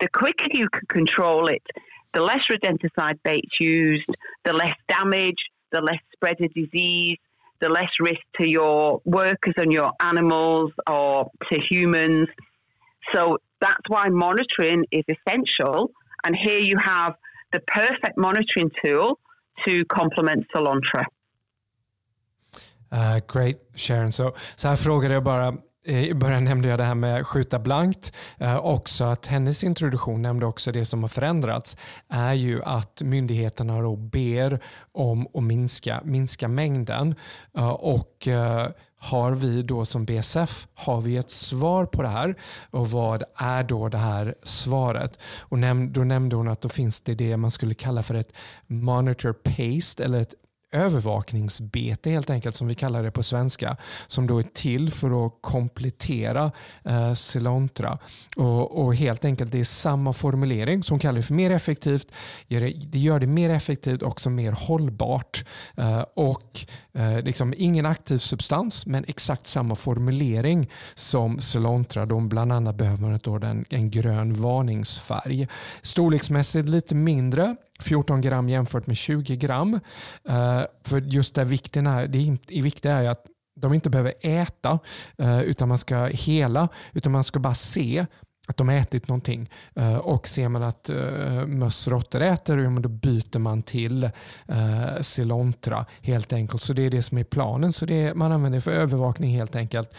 the 0.01 0.09
quicker 0.09 0.47
you 0.51 0.69
can 0.69 0.87
control 0.89 1.49
it, 1.49 1.63
the 2.13 2.21
less 2.21 2.47
rodenticide 2.51 3.19
baits 3.25 3.61
used, 3.61 4.09
the 4.45 4.53
less 4.53 4.77
damage, 4.89 5.39
the 5.71 5.81
less 5.81 6.01
spread 6.13 6.41
of 6.41 6.53
disease, 6.53 7.19
the 7.61 7.69
less 7.69 7.91
risk 8.01 8.21
to 8.41 8.49
your 8.49 9.01
workers 9.05 9.55
and 9.57 9.73
your 9.73 9.93
animals 10.03 10.73
or 10.91 11.31
to 11.51 11.59
humans. 11.71 12.29
So 13.15 13.39
that's 13.61 13.89
why 13.89 14.09
monitoring 14.09 14.85
is 14.91 15.05
essential. 15.09 15.93
And 16.25 16.37
here 16.37 16.59
you 16.59 16.77
have 16.79 17.15
the 17.53 17.61
perfect 17.61 18.17
monitoring 18.17 18.71
tool 18.83 19.17
to 19.65 19.85
complement 19.89 20.47
Solantra. 20.53 21.07
Uh, 22.93 23.19
great 23.33 23.57
Sharon. 23.77 24.13
Så, 24.13 24.35
så 24.57 24.69
här 24.69 24.77
frågade 24.77 25.15
jag 25.15 25.25
bara 25.25 25.55
eh, 25.87 26.05
i 26.05 26.15
början 26.15 26.45
nämnde 26.45 26.69
jag 26.69 26.79
det 26.79 26.85
här 26.85 26.95
med 26.95 27.27
skjuta 27.27 27.59
blankt. 27.59 28.17
Eh, 28.39 28.59
också 28.59 29.05
att 29.05 29.27
hennes 29.27 29.65
introduktion 29.65 30.23
nämnde 30.23 30.47
också 30.47 30.73
det 30.73 30.85
som 30.85 31.03
har 31.03 31.09
förändrats 31.09 31.77
är 32.09 32.33
ju 32.33 32.63
att 32.63 33.03
myndigheterna 33.03 33.81
då 33.81 33.97
ber 33.97 34.61
om 34.93 35.27
att 35.35 35.43
minska, 35.43 36.01
minska 36.05 36.49
mängden. 36.49 37.15
Eh, 37.57 37.71
och 37.71 38.29
eh, 38.29 38.69
har 39.03 39.33
vi 39.33 39.63
då 39.63 39.85
som 39.85 40.05
BSF 40.05 40.67
har 40.75 41.01
vi 41.01 41.17
ett 41.17 41.31
svar 41.31 41.87
på 41.87 42.03
det 42.03 42.09
här 42.09 42.35
och 42.71 42.91
vad 42.91 43.23
är 43.37 43.63
då 43.63 43.89
det 43.89 43.99
här 43.99 44.35
svaret? 44.43 45.19
Och 45.41 45.59
näm 45.59 45.93
då 45.93 46.05
nämnde 46.05 46.37
hon 46.37 46.49
att 46.49 46.61
då 46.61 46.69
finns 46.69 47.01
det 47.01 47.15
det 47.15 47.37
man 47.37 47.51
skulle 47.51 47.75
kalla 47.75 48.03
för 48.03 48.15
ett 48.15 48.33
monitor 48.67 49.33
paste 49.33 50.05
eller 50.05 50.21
ett 50.21 50.35
övervakningsbete 50.73 52.11
helt 52.11 52.31
enkelt 52.31 52.57
som 52.57 52.69
vi 52.69 52.75
kallar 52.75 53.03
det 53.03 53.11
på 53.11 53.23
svenska 53.23 53.77
som 54.07 54.27
då 54.27 54.39
är 54.39 54.43
till 54.43 54.91
för 54.91 55.27
att 55.27 55.33
komplettera 55.41 56.53
eh, 56.85 57.15
Cilontra. 57.15 57.99
Och, 58.37 58.85
och, 58.85 58.95
helt 58.95 59.25
enkelt 59.25 59.53
det 59.53 59.61
är 59.61 59.65
samma 59.65 60.13
formulering 60.13 60.83
som 60.83 60.99
kallar 60.99 61.17
det 61.17 61.23
för 61.23 61.35
mer 61.35 61.51
effektivt. 61.51 62.13
Det 62.49 62.99
gör 62.99 63.21
det 63.21 63.27
mer 63.27 63.51
effektivt 63.51 64.03
och 64.03 64.09
också 64.09 64.31
mer 64.31 64.53
hållbart. 64.53 65.45
Eh, 65.77 66.05
och 66.15 66.67
eh, 66.93 67.23
liksom 67.23 67.55
ingen 67.57 67.87
aktiv 67.87 68.19
substans 68.19 68.87
men 68.87 69.05
exakt 69.09 69.47
samma 69.47 69.75
formulering 69.75 70.71
som 70.95 71.41
Cilontra. 71.41 72.07
De 72.07 72.29
bland 72.29 72.53
annat 72.53 72.77
behöver 72.77 73.03
man 73.03 73.21
då 73.23 73.39
den, 73.39 73.65
en 73.71 73.91
grön 73.91 74.43
varningsfärg. 74.43 75.49
Storleksmässigt 75.83 76.69
lite 76.69 76.95
mindre 76.95 77.57
14 77.83 78.21
gram 78.21 78.49
jämfört 78.49 78.87
med 78.87 78.97
20 78.97 79.37
gram. 79.37 79.75
Uh, 80.29 80.63
för 80.85 81.01
just 81.01 81.35
det 81.35 81.45
vikten 81.45 81.87
är, 81.87 82.07
det 82.07 82.63
viktiga 82.63 82.93
är 82.93 83.09
att 83.09 83.27
de 83.55 83.75
inte 83.75 83.91
behöver 83.91 84.15
äta 84.21 84.79
eh, 85.19 85.43
utan 85.43 85.69
man 85.69 85.79
ska 85.79 86.05
hela, 86.05 86.69
utan 86.93 87.13
man 87.13 87.25
ska 87.25 87.41
bara 87.41 87.55
se 87.55 88.07
att 88.49 88.57
de 88.57 88.69
har 88.69 88.75
ätit 88.75 89.09
någonting. 89.09 89.51
Eh, 89.75 89.97
och 89.97 90.29
ser 90.29 90.49
man 90.49 90.63
att 90.63 90.91
möss 91.47 91.89
råttor 91.89 92.23
äter, 92.23 92.81
då 92.81 92.89
byter 92.89 93.39
man 93.39 93.63
till 93.63 94.11
Cilontra 95.01 95.87
helt 96.01 96.33
enkelt. 96.33 96.63
Så 96.63 96.73
det 96.73 96.83
är 96.83 96.91
det 96.91 97.03
som 97.03 97.19
är 97.19 97.25
planen. 97.25 97.73
Så 97.73 97.87
det 97.87 97.95
är, 97.95 98.15
man 98.15 98.33
använder 98.33 98.57
det 98.57 98.61
för 98.61 98.73
övervakning 98.73 99.37
helt 99.37 99.57
enkelt. 99.57 99.95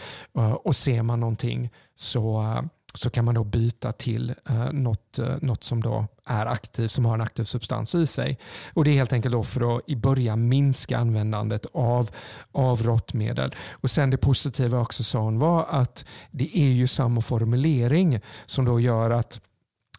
Och 0.62 0.76
ser 0.76 1.02
man 1.02 1.20
någonting 1.20 1.70
så 1.96 2.54
så 2.94 3.10
kan 3.10 3.24
man 3.24 3.34
då 3.34 3.44
byta 3.44 3.92
till 3.92 4.34
eh, 4.48 4.72
något, 4.72 5.18
eh, 5.18 5.36
något 5.40 5.64
som 5.64 5.82
då 5.82 6.06
är 6.24 6.46
aktivt, 6.46 6.90
som 6.90 7.04
har 7.04 7.14
en 7.14 7.20
aktiv 7.20 7.44
substans 7.44 7.94
i 7.94 8.06
sig. 8.06 8.38
Och 8.72 8.84
Det 8.84 8.90
är 8.90 8.94
helt 8.94 9.12
enkelt 9.12 9.32
då 9.32 9.42
för 9.42 9.76
att 9.76 9.82
i 9.86 9.96
början 9.96 10.48
minska 10.48 10.98
användandet 10.98 11.66
av, 11.72 12.10
av 12.52 12.82
råttmedel. 12.82 13.54
Och 13.70 13.90
sen 13.90 14.10
det 14.10 14.16
positiva 14.16 14.80
också 14.80 15.04
sa 15.04 15.20
hon 15.20 15.38
var 15.38 15.66
att 15.70 16.04
det 16.30 16.58
är 16.58 16.70
ju 16.70 16.86
samma 16.86 17.20
formulering 17.20 18.20
som 18.46 18.64
då 18.64 18.80
gör 18.80 19.10
att 19.10 19.40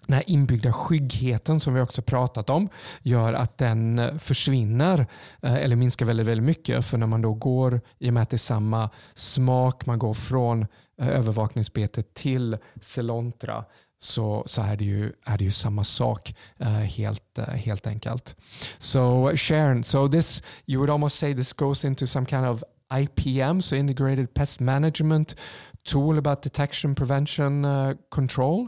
den 0.08 0.16
här 0.16 0.24
inbyggda 0.28 0.74
skyggheten 0.74 1.60
som 1.60 1.74
vi 1.74 1.82
också 1.82 2.02
pratat 2.02 2.50
om 2.50 2.70
gör 3.02 3.34
att 3.34 3.58
den 3.58 4.00
eh, 4.00 4.18
försvinner 4.18 5.08
eh, 5.42 5.54
eller 5.54 5.76
minskar 5.76 6.06
väldigt, 6.06 6.28
väldigt 6.28 6.46
mycket. 6.46 6.86
För 6.86 6.98
när 6.98 7.08
man 7.08 7.22
då 7.22 7.34
går, 7.34 7.82
i 8.00 8.10
och 8.10 8.14
med 8.14 8.24
att 8.24 8.30
det 8.30 8.36
är 8.36 8.38
samma 8.38 8.90
smak, 9.14 9.86
man 9.86 10.00
går 10.00 10.14
från 10.14 10.66
Eh, 11.02 11.08
övervakningsbetet 11.08 12.14
till 12.14 12.58
Celontra 12.82 13.66
så, 13.98 14.44
så 14.46 14.62
är, 14.62 14.78
det 14.78 14.84
ju, 14.84 15.12
är 15.26 15.38
det 15.38 15.44
ju 15.44 15.52
samma 15.52 15.84
sak 15.84 16.36
uh, 16.62 16.68
helt, 16.68 17.40
uh, 17.40 17.46
helt 17.46 17.88
enkelt. 17.88 18.36
So 18.78 19.32
Sharon, 19.36 19.84
so 19.84 20.08
this 20.08 20.44
you 20.66 20.80
would 20.80 20.90
almost 20.90 21.20
say 21.20 21.36
this 21.36 21.54
goes 21.54 21.86
into 21.86 22.06
some 22.06 22.26
kind 22.26 22.46
of 22.46 22.64
IPM, 22.94 23.62
so 23.62 23.76
integrated 23.76 24.34
pest 24.34 24.62
management 24.62 25.36
tool 25.84 26.18
about 26.18 26.42
detection, 26.42 26.96
prevention, 26.96 27.66
uh, 27.66 27.94
control? 28.10 28.68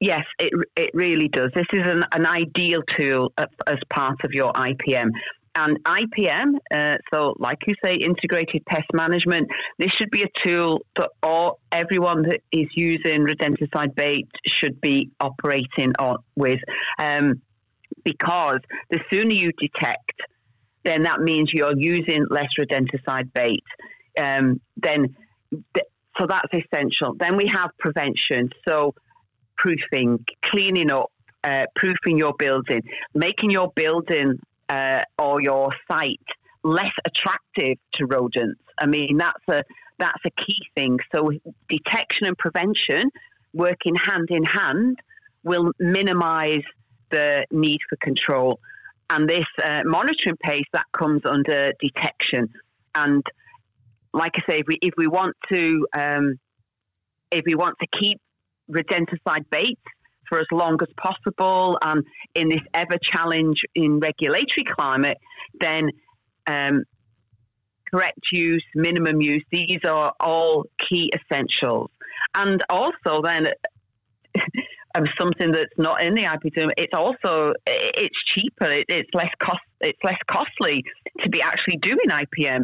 Yes, 0.00 0.24
it 0.38 0.52
it 0.76 0.90
really 0.94 1.28
does. 1.28 1.50
This 1.54 1.66
is 1.72 1.86
an, 1.86 2.04
an 2.12 2.26
ideal 2.26 2.82
tool 2.98 3.32
uh, 3.38 3.46
as 3.66 3.78
part 3.88 4.24
of 4.24 4.30
your 4.32 4.52
IPM. 4.52 5.10
And 5.56 5.82
IPM, 5.84 6.58
uh, 6.70 6.98
so 7.12 7.34
like 7.38 7.58
you 7.66 7.74
say, 7.82 7.94
integrated 7.94 8.64
pest 8.66 8.86
management, 8.92 9.48
this 9.78 9.90
should 9.90 10.10
be 10.10 10.22
a 10.22 10.28
tool 10.44 10.82
that 10.96 11.08
all 11.22 11.60
everyone 11.72 12.22
that 12.22 12.40
is 12.52 12.66
using 12.74 13.26
rodenticide 13.26 13.94
bait 13.94 14.28
should 14.46 14.80
be 14.80 15.10
operating 15.18 15.92
on 15.98 16.18
with, 16.36 16.60
um, 16.98 17.40
because 18.04 18.60
the 18.90 19.00
sooner 19.10 19.32
you 19.32 19.50
detect, 19.58 20.12
then 20.84 21.02
that 21.04 21.20
means 21.20 21.50
you're 21.52 21.76
using 21.76 22.26
less 22.30 22.48
rodenticide 22.58 23.32
bait. 23.32 23.64
Um, 24.18 24.60
then, 24.76 25.16
th- 25.50 25.86
so 26.18 26.26
that's 26.26 26.48
essential. 26.52 27.14
Then 27.18 27.36
we 27.36 27.50
have 27.52 27.70
prevention, 27.78 28.50
so 28.68 28.94
proofing, 29.56 30.24
cleaning 30.44 30.90
up, 30.90 31.10
uh, 31.44 31.64
proofing 31.74 32.18
your 32.18 32.34
building, 32.38 32.82
making 33.14 33.50
your 33.50 33.72
building 33.74 34.38
uh, 34.68 35.02
or 35.18 35.40
your 35.40 35.70
site 35.90 36.20
less 36.62 36.92
attractive 37.04 37.78
to 37.94 38.06
rodents. 38.06 38.60
I 38.80 38.86
mean, 38.86 39.16
that's 39.18 39.48
a 39.48 39.62
that's 39.98 40.22
a 40.26 40.30
key 40.30 40.58
thing. 40.74 40.98
So 41.14 41.30
detection 41.70 42.26
and 42.26 42.36
prevention, 42.36 43.10
working 43.54 43.94
hand 43.94 44.28
in 44.30 44.44
hand, 44.44 44.98
will 45.42 45.70
minimise 45.78 46.64
the 47.10 47.46
need 47.50 47.78
for 47.88 47.96
control. 47.96 48.60
And 49.08 49.28
this 49.28 49.46
uh, 49.62 49.82
monitoring 49.84 50.36
paste 50.42 50.68
that 50.72 50.86
comes 50.92 51.22
under 51.24 51.72
detection. 51.80 52.48
And 52.94 53.24
like 54.12 54.32
I 54.36 54.42
say, 54.50 54.58
if 54.60 54.66
we 54.66 54.78
if 54.82 54.94
we 54.98 55.06
want 55.06 55.36
to 55.50 55.86
um, 55.96 56.38
if 57.30 57.44
we 57.46 57.54
want 57.54 57.76
to 57.80 57.86
keep 57.98 58.20
rodenticide 58.70 59.48
baits 59.50 59.80
for 60.28 60.38
as 60.38 60.46
long 60.52 60.78
as 60.82 60.88
possible. 60.96 61.78
And 61.82 62.04
in 62.34 62.48
this 62.48 62.60
ever 62.74 62.98
challenge 63.02 63.62
in 63.74 64.00
regulatory 64.00 64.64
climate, 64.64 65.18
then 65.60 65.90
um, 66.46 66.84
correct 67.92 68.20
use, 68.32 68.64
minimum 68.74 69.20
use, 69.20 69.44
these 69.50 69.80
are 69.86 70.12
all 70.20 70.64
key 70.88 71.12
essentials. 71.14 71.90
And 72.34 72.62
also 72.68 73.22
then 73.22 73.46
of 74.94 75.04
something 75.18 75.52
that's 75.52 75.72
not 75.78 76.02
in 76.02 76.14
the 76.14 76.22
IPM, 76.22 76.70
it's 76.76 76.94
also 76.94 77.52
it's 77.66 78.16
cheaper. 78.26 78.82
it's 78.88 79.10
less 79.14 79.30
cost. 79.42 79.60
It's 79.80 79.98
less 80.02 80.18
costly 80.26 80.84
to 81.22 81.28
be 81.28 81.42
actually 81.42 81.78
doing 81.78 82.08
IPM 82.08 82.62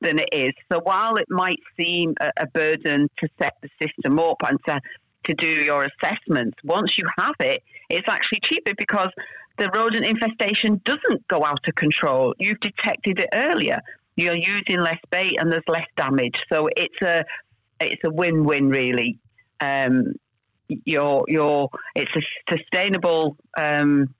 than 0.00 0.18
it 0.18 0.28
is. 0.32 0.52
So 0.70 0.80
while 0.82 1.16
it 1.16 1.26
might 1.28 1.58
seem 1.78 2.14
a, 2.20 2.30
a 2.38 2.46
burden 2.48 3.08
to 3.18 3.28
set 3.40 3.54
the 3.62 3.68
system 3.80 4.18
up 4.18 4.36
and 4.48 4.58
to 4.66 4.80
to 5.24 5.34
do 5.34 5.48
your 5.48 5.84
assessments. 5.86 6.56
Once 6.64 6.92
you 6.98 7.06
have 7.18 7.34
it, 7.40 7.62
it's 7.90 8.08
actually 8.08 8.40
cheaper 8.42 8.72
because 8.76 9.10
the 9.58 9.70
rodent 9.74 10.04
infestation 10.04 10.80
doesn't 10.84 11.26
go 11.28 11.44
out 11.44 11.60
of 11.66 11.74
control. 11.74 12.34
You've 12.38 12.60
detected 12.60 13.20
it 13.20 13.28
earlier. 13.34 13.80
You're 14.16 14.36
using 14.36 14.80
less 14.80 14.98
bait 15.10 15.36
and 15.38 15.52
there's 15.52 15.64
less 15.68 15.86
damage. 15.96 16.36
So 16.50 16.68
it's 16.76 17.02
a 17.02 17.24
it's 17.80 18.02
a 18.04 18.10
win-win 18.10 18.68
really. 18.68 19.18
Um, 19.60 20.14
you're, 20.68 21.24
you're, 21.28 21.68
it's 21.94 22.10
a 22.14 22.54
sustainable 22.56 23.36
um, 23.56 24.14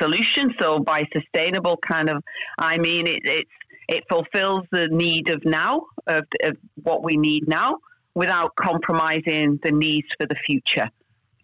solution. 0.00 0.54
So 0.60 0.78
by 0.78 1.04
sustainable 1.12 1.78
kind 1.78 2.10
of, 2.10 2.22
I 2.58 2.78
mean 2.78 3.06
it, 3.06 3.20
it's 3.24 3.50
it 3.88 4.04
fulfills 4.10 4.64
the 4.72 4.88
need 4.88 5.30
of 5.30 5.44
now 5.44 5.82
of, 6.06 6.24
of 6.42 6.56
what 6.82 7.04
we 7.04 7.16
need 7.16 7.46
now 7.46 7.78
without 8.16 8.56
compromising 8.56 9.60
the 9.62 9.70
needs 9.70 10.08
for 10.18 10.26
the 10.26 10.34
future. 10.46 10.88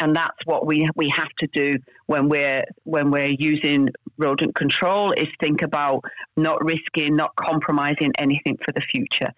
And 0.00 0.16
that's 0.16 0.38
what 0.46 0.66
we 0.66 0.88
we 0.96 1.12
have 1.14 1.28
to 1.38 1.46
do 1.54 1.74
when 2.06 2.28
we're 2.28 2.64
when 2.84 3.12
we're 3.12 3.36
using 3.38 3.88
rodent 4.16 4.54
control 4.56 5.12
is 5.12 5.28
think 5.38 5.62
about 5.62 6.00
not 6.36 6.64
risking, 6.64 7.14
not 7.14 7.36
compromising 7.36 8.10
anything 8.18 8.56
for 8.64 8.72
the 8.72 8.80
future. 8.92 9.30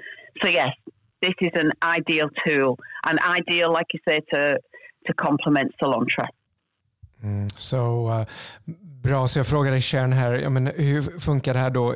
So 0.42 0.48
yes, 0.48 0.70
this 1.20 1.34
is 1.40 1.50
an 1.54 1.72
ideal 1.82 2.30
tool, 2.46 2.78
an 3.04 3.18
ideal, 3.18 3.70
like 3.70 3.86
you 3.92 4.00
say, 4.08 4.20
to 4.32 4.58
to 5.06 5.14
complement 5.14 5.74
Selontra. 5.82 6.28
Mm, 7.22 7.50
so 7.58 8.06
uh, 8.06 8.24
Bra, 9.04 9.28
så 9.28 9.38
jag 9.38 9.46
frågar 9.46 9.70
dig 9.70 9.80
Sharon 9.80 10.12
här, 10.12 10.32
ja, 10.32 10.50
men 10.50 10.66
hur 10.66 11.02
funkar 11.20 11.54
det 11.54 11.60
här 11.60 11.70
då 11.70 11.94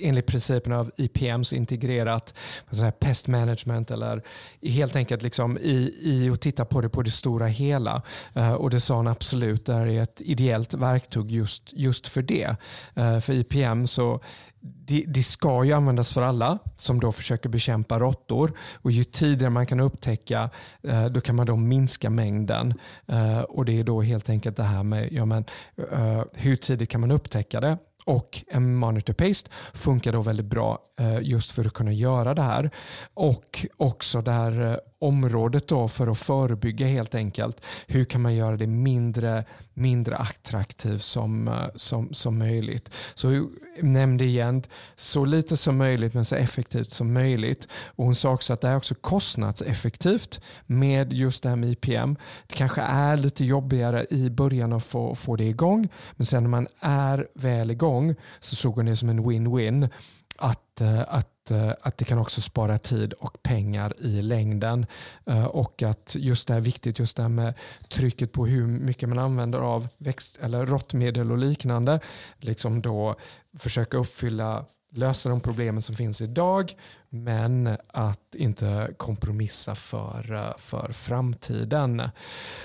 enligt 0.00 0.26
principen 0.26 0.72
av 0.72 0.90
IPMs 0.96 1.52
integrerat 1.52 2.34
så 2.70 2.84
här 2.84 2.90
pest 2.90 3.26
management 3.26 3.90
eller 3.90 4.22
helt 4.62 4.96
enkelt 4.96 5.22
liksom 5.22 5.58
i, 5.58 5.94
i 6.02 6.30
att 6.30 6.40
titta 6.40 6.64
på 6.64 6.80
det 6.80 6.88
på 6.88 7.02
det 7.02 7.10
stora 7.10 7.46
hela. 7.46 8.02
Uh, 8.36 8.52
och 8.52 8.70
det 8.70 8.80
sa 8.80 8.96
hon 8.96 9.08
absolut, 9.08 9.66
det 9.66 9.74
här 9.74 9.86
är 9.86 10.02
ett 10.02 10.20
ideellt 10.20 10.74
verktyg 10.74 11.30
just, 11.30 11.62
just 11.72 12.06
för 12.06 12.22
det. 12.22 12.56
Uh, 12.98 13.20
för 13.20 13.32
IPM 13.32 13.86
så 13.86 14.20
det, 14.60 15.04
det, 15.08 15.22
ska 15.22 15.64
ju 15.64 15.72
användas 15.72 16.12
för 16.12 16.22
alla 16.22 16.58
som 16.76 17.00
då 17.00 17.12
försöker 17.12 17.48
bekämpa 17.48 17.98
råttor. 17.98 18.52
Och 18.74 18.90
ju 18.90 19.04
tidigare 19.04 19.50
man 19.50 19.66
kan 19.66 19.80
upptäcka, 19.80 20.50
eh, 20.82 21.04
då 21.04 21.20
kan 21.20 21.36
man 21.36 21.46
då 21.46 21.56
minska 21.56 22.10
mängden. 22.10 22.74
Eh, 23.06 23.40
och 23.40 23.64
Det 23.64 23.80
är 23.80 23.84
då 23.84 24.02
helt 24.02 24.30
enkelt 24.30 24.56
det 24.56 24.62
här 24.62 24.82
med 24.82 25.12
ja, 25.12 25.24
men, 25.24 25.44
eh, 25.92 26.22
hur 26.32 26.56
tidigt 26.56 26.90
kan 26.90 27.00
man 27.00 27.10
upptäcka 27.10 27.60
det 27.60 27.78
och 28.04 28.44
en 28.48 28.74
monitor 28.74 29.12
paste 29.12 29.50
funkar 29.72 30.12
då 30.12 30.20
väldigt 30.20 30.46
bra 30.46 30.78
just 31.20 31.52
för 31.52 31.64
att 31.64 31.72
kunna 31.72 31.92
göra 31.92 32.34
det 32.34 32.42
här. 32.42 32.70
Och 33.14 33.66
också 33.76 34.20
det 34.20 34.32
här 34.32 34.80
området 35.00 35.68
då 35.68 35.88
för 35.88 36.06
att 36.06 36.18
förebygga 36.18 36.86
helt 36.86 37.14
enkelt. 37.14 37.66
Hur 37.86 38.04
kan 38.04 38.20
man 38.20 38.34
göra 38.34 38.56
det 38.56 38.66
mindre, 38.66 39.44
mindre 39.74 40.16
attraktivt 40.16 41.02
som, 41.02 41.48
eh, 41.48 41.54
som, 41.74 42.14
som 42.14 42.38
möjligt? 42.38 42.90
Så 43.14 43.48
nämnde 43.80 44.24
igen, 44.24 44.62
så 44.94 45.24
lite 45.24 45.56
som 45.56 45.76
möjligt 45.76 46.14
men 46.14 46.24
så 46.24 46.34
effektivt 46.34 46.90
som 46.90 47.12
möjligt. 47.12 47.68
Och 47.86 48.04
Hon 48.04 48.14
sa 48.14 48.32
också 48.32 48.52
att 48.52 48.60
det 48.60 48.68
är 48.68 48.76
också 48.76 48.94
kostnadseffektivt 48.94 50.40
med 50.66 51.12
just 51.12 51.42
det 51.42 51.48
här 51.48 51.56
med 51.56 51.70
IPM. 51.70 52.16
Det 52.46 52.54
kanske 52.54 52.80
är 52.80 53.16
lite 53.16 53.44
jobbigare 53.44 54.06
i 54.10 54.30
början 54.30 54.72
att 54.72 54.84
få, 54.84 55.14
få 55.14 55.36
det 55.36 55.44
igång 55.44 55.88
men 56.12 56.26
sen 56.26 56.42
när 56.42 56.50
man 56.50 56.66
är 56.80 57.28
väl 57.34 57.70
igång 57.70 58.14
så 58.40 58.56
såg 58.56 58.74
hon 58.74 58.86
det 58.86 58.96
som 58.96 59.08
en 59.08 59.24
win-win 59.24 59.88
att, 60.36 60.80
eh, 60.80 61.00
att 61.08 61.39
att, 61.50 61.78
eh, 61.78 61.86
att 61.86 61.98
det 61.98 62.04
kan 62.04 62.18
också 62.18 62.40
spara 62.40 62.78
tid 62.78 63.12
och 63.12 63.42
pengar 63.42 63.92
i 63.98 64.22
längden. 64.22 64.86
Eh, 65.26 65.44
och 65.44 65.82
att 65.82 66.16
just 66.18 66.48
det 66.48 66.54
här 66.54 66.60
viktigt, 66.60 66.98
just 66.98 67.16
det 67.16 67.22
här 67.22 67.28
med 67.28 67.54
trycket 67.88 68.32
på 68.32 68.46
hur 68.46 68.66
mycket 68.66 69.08
man 69.08 69.18
använder 69.18 69.58
av 69.58 69.88
växt, 69.98 70.38
eller 70.40 70.66
råttmedel 70.66 71.32
och 71.32 71.38
liknande. 71.38 72.00
Liksom 72.38 72.82
då 72.82 73.16
försöka 73.58 73.96
uppfylla 73.96 74.64
lösa 74.92 75.28
de 75.28 75.40
problemen 75.40 75.82
som 75.82 75.94
finns 75.94 76.20
idag 76.20 76.72
men 77.08 77.76
att 77.86 78.34
inte 78.34 78.90
kompromissa 78.96 79.74
för, 79.74 80.32
eh, 80.32 80.56
för 80.58 80.92
framtiden. 80.92 82.02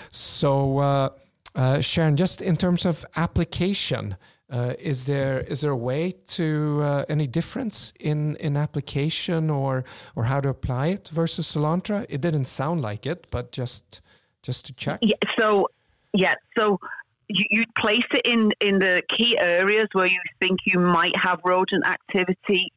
So 0.09 0.81
uh, 0.83 1.09
uh, 1.57 1.81
Sharon, 1.81 2.15
just 2.15 2.41
in 2.41 2.57
terms 2.57 2.85
of 2.85 3.05
application, 3.13 4.15
Uh, 4.47 4.75
is 4.77 5.05
there 5.05 5.39
is 5.39 5.61
there 5.61 5.71
a 5.71 5.75
way 5.75 6.13
to 6.27 6.79
uh, 6.83 7.05
any 7.09 7.25
difference 7.25 7.91
in 7.99 8.35
in 8.35 8.55
application 8.55 9.49
or 9.49 9.83
or 10.15 10.25
how 10.25 10.39
to 10.39 10.49
apply 10.49 10.87
it 10.87 11.09
versus 11.09 11.51
Selontra? 11.51 12.05
It 12.09 12.21
didn't 12.21 12.45
sound 12.45 12.81
like 12.81 13.07
it, 13.07 13.25
but 13.31 13.51
just 13.51 14.01
just 14.43 14.67
to 14.67 14.73
check. 14.73 14.99
Yeah, 15.01 15.15
so 15.39 15.67
yeah, 16.13 16.35
so 16.55 16.79
you, 17.27 17.45
you'd 17.49 17.73
place 17.75 18.05
it 18.11 18.21
in 18.25 18.51
in 18.61 18.77
the 18.77 19.01
key 19.17 19.35
areas 19.39 19.87
where 19.93 20.05
you 20.05 20.19
think 20.39 20.59
you 20.67 20.79
might 20.79 21.15
have 21.17 21.39
rodent 21.43 21.83
activity 21.85 22.71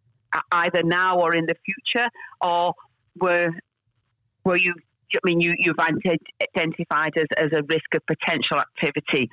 either 0.52 0.82
now 0.82 1.18
or 1.18 1.34
in 1.34 1.44
the 1.44 1.54
future, 1.66 2.08
or 2.40 2.72
where 3.14 3.54
where 4.42 4.56
you 4.56 4.72
I 5.14 5.18
mean 5.24 5.40
you 5.40 5.54
you've 5.58 5.78
identified 5.78 7.12
as, 7.16 7.26
as 7.36 7.52
a 7.52 7.62
risk 7.62 7.94
of 7.94 8.02
potential 8.06 8.58
activity. 8.58 9.28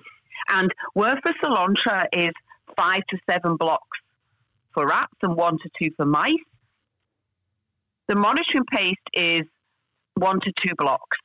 And 0.48 0.72
where 0.94 1.20
for 1.24 1.34
Selontra 1.44 2.06
is 2.14 2.34
five 2.78 3.02
to 3.10 3.18
seven 3.30 3.58
blocks 3.58 3.98
for 4.74 4.86
rats 4.88 5.14
and 5.22 5.36
one 5.36 5.58
to 5.58 5.70
two 5.82 5.92
for 5.96 6.06
mice. 6.06 6.34
The 8.08 8.16
monitoring 8.16 8.66
paste 8.72 9.00
is 9.14 9.44
one 10.16 10.40
to 10.42 10.52
two 10.64 10.76
blocks. 10.78 11.18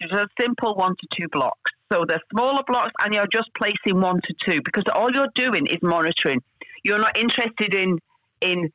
Just 0.00 0.12
a 0.12 0.26
simple 0.40 0.74
one 0.74 0.94
to 1.00 1.06
two 1.18 1.28
blocks. 1.32 1.70
So 1.92 2.04
they're 2.06 2.22
smaller 2.32 2.62
blocks 2.66 2.92
and 3.02 3.14
you're 3.14 3.28
just 3.32 3.48
placing 3.56 4.00
one 4.00 4.20
to 4.24 4.34
two 4.46 4.60
because 4.64 4.84
all 4.94 5.10
you're 5.12 5.28
doing 5.34 5.66
is 5.66 5.78
monitoring. 5.82 6.42
You're 6.82 6.98
not 6.98 7.16
interested 7.16 7.74
in 7.74 7.98
in 8.40 8.70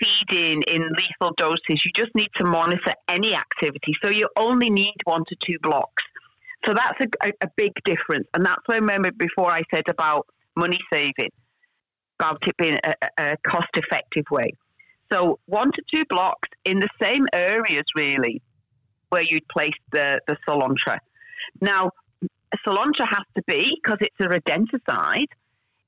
feeding 0.00 0.62
in 0.62 0.82
lethal 0.82 1.34
doses. 1.36 1.84
You 1.84 1.90
just 1.94 2.14
need 2.14 2.30
to 2.36 2.46
monitor 2.46 2.94
any 3.08 3.34
activity. 3.34 3.92
So 4.02 4.10
you 4.10 4.28
only 4.38 4.70
need 4.70 4.94
one 5.04 5.24
to 5.28 5.36
two 5.46 5.58
blocks. 5.62 6.02
So 6.66 6.74
that's 6.74 6.98
a, 7.24 7.28
a, 7.42 7.50
big 7.56 7.72
difference. 7.84 8.28
And 8.34 8.46
that's 8.46 8.60
why 8.66 8.76
I 8.76 8.78
remember 8.78 9.10
before 9.10 9.50
I 9.50 9.62
said 9.74 9.84
about 9.88 10.26
money 10.56 10.78
saving, 10.92 11.30
about 12.20 12.38
it 12.46 12.56
being 12.56 12.78
a, 12.84 12.94
a 13.18 13.36
cost 13.44 13.70
effective 13.74 14.24
way. 14.30 14.52
So 15.12 15.38
one 15.46 15.72
to 15.72 15.82
two 15.92 16.04
blocks 16.08 16.48
in 16.64 16.78
the 16.78 16.88
same 17.02 17.26
areas 17.32 17.84
really 17.96 18.40
where 19.08 19.22
you'd 19.22 19.46
place 19.48 19.74
the, 19.90 20.20
the 20.26 20.36
Selontra. 20.48 20.98
Now, 21.60 21.90
Selontra 22.66 23.06
has 23.08 23.24
to 23.36 23.42
be, 23.46 23.78
because 23.82 23.98
it's 24.00 24.16
a 24.20 24.28
rodenticide, 24.28 25.26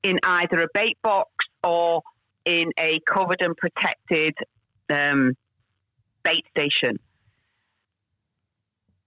in 0.03 0.19
either 0.23 0.61
a 0.61 0.67
bait 0.73 0.97
box 1.01 1.29
or 1.63 2.03
in 2.45 2.71
a 2.77 2.99
covered 3.11 3.41
and 3.41 3.55
protected 3.57 4.35
um, 4.91 5.33
bait 6.23 6.45
station. 6.55 6.99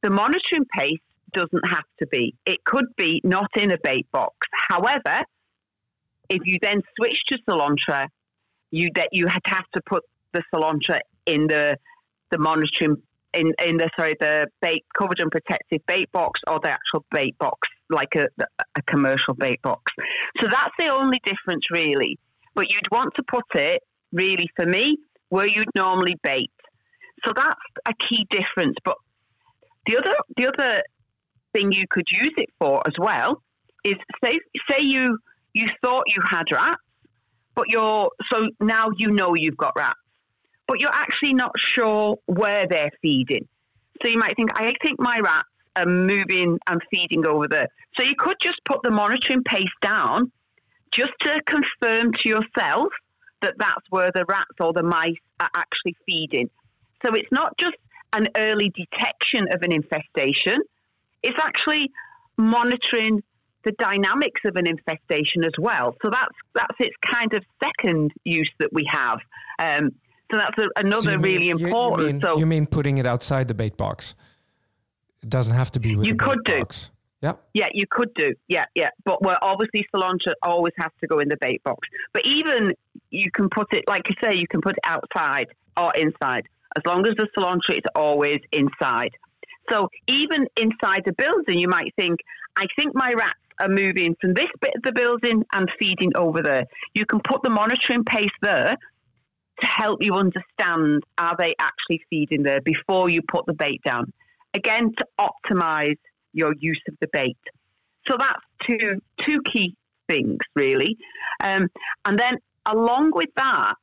The 0.03 0.11
monitoring 0.11 0.67
paste 0.77 1.03
doesn't 1.33 1.69
have 1.69 1.85
to 2.01 2.07
be. 2.07 2.35
It 2.47 2.65
could 2.65 2.87
be 2.97 3.21
not 3.25 3.51
in 3.57 3.73
a 3.73 3.79
bait 3.83 4.07
box. 4.13 4.35
However, 4.69 5.25
if 6.29 6.43
you 6.45 6.59
then 6.61 6.83
switch 6.97 7.17
to 7.29 7.39
Selontra, 7.49 8.09
you 8.71 8.91
that 8.95 9.09
you 9.13 9.27
had 9.27 9.41
have 9.47 9.65
to 9.75 9.81
put 9.87 10.05
the 10.33 10.43
Selontra 10.55 11.01
in 11.27 11.47
the 11.47 11.77
the 12.31 12.39
monitoring 12.39 12.97
in 13.35 13.53
in 13.65 13.77
the 13.77 13.91
sorry 13.97 14.17
the 14.21 14.47
bait 14.61 14.85
covered 14.97 15.21
and 15.21 15.31
protected 15.31 15.83
bait 15.87 16.11
box 16.13 16.41
or 16.47 16.61
the 16.63 16.71
actual 16.71 17.05
bait 17.11 17.37
box 17.39 17.69
like 17.91 18.15
a 18.17 18.27
a 18.77 18.83
commercial 18.83 19.35
bait 19.35 19.61
box. 19.63 19.93
So 20.41 20.49
that's 20.51 20.75
the 20.79 20.89
only 20.89 21.21
difference 21.25 21.65
really. 21.71 22.19
But 22.55 22.71
you'd 22.71 22.91
want 22.91 23.15
to 23.17 23.23
put 23.23 23.45
it 23.55 23.83
really 24.13 24.49
for 24.57 24.67
me 24.67 24.97
where 25.29 25.47
you'd 25.47 25.69
normally 25.77 26.17
bait. 26.23 26.51
So 27.27 27.33
that's 27.35 27.61
a 27.87 27.93
key 28.09 28.27
difference. 28.31 28.77
But 28.85 28.97
the 29.87 29.99
other 29.99 30.15
the 30.37 30.49
other 30.49 30.83
thing 31.53 31.73
you 31.73 31.87
could 31.89 32.07
use 32.11 32.33
it 32.37 32.51
for 32.59 32.83
as 32.87 32.95
well 32.99 33.43
is 33.85 33.97
say 34.23 34.39
say 34.71 34.79
you 34.81 35.19
you 35.55 35.67
thought 35.83 36.05
you 36.07 36.23
had 36.29 36.45
rats, 36.53 36.83
but 37.55 37.67
you're 37.69 38.11
so 38.31 38.49
now 38.61 38.89
you 38.97 39.11
know 39.11 39.35
you've 39.35 39.57
got 39.57 39.73
rats, 39.77 39.99
but 40.67 40.81
you're 40.81 40.95
actually 40.95 41.35
not 41.35 41.53
sure 41.59 42.17
where 42.27 42.67
they're 42.69 42.91
feeding. 43.03 43.49
So 44.03 44.09
you 44.09 44.19
might 44.19 44.37
think, 44.37 44.51
I 44.55 44.73
think 44.83 45.01
my 45.01 45.19
rats 45.19 45.49
are 45.77 45.87
moving 45.87 46.59
and 46.69 46.81
feeding 46.91 47.27
over 47.27 47.49
there. 47.49 47.69
So 47.97 48.05
you 48.05 48.15
could 48.17 48.37
just 48.41 48.61
put 48.65 48.81
the 48.83 48.91
monitoring 48.91 49.43
paste 49.43 49.69
down 49.83 50.31
just 50.93 51.13
to 51.23 51.41
confirm 51.47 52.13
to 52.13 52.29
yourself 52.29 52.89
that 53.43 53.55
that's 53.59 53.85
where 53.91 54.11
the 54.15 54.25
rats 54.29 54.55
or 54.61 54.73
the 54.73 54.83
mice 54.83 55.15
are 55.41 55.51
actually 55.55 55.97
feeding. 56.07 56.51
So 57.05 57.15
it's 57.15 57.31
not 57.31 57.57
just 57.59 57.77
an 58.13 58.29
early 58.37 58.71
detection 58.71 59.47
of 59.53 59.63
an 59.63 59.73
infestation, 59.73 60.59
it's 61.23 61.39
actually 61.41 61.91
monitoring 62.37 63.23
the 63.65 63.73
dynamics 63.73 64.41
of 64.45 64.57
an 64.57 64.67
infestation 64.67 65.45
as 65.45 65.53
well. 65.59 65.95
So 66.03 66.11
that's 66.11 66.35
that's 66.55 66.77
its 66.79 66.95
kind 67.13 67.33
of 67.35 67.43
second 67.63 68.13
use 68.25 68.51
that 68.61 68.73
we 68.73 68.89
have. 68.91 69.19
Um, 69.59 69.91
so 70.31 70.39
that's 70.39 70.59
a, 70.59 70.69
another 70.77 71.13
so 71.13 71.17
really 71.17 71.51
important. 71.51 72.07
You, 72.07 72.13
mean, 72.13 72.23
so 72.23 72.39
you 72.39 72.47
mean 72.47 72.67
putting 72.67 72.99
it 72.99 73.07
outside 73.07 73.49
the 73.49 73.55
bait 73.55 73.77
box? 73.77 74.15
It 75.23 75.31
doesn't 75.31 75.55
have 75.55 75.73
to 75.73 75.81
be 75.81 75.91
you 75.91 75.97
the 75.97 76.15
could 76.15 76.45
bait 76.45 76.53
do. 76.53 76.59
box. 76.61 76.91
Yeah. 77.21 77.33
Yeah, 77.53 77.67
you 77.73 77.85
could 77.91 78.15
do. 78.15 78.33
Yeah, 78.47 78.67
yeah. 78.75 78.91
But 79.05 79.23
well, 79.23 79.39
obviously 79.43 79.85
Selontra 79.93 80.35
always 80.43 80.75
has 80.79 80.91
to 81.01 81.09
go 81.09 81.19
in 81.19 81.29
the 81.29 81.37
bait 81.41 81.63
box. 81.65 81.89
But 82.13 82.25
even 82.25 82.73
you 83.11 83.31
can 83.33 83.49
put 83.49 83.73
it, 83.73 83.85
like 83.89 84.03
you 84.09 84.15
say, 84.23 84.37
you 84.37 84.47
can 84.47 84.61
put 84.61 84.77
it 84.77 84.85
outside 84.85 85.49
or 85.77 85.93
inside. 85.97 86.47
As 86.77 86.83
long 86.87 87.07
as 87.07 87.15
the 87.17 87.27
Selontra 87.37 87.79
is 87.79 87.85
always 87.97 88.41
inside. 88.53 89.11
So 89.71 89.89
even 90.07 90.47
inside 90.57 91.03
the 91.05 91.13
building, 91.13 91.59
you 91.59 91.69
might 91.69 91.95
think, 91.97 92.19
I 92.57 92.67
think 92.77 92.95
my 92.95 93.13
rats 93.13 93.39
are 93.61 93.69
moving 93.69 94.17
from 94.21 94.35
this 94.35 94.49
bit 94.61 94.73
of 94.77 94.83
the 94.83 94.93
building 94.93 95.45
and 95.53 95.69
feeding 95.79 96.13
over 96.17 96.43
there. 96.43 96.65
You 96.95 97.05
can 97.07 97.21
put 97.21 97.43
the 97.43 97.51
monitoring 97.51 98.05
paste 98.05 98.33
there 98.41 98.77
to 99.61 99.67
help 99.67 100.03
you 100.03 100.15
understand 100.15 101.03
are 101.19 101.35
they 101.37 101.55
actually 101.59 102.01
feeding 102.09 102.43
there 102.43 102.61
before 102.61 103.11
you 103.11 103.21
put 103.23 103.47
the 103.47 103.55
bait 103.55 103.81
down. 103.85 104.13
Again, 104.55 104.93
to 104.97 105.05
optimize 105.21 105.99
your 106.33 106.55
use 106.59 106.81
of 106.89 106.95
the 107.01 107.09
bait. 107.13 107.37
So 108.07 108.17
that's 108.19 108.41
two 108.67 109.01
two 109.27 109.43
key 109.43 109.75
things 110.09 110.39
really. 110.55 110.97
Um, 111.43 111.69
and 112.05 112.19
then 112.19 112.39
along 112.65 113.11
with 113.15 113.31
that, 113.37 113.75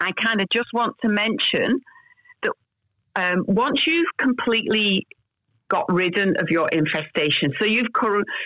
I 0.00 0.12
kind 0.12 0.40
of 0.40 0.48
just 0.50 0.68
want 0.72 0.96
to 1.02 1.08
mention 1.08 1.80
um, 3.18 3.44
once 3.46 3.82
you've 3.86 4.06
completely 4.16 5.06
got 5.68 5.92
rid 5.92 6.18
of 6.18 6.48
your 6.48 6.68
infestation, 6.68 7.52
so 7.60 7.66
you've 7.66 7.88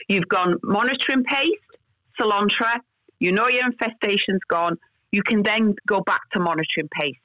you've 0.09 0.29
gone 0.29 0.57
monitoring 0.63 1.25
paste, 1.25 1.53
Selontra, 2.19 2.79
you 3.19 3.33
know 3.33 3.49
your 3.49 3.65
infestation's 3.65 4.41
gone. 4.49 4.77
You 5.13 5.23
can 5.23 5.43
then 5.43 5.75
go 5.87 6.01
back 6.01 6.21
to 6.33 6.41
monitoring 6.41 6.89
paste. 6.99 7.19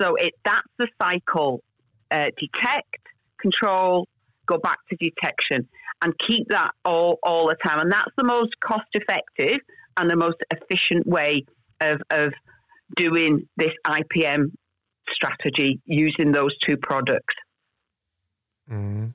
So 0.00 0.16
it 0.16 0.32
that's 0.44 0.66
the 0.78 0.88
cycle: 1.00 1.62
uh, 2.10 2.26
detect, 2.36 2.98
control, 3.40 4.08
go 4.46 4.58
back 4.58 4.78
to 4.90 4.96
detection 4.96 5.68
and 6.02 6.12
keep 6.28 6.48
that 6.48 6.72
all, 6.84 7.18
all 7.22 7.48
the 7.48 7.56
time. 7.64 7.80
And 7.80 7.90
that's 7.92 8.10
the 8.16 8.24
most 8.24 8.50
cost 8.60 8.86
effective 8.94 9.60
and 9.96 10.10
the 10.10 10.16
most 10.16 10.36
efficient 10.50 11.06
way 11.06 11.44
of, 11.80 12.00
of 12.10 12.32
doing 12.96 13.48
this 13.56 13.72
IPM 13.86 14.52
strategy 15.16 15.80
using 15.86 16.32
those 16.32 16.54
two 16.66 16.76
products. 16.88 17.34
Mm. 18.70 19.12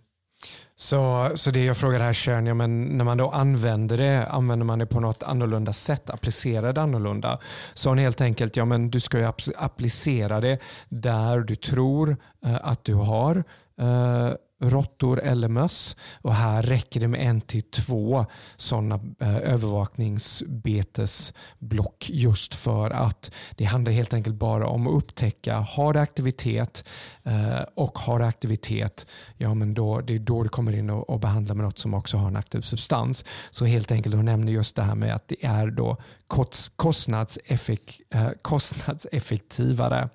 Så, 0.75 1.31
så 1.35 1.51
det 1.51 1.65
jag 1.65 1.77
frågar 1.77 1.99
här 1.99 2.13
Sharon, 2.13 2.45
ja, 2.45 2.53
men 2.53 2.83
när 2.83 3.05
man 3.05 3.17
då 3.17 3.29
använder 3.29 3.97
det, 3.97 4.27
använder 4.27 4.65
man 4.65 4.79
det 4.79 4.85
på 4.85 4.99
något 4.99 5.23
annorlunda 5.23 5.73
sätt, 5.73 6.09
applicerar 6.09 6.73
det 6.73 6.81
annorlunda. 6.81 7.39
Så 7.73 7.89
hon 7.89 7.97
helt 7.97 8.21
enkelt, 8.21 8.55
ja 8.57 8.65
men 8.65 8.89
du 8.89 8.99
ska 8.99 9.19
ju 9.19 9.31
applicera 9.57 10.41
det 10.41 10.59
där 10.89 11.39
du 11.39 11.55
tror 11.55 12.17
eh, 12.45 12.57
att 12.61 12.83
du 12.83 12.93
har 12.93 13.43
eh, 13.79 14.31
råttor 14.69 15.19
eller 15.19 15.47
möss. 15.47 15.95
Och 16.21 16.35
här 16.35 16.61
räcker 16.61 16.99
det 16.99 17.07
med 17.07 17.27
en 17.27 17.41
till 17.41 17.63
två 17.63 18.25
sådana 18.55 18.99
eh, 19.19 19.37
övervakningsbetesblock 19.37 22.09
just 22.09 22.55
för 22.55 22.89
att 22.89 23.31
det 23.55 23.65
handlar 23.65 23.91
helt 23.91 24.13
enkelt 24.13 24.35
bara 24.35 24.67
om 24.67 24.87
att 24.87 24.93
upptäcka, 24.93 25.57
har 25.57 25.93
det 25.93 26.01
aktivitet 26.01 26.89
eh, 27.23 27.61
och 27.75 27.99
har 27.99 28.19
det 28.19 28.27
aktivitet, 28.27 29.07
ja 29.37 29.53
men 29.53 29.73
då, 29.73 30.01
det 30.01 30.15
är 30.15 30.19
då 30.19 30.43
det 30.43 30.49
kommer 30.49 30.75
in 30.75 30.89
och, 30.89 31.09
och 31.09 31.19
behandlar 31.19 31.55
med 31.55 31.65
något 31.65 31.79
som 31.79 31.93
också 31.93 32.17
har 32.17 32.27
en 32.27 32.35
aktiv 32.35 32.61
substans. 32.61 33.25
Så 33.51 33.65
helt 33.65 33.91
enkelt, 33.91 34.15
hon 34.15 34.25
nämner 34.25 34.51
just 34.51 34.75
det 34.75 34.83
här 34.83 34.95
med 34.95 35.15
att 35.15 35.27
det 35.27 35.45
är 35.45 35.67
då 35.67 35.97
kostnadseffek, 36.75 38.01
eh, 38.09 38.29
kostnadseffektivare. 38.41 40.09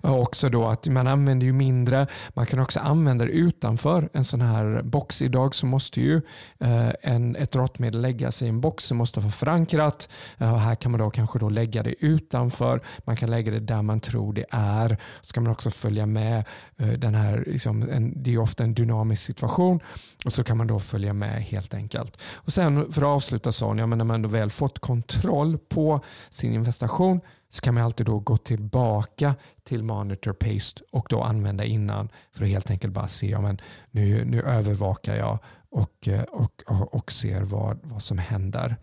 Och 0.00 0.20
också 0.20 0.48
då 0.48 0.66
att 0.66 0.88
man 0.88 1.06
använder 1.06 1.46
ju 1.46 1.52
mindre, 1.52 2.06
man 2.28 2.46
kan 2.46 2.58
också 2.58 2.80
använda 2.80 3.24
det 3.24 3.30
utanför 3.30 4.08
en 4.12 4.24
sån 4.24 4.40
här 4.40 4.82
box. 4.82 5.22
Idag 5.22 5.54
så 5.54 5.66
måste 5.66 6.00
ju 6.00 6.22
eh, 6.60 6.90
en, 7.02 7.36
ett 7.36 7.56
råttmedel 7.56 8.00
läggas 8.00 8.42
i 8.42 8.48
en 8.48 8.60
box 8.60 8.84
som 8.84 8.96
måste 8.96 9.20
vara 9.20 9.32
förankrat. 9.32 10.08
Eh, 10.38 10.52
och 10.52 10.60
här 10.60 10.74
kan 10.74 10.92
man 10.92 11.00
då 11.00 11.10
kanske 11.10 11.38
då 11.38 11.48
lägga 11.48 11.82
det 11.82 11.94
utanför, 12.04 12.80
man 13.04 13.16
kan 13.16 13.30
lägga 13.30 13.52
det 13.52 13.60
där 13.60 13.82
man 13.82 14.00
tror 14.00 14.32
det 14.32 14.46
är. 14.50 14.96
Så 15.20 15.32
kan 15.32 15.42
man 15.42 15.52
också 15.52 15.70
följa 15.70 16.06
med 16.06 16.44
den 16.76 17.14
här, 17.14 17.44
liksom 17.46 17.82
en, 17.90 18.22
det 18.22 18.34
är 18.34 18.38
ofta 18.38 18.64
en 18.64 18.74
dynamisk 18.74 19.22
situation 19.22 19.80
och 20.24 20.32
så 20.32 20.44
kan 20.44 20.56
man 20.56 20.66
då 20.66 20.78
följa 20.78 21.12
med 21.12 21.42
helt 21.42 21.74
enkelt. 21.74 22.18
Och 22.34 22.52
sen 22.52 22.92
för 22.92 23.02
att 23.02 23.08
avsluta 23.08 23.52
Sonja, 23.52 23.86
men 23.86 23.98
när 23.98 24.04
man 24.04 24.22
då 24.22 24.28
väl 24.28 24.50
fått 24.50 24.78
kontroll 24.78 25.55
på 25.58 26.00
sin 26.30 26.52
investation 26.52 27.20
så 27.48 27.62
kan 27.62 27.74
man 27.74 27.82
alltid 27.82 28.06
då 28.06 28.18
gå 28.18 28.36
tillbaka 28.36 29.34
till 29.64 29.82
Monitor 29.82 30.32
Paste 30.32 30.82
och 30.90 31.06
då 31.10 31.22
använda 31.22 31.64
innan 31.64 32.08
för 32.32 32.44
att 32.44 32.50
helt 32.50 32.70
enkelt 32.70 32.92
bara 32.92 33.08
se, 33.08 33.30
ja, 33.30 33.40
men 33.40 33.60
nu, 33.90 34.24
nu 34.24 34.42
övervakar 34.42 35.16
jag 35.16 35.38
och, 35.70 36.08
eh, 36.08 36.22
och, 36.22 36.62
och, 36.94 37.12
ser 37.12 37.40
vad, 37.40 37.78
vad 37.82 38.02
som 38.02 38.18
händer. 38.18 38.76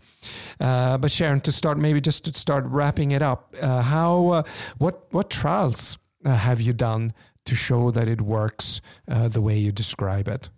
Uh, 0.60 0.98
but 0.98 1.12
Sharon, 1.12 1.40
to 1.40 1.52
start, 1.52 1.78
maybe 1.78 2.00
just 2.04 2.24
to 2.24 2.32
start 2.32 2.64
wrapping 2.66 3.12
it 3.12 3.22
up, 3.22 3.54
uh, 3.62 3.80
how, 3.80 4.32
uh, 4.32 4.42
what, 4.78 4.94
what 5.10 5.30
trials 5.30 5.98
uh, 6.26 6.32
have 6.32 6.60
you 6.62 6.72
done 6.72 7.12
to 7.44 7.54
show 7.54 7.92
that 7.92 8.08
it 8.08 8.20
works 8.20 8.82
uh, 9.08 9.28
the 9.28 9.40
way 9.40 9.58
you 9.58 9.72
describe 9.72 10.28
it? 10.28 10.50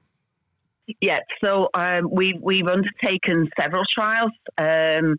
Yeah, 1.01 1.19
so 1.43 1.69
um, 1.75 2.09
we, 2.13 2.39
we've 2.41 2.69
undertaken 2.69 3.49
several 3.61 3.85
trials. 3.93 4.33
Um, 4.59 5.17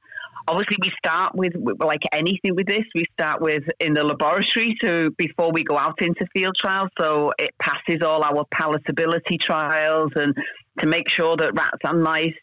obviously 0.48 0.78
we 0.82 0.91
start 0.98 1.36
with 1.36 1.54
like 1.80 2.02
anything 2.12 2.56
with 2.56 2.68
this 2.68 2.84
we 2.95 3.06
start 3.14 3.41
with 3.41 3.64
in 3.80 3.93
the 3.93 4.04
laboratory 4.04 4.76
so 4.82 5.10
before 5.18 5.52
we 5.52 5.64
go 5.64 5.78
out 5.78 6.02
into 6.02 6.26
field 6.34 6.56
trials. 6.60 6.89
So 7.00 7.32
it 7.39 7.52
passes 7.60 8.02
all 8.02 8.24
our 8.24 8.45
palatability 8.54 9.39
trials 9.41 10.12
and 10.16 10.34
to 10.80 10.88
make 10.88 11.10
sure 11.10 11.36
that 11.38 11.54
rats 11.54 11.80
and 11.84 12.02
mice 12.02 12.34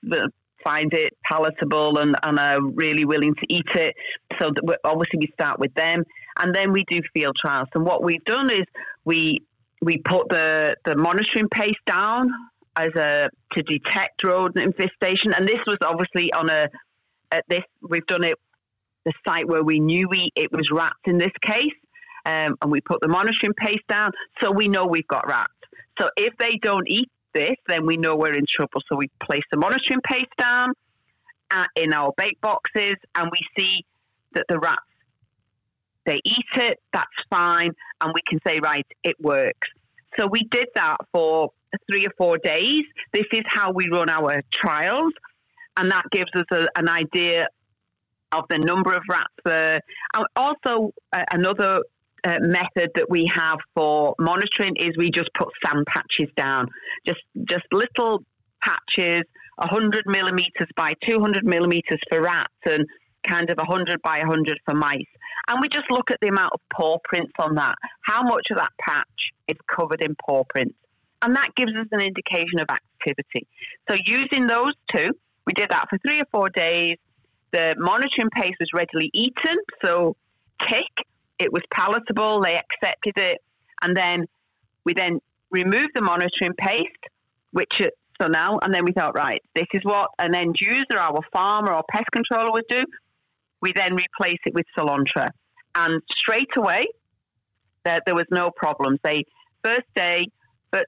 find 0.64 0.92
it 0.94 1.16
palatable 1.24 1.98
and, 1.98 2.16
and 2.22 2.38
are 2.38 2.60
really 2.60 3.04
willing 3.04 3.34
to 3.34 3.52
eat 3.52 3.68
it. 3.74 3.94
So 4.40 4.50
obviously 4.84 5.20
we 5.20 5.30
start 5.34 5.60
with 5.60 5.74
them. 5.74 6.02
And 6.38 6.54
then 6.54 6.72
we 6.72 6.84
do 6.88 7.00
field 7.12 7.36
trials. 7.40 7.68
And 7.74 7.84
what 7.84 8.02
we've 8.02 8.24
done 8.24 8.50
is 8.50 8.64
we 9.04 9.38
we 9.82 9.98
put 9.98 10.28
the 10.30 10.76
the 10.84 10.96
monitoring 10.96 11.48
paste 11.48 11.84
down 11.86 12.30
as 12.76 12.90
a 12.96 13.28
to 13.52 13.62
detect 13.62 14.24
rodent 14.24 14.64
infestation. 14.64 15.32
And 15.32 15.46
this 15.46 15.60
was 15.66 15.78
obviously 15.84 16.32
on 16.32 16.50
a 16.50 16.68
at 17.34 17.44
this, 17.48 17.64
we've 17.82 18.06
done 18.06 18.24
it 18.24 18.38
the 19.04 19.12
site 19.26 19.46
where 19.46 19.62
we 19.62 19.80
knew 19.80 20.08
we 20.08 20.30
it 20.34 20.50
was 20.50 20.66
rats 20.72 21.00
in 21.04 21.18
this 21.18 21.32
case, 21.42 21.74
um, 22.24 22.56
and 22.62 22.70
we 22.70 22.80
put 22.80 23.00
the 23.02 23.08
monitoring 23.08 23.52
paste 23.54 23.86
down, 23.88 24.12
so 24.42 24.50
we 24.50 24.66
know 24.68 24.86
we've 24.86 25.08
got 25.08 25.28
rats. 25.28 25.52
So 26.00 26.08
if 26.16 26.32
they 26.38 26.58
don't 26.62 26.88
eat 26.88 27.10
this, 27.34 27.56
then 27.68 27.84
we 27.84 27.96
know 27.96 28.16
we're 28.16 28.32
in 28.32 28.46
trouble. 28.48 28.80
So 28.88 28.96
we 28.96 29.10
place 29.22 29.42
the 29.50 29.58
monitoring 29.58 30.00
paste 30.08 30.34
down 30.38 30.72
uh, 31.50 31.66
in 31.76 31.92
our 31.92 32.12
bait 32.16 32.40
boxes, 32.40 32.96
and 33.14 33.30
we 33.30 33.40
see 33.56 33.84
that 34.32 34.46
the 34.48 34.58
rats 34.58 34.80
they 36.06 36.20
eat 36.24 36.46
it, 36.56 36.80
that's 36.92 37.06
fine, 37.30 37.72
and 38.02 38.12
we 38.14 38.20
can 38.28 38.38
say, 38.46 38.60
right, 38.60 38.86
it 39.04 39.16
works. 39.20 39.68
So 40.18 40.26
we 40.26 40.46
did 40.50 40.68
that 40.74 40.98
for 41.12 41.50
three 41.90 42.06
or 42.06 42.12
four 42.18 42.38
days. 42.38 42.84
This 43.12 43.24
is 43.32 43.42
how 43.46 43.72
we 43.72 43.88
run 43.88 44.10
our 44.10 44.42
trials, 44.52 45.12
and 45.76 45.90
that 45.90 46.04
gives 46.10 46.30
us 46.34 46.46
a, 46.52 46.66
an 46.76 46.88
idea 46.88 47.48
of 48.32 48.44
the 48.50 48.58
number 48.58 48.92
of 48.92 49.02
rats 49.08 49.34
there. 49.44 49.80
And 50.14 50.26
also, 50.36 50.92
uh, 51.12 51.24
another 51.32 51.80
uh, 52.24 52.38
method 52.40 52.90
that 52.94 53.08
we 53.08 53.30
have 53.32 53.58
for 53.74 54.14
monitoring 54.18 54.76
is 54.76 54.96
we 54.96 55.10
just 55.10 55.30
put 55.34 55.48
sand 55.64 55.86
patches 55.86 56.32
down, 56.36 56.68
just 57.06 57.20
just 57.48 57.64
little 57.72 58.24
patches, 58.62 59.24
100 59.56 60.04
millimeters 60.06 60.68
by 60.76 60.94
200 61.06 61.44
millimeters 61.44 62.00
for 62.10 62.22
rats, 62.22 62.54
and 62.64 62.86
kind 63.26 63.50
of 63.50 63.58
100 63.58 64.00
by 64.02 64.18
100 64.18 64.58
for 64.64 64.74
mice. 64.74 65.00
And 65.48 65.58
we 65.60 65.68
just 65.68 65.90
look 65.90 66.10
at 66.10 66.18
the 66.20 66.28
amount 66.28 66.54
of 66.54 66.60
paw 66.72 66.98
prints 67.04 67.32
on 67.38 67.54
that. 67.56 67.74
How 68.02 68.22
much 68.22 68.46
of 68.50 68.56
that 68.56 68.72
patch 68.80 69.06
is 69.48 69.56
covered 69.74 70.02
in 70.02 70.16
paw 70.16 70.44
prints? 70.48 70.74
And 71.22 71.36
that 71.36 71.54
gives 71.56 71.72
us 71.72 71.86
an 71.92 72.00
indication 72.00 72.60
of 72.60 72.68
activity. 72.70 73.46
So 73.88 73.96
using 74.06 74.46
those 74.46 74.72
two, 74.94 75.10
we 75.46 75.52
did 75.52 75.70
that 75.70 75.86
for 75.90 75.98
three 75.98 76.20
or 76.20 76.26
four 76.30 76.48
days. 76.50 76.96
The 77.52 77.74
monitoring 77.78 78.30
paste 78.34 78.56
was 78.58 78.68
readily 78.74 79.10
eaten, 79.12 79.56
so 79.84 80.16
tick. 80.66 81.06
It 81.38 81.52
was 81.52 81.62
palatable. 81.72 82.42
They 82.42 82.56
accepted 82.56 83.16
it, 83.16 83.42
and 83.82 83.96
then 83.96 84.26
we 84.84 84.94
then 84.94 85.20
removed 85.50 85.90
the 85.94 86.02
monitoring 86.02 86.54
paste, 86.58 86.88
which 87.52 87.80
so 88.20 88.28
now, 88.28 88.58
and 88.62 88.72
then 88.72 88.84
we 88.84 88.92
thought, 88.92 89.14
right, 89.16 89.42
this 89.54 89.66
is 89.72 89.80
what 89.84 90.10
an 90.18 90.34
end 90.34 90.56
user, 90.60 90.98
our 91.00 91.20
farmer 91.32 91.72
or 91.72 91.82
pest 91.90 92.06
controller 92.12 92.52
would 92.52 92.64
do. 92.68 92.84
We 93.60 93.72
then 93.72 93.94
replace 93.94 94.38
it 94.44 94.54
with 94.54 94.66
Selontra. 94.78 95.28
And 95.74 96.00
straight 96.16 96.50
away, 96.56 96.86
there, 97.84 98.00
there 98.06 98.14
was 98.14 98.26
no 98.30 98.50
problems. 98.54 99.00
They 99.02 99.24
first 99.64 99.86
day, 99.96 100.26
but 100.70 100.86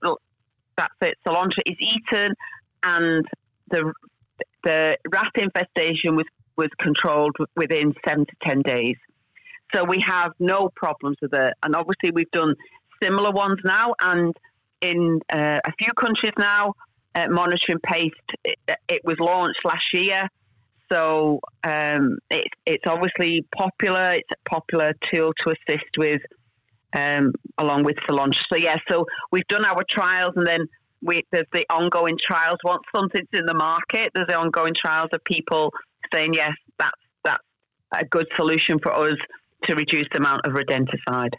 that's 0.77 0.95
it. 1.01 1.19
Selontra 1.27 1.63
is 1.67 1.77
eaten, 1.81 2.33
and 2.85 3.27
the 3.71 3.93
the 4.67 4.99
rat 5.13 5.33
infestation 5.37 6.17
was 6.17 6.27
was 6.57 6.69
controlled 6.81 7.37
within 7.55 7.95
seven 8.07 8.27
to 8.27 8.33
ten 8.43 8.63
days. 8.63 8.97
So 9.75 9.85
we 9.85 10.03
have 10.07 10.33
no 10.39 10.71
problems 10.75 11.17
with 11.21 11.35
it. 11.35 11.53
And 11.63 11.77
obviously, 11.77 12.11
we've 12.13 12.31
done 12.33 12.55
similar 13.03 13.31
ones 13.31 13.59
now, 13.65 13.95
and 14.01 14.35
in 14.81 15.21
uh, 15.33 15.61
a 15.65 15.73
few 15.79 15.93
countries 15.95 16.33
now, 16.39 16.75
uh, 17.15 17.27
monitoring 17.29 17.81
paste. 17.85 18.15
It, 18.45 18.59
it, 18.89 19.03
was 19.05 19.17
launched 19.19 19.61
last 19.65 19.85
year, 19.93 20.29
so 20.93 21.41
um, 21.65 22.19
it, 22.31 22.49
it's 22.67 22.85
obviously 22.87 23.47
popular. 23.57 24.11
It's 24.11 24.29
a 24.33 24.49
popular 24.49 24.93
tool 25.13 25.33
to 25.45 25.55
assist 25.55 25.97
with, 25.97 26.21
um, 26.95 27.33
along 27.59 27.85
with 27.85 27.97
Selontra. 28.09 28.41
So 28.53 28.57
yeah, 28.59 28.77
so 28.91 29.07
we've 29.33 29.47
done 29.49 29.65
our 29.65 29.83
trials, 29.91 30.35
and 30.37 30.47
then 30.47 30.69
we, 31.07 31.17
there's 31.33 31.53
the 31.53 31.65
ongoing 31.71 32.19
trials. 32.29 32.59
Once 32.65 32.85
something's 32.97 33.33
in 33.33 33.47
the 33.47 33.59
market, 33.69 34.07
there's 34.15 34.31
the 34.33 34.39
ongoing 34.45 34.75
trials 34.85 35.11
of 35.13 35.21
people 35.25 35.65
saying 36.13 36.35
yes, 36.35 36.55
that's 36.79 37.03
that's 37.25 37.47
a 37.93 38.05
good 38.17 38.29
solution 38.37 38.79
for 38.83 38.93
us 38.93 39.19
to 39.65 39.75
reduce 39.75 40.09
the 40.13 40.19
amount 40.19 40.41
of 40.47 40.53
rodenticide. 40.53 41.35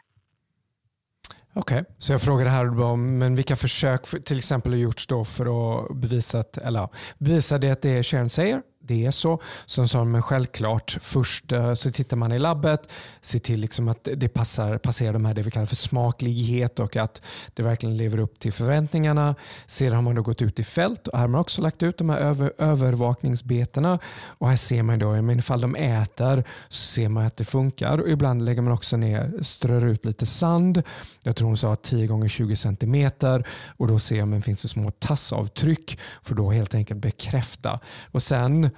Okej, 1.53 1.79
okay. 1.79 1.93
så 1.97 2.13
jag 2.13 2.21
frågade 2.21 2.49
här 2.49 2.81
om 2.81 3.17
men 3.17 3.35
vilka 3.35 3.55
försök 3.55 4.23
till 4.25 4.37
exempel 4.37 4.71
har 4.71 4.79
gjorts 4.79 5.07
då 5.07 5.25
för 5.25 5.45
att 5.45 5.95
bevisa, 5.95 6.39
att, 6.39 6.57
eller, 6.57 6.89
bevisa 7.17 7.57
det 7.57 7.71
att 7.71 7.81
det 7.81 8.03
säger 8.31 8.61
det 8.87 9.05
är 9.05 9.11
så. 9.11 9.41
Sen 9.65 9.87
sa 9.87 9.97
de, 9.97 10.11
men 10.11 10.21
självklart, 10.21 10.97
först 11.01 11.51
eh, 11.51 11.73
så 11.73 11.91
tittar 11.91 12.17
man 12.17 12.31
i 12.31 12.39
labbet, 12.39 12.91
ser 13.21 13.39
till 13.39 13.59
liksom 13.59 13.87
att 13.87 14.07
det 14.15 14.29
passar, 14.29 14.77
passerar 14.77 15.13
de 15.13 15.25
här 15.25 15.33
det 15.33 15.41
vi 15.41 15.51
kallar 15.51 15.65
för 15.65 15.75
smaklighet 15.75 16.79
och 16.79 16.95
att 16.95 17.21
det 17.53 17.63
verkligen 17.63 17.97
lever 17.97 18.19
upp 18.19 18.39
till 18.39 18.53
förväntningarna. 18.53 19.35
Sedan 19.65 19.95
har 19.95 20.01
man 20.01 20.15
då 20.15 20.21
gått 20.21 20.41
ut 20.41 20.59
i 20.59 20.63
fält 20.63 21.07
och 21.07 21.17
här 21.17 21.23
har 21.23 21.27
man 21.27 21.41
också 21.41 21.61
lagt 21.61 21.83
ut 21.83 21.97
de 21.97 22.09
här 22.09 22.17
över, 22.17 22.53
övervakningsbetena 22.57 23.99
och 24.25 24.49
här 24.49 24.55
ser 24.55 24.83
man 24.83 24.99
då, 24.99 25.21
men 25.21 25.39
ifall 25.39 25.61
de 25.61 25.75
äter 25.75 26.43
så 26.69 26.87
ser 26.87 27.09
man 27.09 27.25
att 27.25 27.37
det 27.37 27.45
funkar 27.45 27.97
och 27.97 28.09
ibland 28.09 28.41
lägger 28.41 28.61
man 28.61 28.73
också 28.73 28.97
ner, 28.97 29.33
strör 29.41 29.85
ut 29.85 30.05
lite 30.05 30.25
sand. 30.25 30.83
Jag 31.23 31.35
tror 31.35 31.47
hon 31.47 31.57
sa 31.57 31.75
10 31.75 32.07
gånger 32.07 32.27
20 32.27 32.55
centimeter 32.55 33.47
och 33.77 33.87
då 33.87 33.99
ser 33.99 34.25
man 34.25 34.41
finns 34.41 34.61
det 34.61 34.67
små 34.67 34.91
tassavtryck 34.91 35.99
för 36.21 36.35
då 36.35 36.51
helt 36.51 36.75
enkelt 36.75 36.99
bekräfta. 36.99 37.79
Och 38.11 38.23
sen 38.23 38.69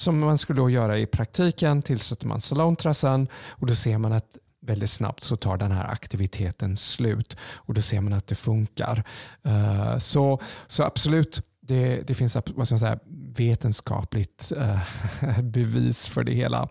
som 0.00 0.20
man 0.20 0.38
skulle 0.38 0.60
då 0.60 0.70
göra 0.70 0.98
i 0.98 1.06
praktiken 1.06 1.82
tillsätter 1.82 2.26
man 2.26 2.40
salontrassen 2.40 3.28
och 3.48 3.66
då 3.66 3.74
ser 3.74 3.98
man 3.98 4.12
att 4.12 4.38
väldigt 4.62 4.90
snabbt 4.90 5.24
så 5.24 5.36
tar 5.36 5.56
den 5.56 5.72
här 5.72 5.84
aktiviteten 5.84 6.76
slut 6.76 7.36
och 7.54 7.74
då 7.74 7.82
ser 7.82 8.00
man 8.00 8.12
att 8.12 8.26
det 8.26 8.34
funkar. 8.34 9.04
Eh, 9.42 9.98
så, 9.98 10.40
så 10.66 10.82
absolut, 10.82 11.42
det, 11.60 12.02
det 12.06 12.14
finns 12.14 12.34
vad 12.34 12.66
ska 12.66 12.74
man 12.74 12.78
säga, 12.78 12.98
vetenskapligt 13.36 14.52
eh, 14.56 14.80
bevis 15.42 16.08
för 16.08 16.24
det 16.24 16.32
hela. 16.32 16.68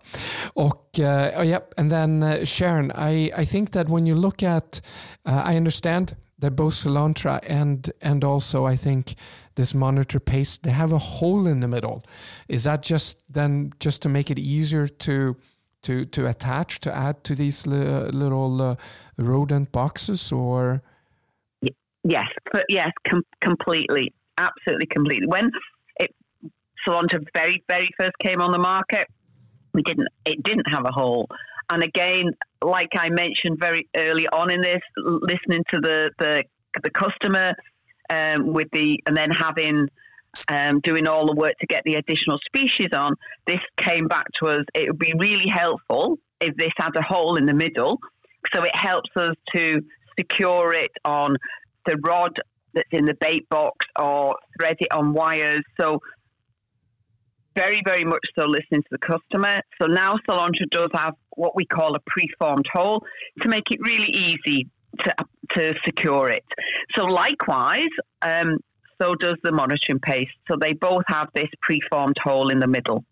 Och 0.54 0.98
uh, 0.98 1.06
oh 1.06 1.46
yeah, 1.46 1.62
and 1.76 1.90
then 1.90 2.22
eh, 2.22 2.44
Sharon, 2.44 2.92
I, 3.10 3.32
I 3.38 3.46
think 3.46 3.72
that 3.72 3.88
when 3.88 4.06
you 4.06 4.20
look 4.20 4.42
at, 4.42 4.82
I 5.24 5.56
understand 5.56 6.16
that 6.40 6.52
both 6.52 6.74
Selontra 6.74 7.40
and 7.46 7.90
and 8.02 8.24
also 8.24 8.66
I 8.66 8.76
think 8.76 9.14
this 9.54 9.74
monitor 9.74 10.20
paste 10.20 10.62
they 10.62 10.70
have 10.70 10.92
a 10.92 10.98
hole 10.98 11.46
in 11.46 11.60
the 11.60 11.68
middle. 11.68 12.02
Is 12.48 12.64
that 12.64 12.82
just 12.82 13.22
then 13.28 13.72
just 13.78 14.02
to 14.02 14.08
make 14.08 14.30
it 14.30 14.38
easier 14.38 14.86
to 14.86 15.36
to 15.82 16.04
to 16.06 16.26
attach 16.26 16.80
to 16.80 16.94
add 16.94 17.22
to 17.24 17.34
these 17.34 17.66
li- 17.66 18.10
little 18.10 18.60
uh, 18.60 18.76
rodent 19.16 19.72
boxes 19.72 20.32
or? 20.32 20.82
Yes, 22.02 22.28
yes, 22.70 22.90
com- 23.06 23.26
completely, 23.42 24.14
absolutely, 24.38 24.86
completely. 24.86 25.26
When 25.26 25.50
it 25.98 26.14
very 27.34 27.62
very 27.68 27.90
first 27.98 28.16
came 28.22 28.40
on 28.40 28.52
the 28.52 28.58
market, 28.58 29.06
we 29.74 29.82
didn't 29.82 30.08
it 30.24 30.42
didn't 30.42 30.66
have 30.70 30.84
a 30.86 30.92
hole 30.92 31.28
and 31.70 31.82
again, 31.82 32.32
like 32.62 32.90
I 32.94 33.08
mentioned 33.08 33.58
very 33.58 33.88
early 33.96 34.26
on 34.28 34.50
in 34.50 34.60
this, 34.60 34.80
listening 34.96 35.64
to 35.72 35.80
the 35.80 36.10
the, 36.18 36.44
the 36.82 36.90
customer 36.90 37.54
um, 38.10 38.52
with 38.52 38.68
the 38.72 39.00
and 39.06 39.16
then 39.16 39.30
having 39.30 39.88
um, 40.48 40.80
doing 40.80 41.06
all 41.06 41.26
the 41.26 41.34
work 41.34 41.54
to 41.60 41.66
get 41.66 41.82
the 41.84 41.94
additional 41.94 42.38
species 42.44 42.90
on, 42.92 43.14
this 43.46 43.60
came 43.78 44.06
back 44.06 44.26
to 44.40 44.48
us. 44.48 44.64
It 44.74 44.88
would 44.88 44.98
be 44.98 45.14
really 45.18 45.48
helpful 45.48 46.18
if 46.40 46.56
this 46.56 46.72
had 46.76 46.94
a 46.96 47.02
hole 47.02 47.36
in 47.36 47.46
the 47.46 47.54
middle, 47.54 47.98
so 48.52 48.62
it 48.62 48.74
helps 48.74 49.10
us 49.16 49.34
to 49.54 49.80
secure 50.18 50.74
it 50.74 50.90
on 51.04 51.36
the 51.86 51.96
rod 52.04 52.36
that's 52.74 52.88
in 52.92 53.04
the 53.04 53.16
bait 53.20 53.48
box 53.48 53.86
or 53.98 54.36
thread 54.58 54.76
it 54.80 54.92
on 54.92 55.12
wires. 55.12 55.62
So 55.80 56.00
very, 57.56 57.82
very 57.84 58.04
much 58.04 58.24
so 58.36 58.44
listening 58.44 58.82
to 58.82 58.88
the 58.90 58.98
customer. 58.98 59.62
So 59.80 59.86
now 59.86 60.16
Selontra 60.28 60.68
does 60.70 60.90
have 60.94 61.14
what 61.36 61.56
we 61.56 61.64
call 61.64 61.94
a 61.94 62.00
preformed 62.00 62.66
hole 62.72 63.04
to 63.42 63.48
make 63.48 63.70
it 63.70 63.78
really 63.80 64.10
easy 64.10 64.68
to, 65.00 65.14
to 65.56 65.74
secure 65.84 66.30
it. 66.30 66.44
So 66.94 67.04
likewise, 67.04 67.88
um, 68.22 68.58
so 69.00 69.14
does 69.14 69.36
the 69.42 69.52
monitoring 69.52 69.98
paste. 70.00 70.32
So 70.48 70.56
they 70.60 70.74
both 70.74 71.04
have 71.06 71.28
this 71.34 71.48
preformed 71.62 72.16
hole 72.22 72.50
in 72.50 72.60
the 72.60 72.66
middle. 72.66 73.04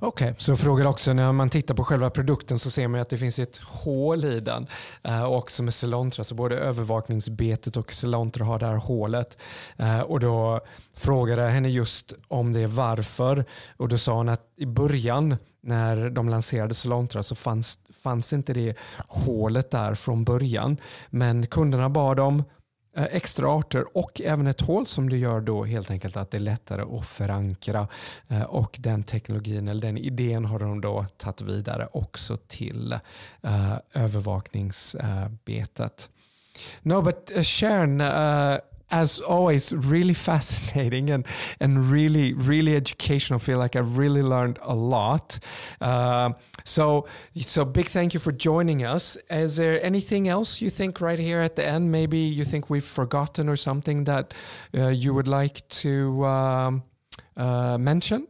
Okej, 0.00 0.26
okay, 0.26 0.34
så 0.38 0.56
frågar 0.56 0.86
också 0.86 1.12
när 1.12 1.32
man 1.32 1.50
tittar 1.50 1.74
på 1.74 1.84
själva 1.84 2.10
produkten 2.10 2.58
så 2.58 2.70
ser 2.70 2.88
man 2.88 3.00
att 3.00 3.08
det 3.08 3.18
finns 3.18 3.38
ett 3.38 3.56
hål 3.56 4.24
i 4.24 4.40
den. 4.40 4.66
Eh, 5.02 5.18
uh, 5.18 5.24
också 5.24 5.62
med 5.62 5.74
Celontra, 5.74 6.24
så 6.24 6.34
både 6.34 6.56
övervakningsbetet 6.56 7.76
och 7.76 7.92
Celontra 7.92 8.44
har 8.44 8.58
det 8.58 8.66
här 8.66 8.74
hålet. 8.74 9.38
Uh, 9.80 10.00
och 10.00 10.20
då 10.20 10.60
frågade 10.94 11.42
jag 11.42 11.50
henne 11.50 11.68
just 11.68 12.12
om 12.28 12.52
det 12.52 12.66
varför 12.66 13.44
och 13.76 13.88
då 13.88 13.98
sa 13.98 14.14
hon 14.14 14.28
att 14.28 14.42
i 14.56 14.66
början 14.66 15.36
när 15.60 16.10
de 16.10 16.28
lanserade 16.28 16.74
Celontra 16.74 17.22
så 17.22 17.34
fanns, 17.34 17.78
fanns 18.02 18.32
inte 18.32 18.52
det 18.52 18.74
hålet 19.08 19.70
där 19.70 19.94
från 19.94 20.24
början. 20.24 20.76
Men 21.10 21.46
kunderna 21.46 21.88
bad 21.88 22.20
om. 22.20 22.44
Eh, 22.98 23.06
extra 23.10 23.48
arter 23.48 23.96
och 23.96 24.20
även 24.20 24.46
ett 24.46 24.60
hål 24.60 24.86
som 24.86 25.08
det 25.08 25.16
gör 25.16 25.40
då 25.40 25.64
helt 25.64 25.90
enkelt 25.90 26.16
att 26.16 26.30
det 26.30 26.36
är 26.36 26.40
lättare 26.40 26.82
att 26.82 27.06
förankra 27.06 27.88
eh, 28.28 28.42
och 28.42 28.76
den 28.78 29.02
teknologin 29.02 29.68
eller 29.68 29.80
den 29.80 29.98
idén 29.98 30.44
har 30.44 30.58
de 30.58 30.80
då 30.80 31.06
tagit 31.16 31.40
vidare 31.40 31.88
också 31.92 32.36
till 32.36 32.92
eh, 33.42 33.74
övervakningsbetet. 33.92 36.10
No, 36.82 37.02
but 37.02 37.30
uh, 37.36 37.42
Sharon, 37.42 38.00
uh, 38.00 38.58
as 38.90 39.20
always, 39.20 39.72
really 39.72 40.14
fascinating 40.14 41.10
and 41.10 41.26
and 41.60 41.90
really 41.90 42.32
really 42.32 42.76
educational. 42.76 43.38
I 43.38 43.42
feel 43.42 43.58
like 43.58 43.76
I 43.76 43.80
really 43.80 44.22
learned 44.22 44.58
a 44.62 44.74
lot. 44.74 45.38
Uh, 45.80 46.32
so 46.64 47.06
so 47.36 47.64
big 47.64 47.88
thank 47.88 48.14
you 48.14 48.20
for 48.20 48.32
joining 48.32 48.84
us. 48.84 49.16
Is 49.30 49.56
there 49.56 49.82
anything 49.84 50.28
else 50.28 50.60
you 50.60 50.70
think 50.70 51.00
right 51.00 51.18
here 51.18 51.40
at 51.40 51.56
the 51.56 51.66
end? 51.66 51.90
Maybe 51.90 52.18
you 52.18 52.44
think 52.44 52.70
we've 52.70 52.84
forgotten 52.84 53.48
or 53.48 53.56
something 53.56 54.04
that 54.04 54.34
uh, 54.76 54.88
you 54.88 55.14
would 55.14 55.28
like 55.28 55.66
to 55.68 56.24
um, 56.24 56.82
uh, 57.36 57.78
mention? 57.78 58.26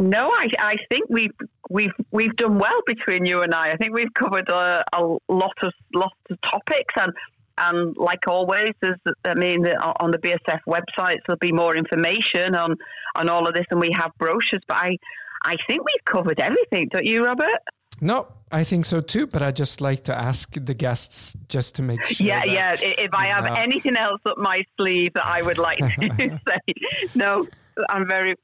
No, 0.00 0.30
I, 0.30 0.48
I 0.60 0.76
think 0.90 1.06
we've 1.08 1.34
we've 1.70 1.92
we've 2.12 2.36
done 2.36 2.58
well 2.58 2.80
between 2.86 3.26
you 3.26 3.42
and 3.42 3.52
I. 3.52 3.72
I 3.72 3.76
think 3.76 3.94
we've 3.94 4.14
covered 4.14 4.48
a, 4.48 4.84
a 4.94 5.02
lot 5.28 5.56
of 5.62 5.72
lots 5.92 6.14
of 6.30 6.40
topics, 6.42 6.94
and 6.96 7.12
and 7.58 7.96
like 7.96 8.26
always, 8.26 8.72
there's 8.80 8.98
I 9.24 9.34
mean 9.34 9.66
on 9.66 10.10
the 10.10 10.18
BASF 10.18 10.60
websites 10.66 11.20
there'll 11.26 11.38
be 11.40 11.52
more 11.52 11.76
information 11.76 12.54
on 12.54 12.76
on 13.16 13.28
all 13.28 13.46
of 13.46 13.54
this, 13.54 13.66
and 13.70 13.80
we 13.80 13.90
have 13.92 14.10
brochures. 14.18 14.62
But 14.68 14.76
I 14.78 14.96
I 15.44 15.56
think 15.66 15.82
we've 15.84 16.04
covered 16.04 16.40
everything, 16.40 16.88
don't 16.90 17.04
you, 17.04 17.24
Robert? 17.24 17.60
No, 18.00 18.28
I 18.52 18.64
think 18.64 18.86
so 18.86 19.00
too, 19.00 19.26
but 19.26 19.42
I 19.42 19.50
just 19.50 19.80
like 19.80 20.04
to 20.04 20.14
ask 20.14 20.52
the 20.52 20.74
guests 20.74 21.36
just 21.48 21.74
to 21.76 21.82
make 21.82 22.04
sure. 22.04 22.26
Yeah, 22.26 22.44
yeah. 22.44 22.76
If 22.80 23.12
I 23.12 23.26
have 23.26 23.46
uh, 23.46 23.54
anything 23.58 23.96
else 23.96 24.20
up 24.24 24.38
my 24.38 24.64
sleeve 24.76 25.12
that 25.14 25.26
I 25.26 25.42
would 25.42 25.58
like 25.58 25.78
to 25.78 26.38
say, 26.48 26.74
no, 27.14 27.46
I'm 27.88 28.06
very 28.06 28.36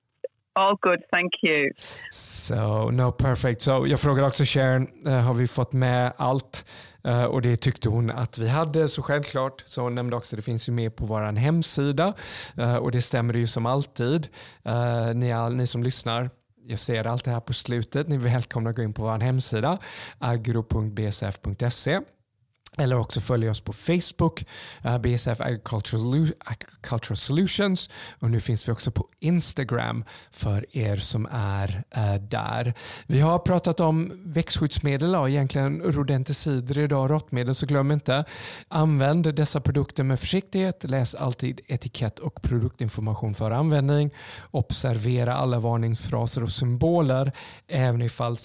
All 0.57 0.77
good, 0.81 1.03
thank 1.13 1.33
you. 1.43 1.71
So, 2.13 2.91
no, 2.91 3.13
perfect. 3.13 3.63
So, 3.63 3.87
jag 3.87 4.01
frågar 4.01 4.27
också 4.27 4.45
Sharon, 4.45 4.89
uh, 5.07 5.13
har 5.13 5.35
vi 5.35 5.49
fått 5.49 5.73
med 5.73 6.13
allt? 6.17 6.65
Eh, 7.05 7.25
och 7.25 7.43
det 7.43 7.57
tyckte 7.57 7.89
hon 7.89 8.11
att 8.11 8.39
vi 8.39 8.49
hade, 8.49 8.89
så 8.89 9.03
självklart. 9.03 9.63
Så 9.67 9.83
hon 9.83 9.95
nämnde 9.95 10.17
också 10.17 10.37
att 10.37 10.39
det 10.39 10.43
finns 10.43 10.69
ju 10.69 10.73
med 10.73 10.97
på 10.97 11.07
vår 11.07 11.33
hemsida. 11.33 12.15
Eh, 12.57 12.77
och 12.77 12.93
det 12.93 13.03
stämmer 13.03 13.35
ju 13.35 13.47
som 13.47 13.67
alltid. 13.67 14.29
Eh, 14.63 15.15
ni, 15.15 15.33
all, 15.33 15.55
ni 15.55 15.67
som 15.67 15.83
lyssnar, 15.83 16.31
jag 16.67 16.79
ser 16.79 17.07
allt 17.07 17.25
det 17.25 17.31
här 17.31 17.41
på 17.41 17.53
slutet. 17.53 18.09
Ni 18.09 18.15
är 18.15 18.21
välkomna 18.21 18.71
att 18.71 18.77
gå 18.77 18.83
in 18.83 18.93
på 18.93 19.03
vår 19.03 19.19
hemsida, 19.19 19.79
agro.bsf.se. 20.19 22.01
Eller 22.79 22.99
också 22.99 23.21
följ 23.21 23.51
oss 23.51 23.61
på 23.61 23.73
Facebook, 23.73 24.45
eh, 24.83 24.93
uh, 24.95 24.99
BSF 24.99 25.41
Agricultural, 25.41 26.33
Agricultural 26.39 27.17
Solutions. 27.17 27.91
Och 28.19 28.31
nu 28.31 28.41
finns 28.41 28.69
vi 28.69 28.73
också 28.73 28.91
på 28.91 29.09
Instagram 29.21 30.05
för 30.31 30.67
er 30.77 30.97
som 30.97 31.29
är 31.31 31.85
uh, 31.97 32.15
där. 32.15 32.75
Vi 33.07 33.21
har 33.21 33.39
pratat 33.39 33.81
om 33.81 34.13
växtskyddsmedel 34.25 35.15
och 35.17 35.31
egentligen 35.31 35.83
rodenticider 35.83 36.79
idag, 36.79 37.11
råttmedel, 37.11 37.55
så 37.55 37.67
glöm 37.67 37.93
inte. 37.93 38.25
Använd 38.69 39.35
dessa 39.35 39.61
produkter 39.61 40.03
med 40.03 40.21
försiktighet. 40.21 40.85
Läs 40.85 41.15
alltid 41.15 41.61
etikett 41.67 42.19
och 42.19 42.43
produktinformation 42.43 43.35
för 43.35 43.51
användning. 43.51 44.11
Observera 44.51 45.35
alla 45.35 45.59
varningsfraser 45.59 46.43
och 46.43 46.53
symboler, 46.53 47.33
även 47.69 48.03
ifall 48.03 48.37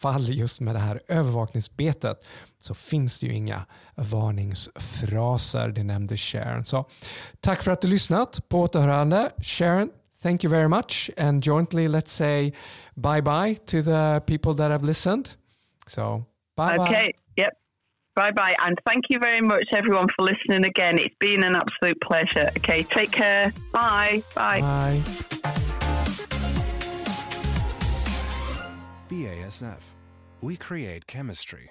fall 0.00 0.28
just 0.28 0.60
med 0.60 0.74
det 0.74 0.78
här 0.78 1.00
övervakningsbetet 1.08 2.24
så 2.62 2.74
finns 2.74 3.18
det 3.18 3.26
ju 3.26 3.32
inga 3.32 3.66
varningsfraser. 3.94 5.68
Det 5.68 5.82
nämnde 5.84 6.16
Sharon. 6.16 6.64
Så 6.64 6.88
tack 7.40 7.62
för 7.62 7.70
att 7.72 7.80
du 7.80 7.88
lyssnat. 7.88 8.48
På 8.48 8.60
återhörande. 8.60 9.30
Sharon, 9.42 9.90
thank 10.22 10.44
you 10.44 10.50
very 10.50 10.68
much. 10.68 11.10
And 11.16 11.46
jointly 11.46 11.88
let's 11.88 12.08
say 12.08 12.52
bye 12.94 13.22
bye 13.22 13.54
to 13.54 13.82
the 13.82 14.20
people 14.26 14.54
that 14.54 14.70
have 14.70 14.86
listened. 14.86 15.28
So 15.86 16.24
bye 16.56 16.76
bye. 16.76 16.88
Okay. 16.88 17.12
Yep. 17.36 17.52
Bye 18.14 18.32
bye. 18.32 18.56
And 18.66 18.78
thank 18.84 19.04
you 19.08 19.20
very 19.20 19.40
much, 19.40 19.68
everyone, 19.72 20.08
for 20.16 20.24
listening 20.24 20.64
again. 20.64 20.98
It's 20.98 21.16
been 21.18 21.44
an 21.44 21.56
absolute 21.56 22.00
pleasure. 22.00 22.50
Okay. 22.58 22.82
Take 22.82 23.10
care. 23.10 23.52
Bye. 23.72 24.22
Bye. 24.34 24.60
Bye. 24.60 25.02
BASF. 29.08 29.82
We 30.42 30.56
create 30.56 31.06
chemistry. 31.06 31.70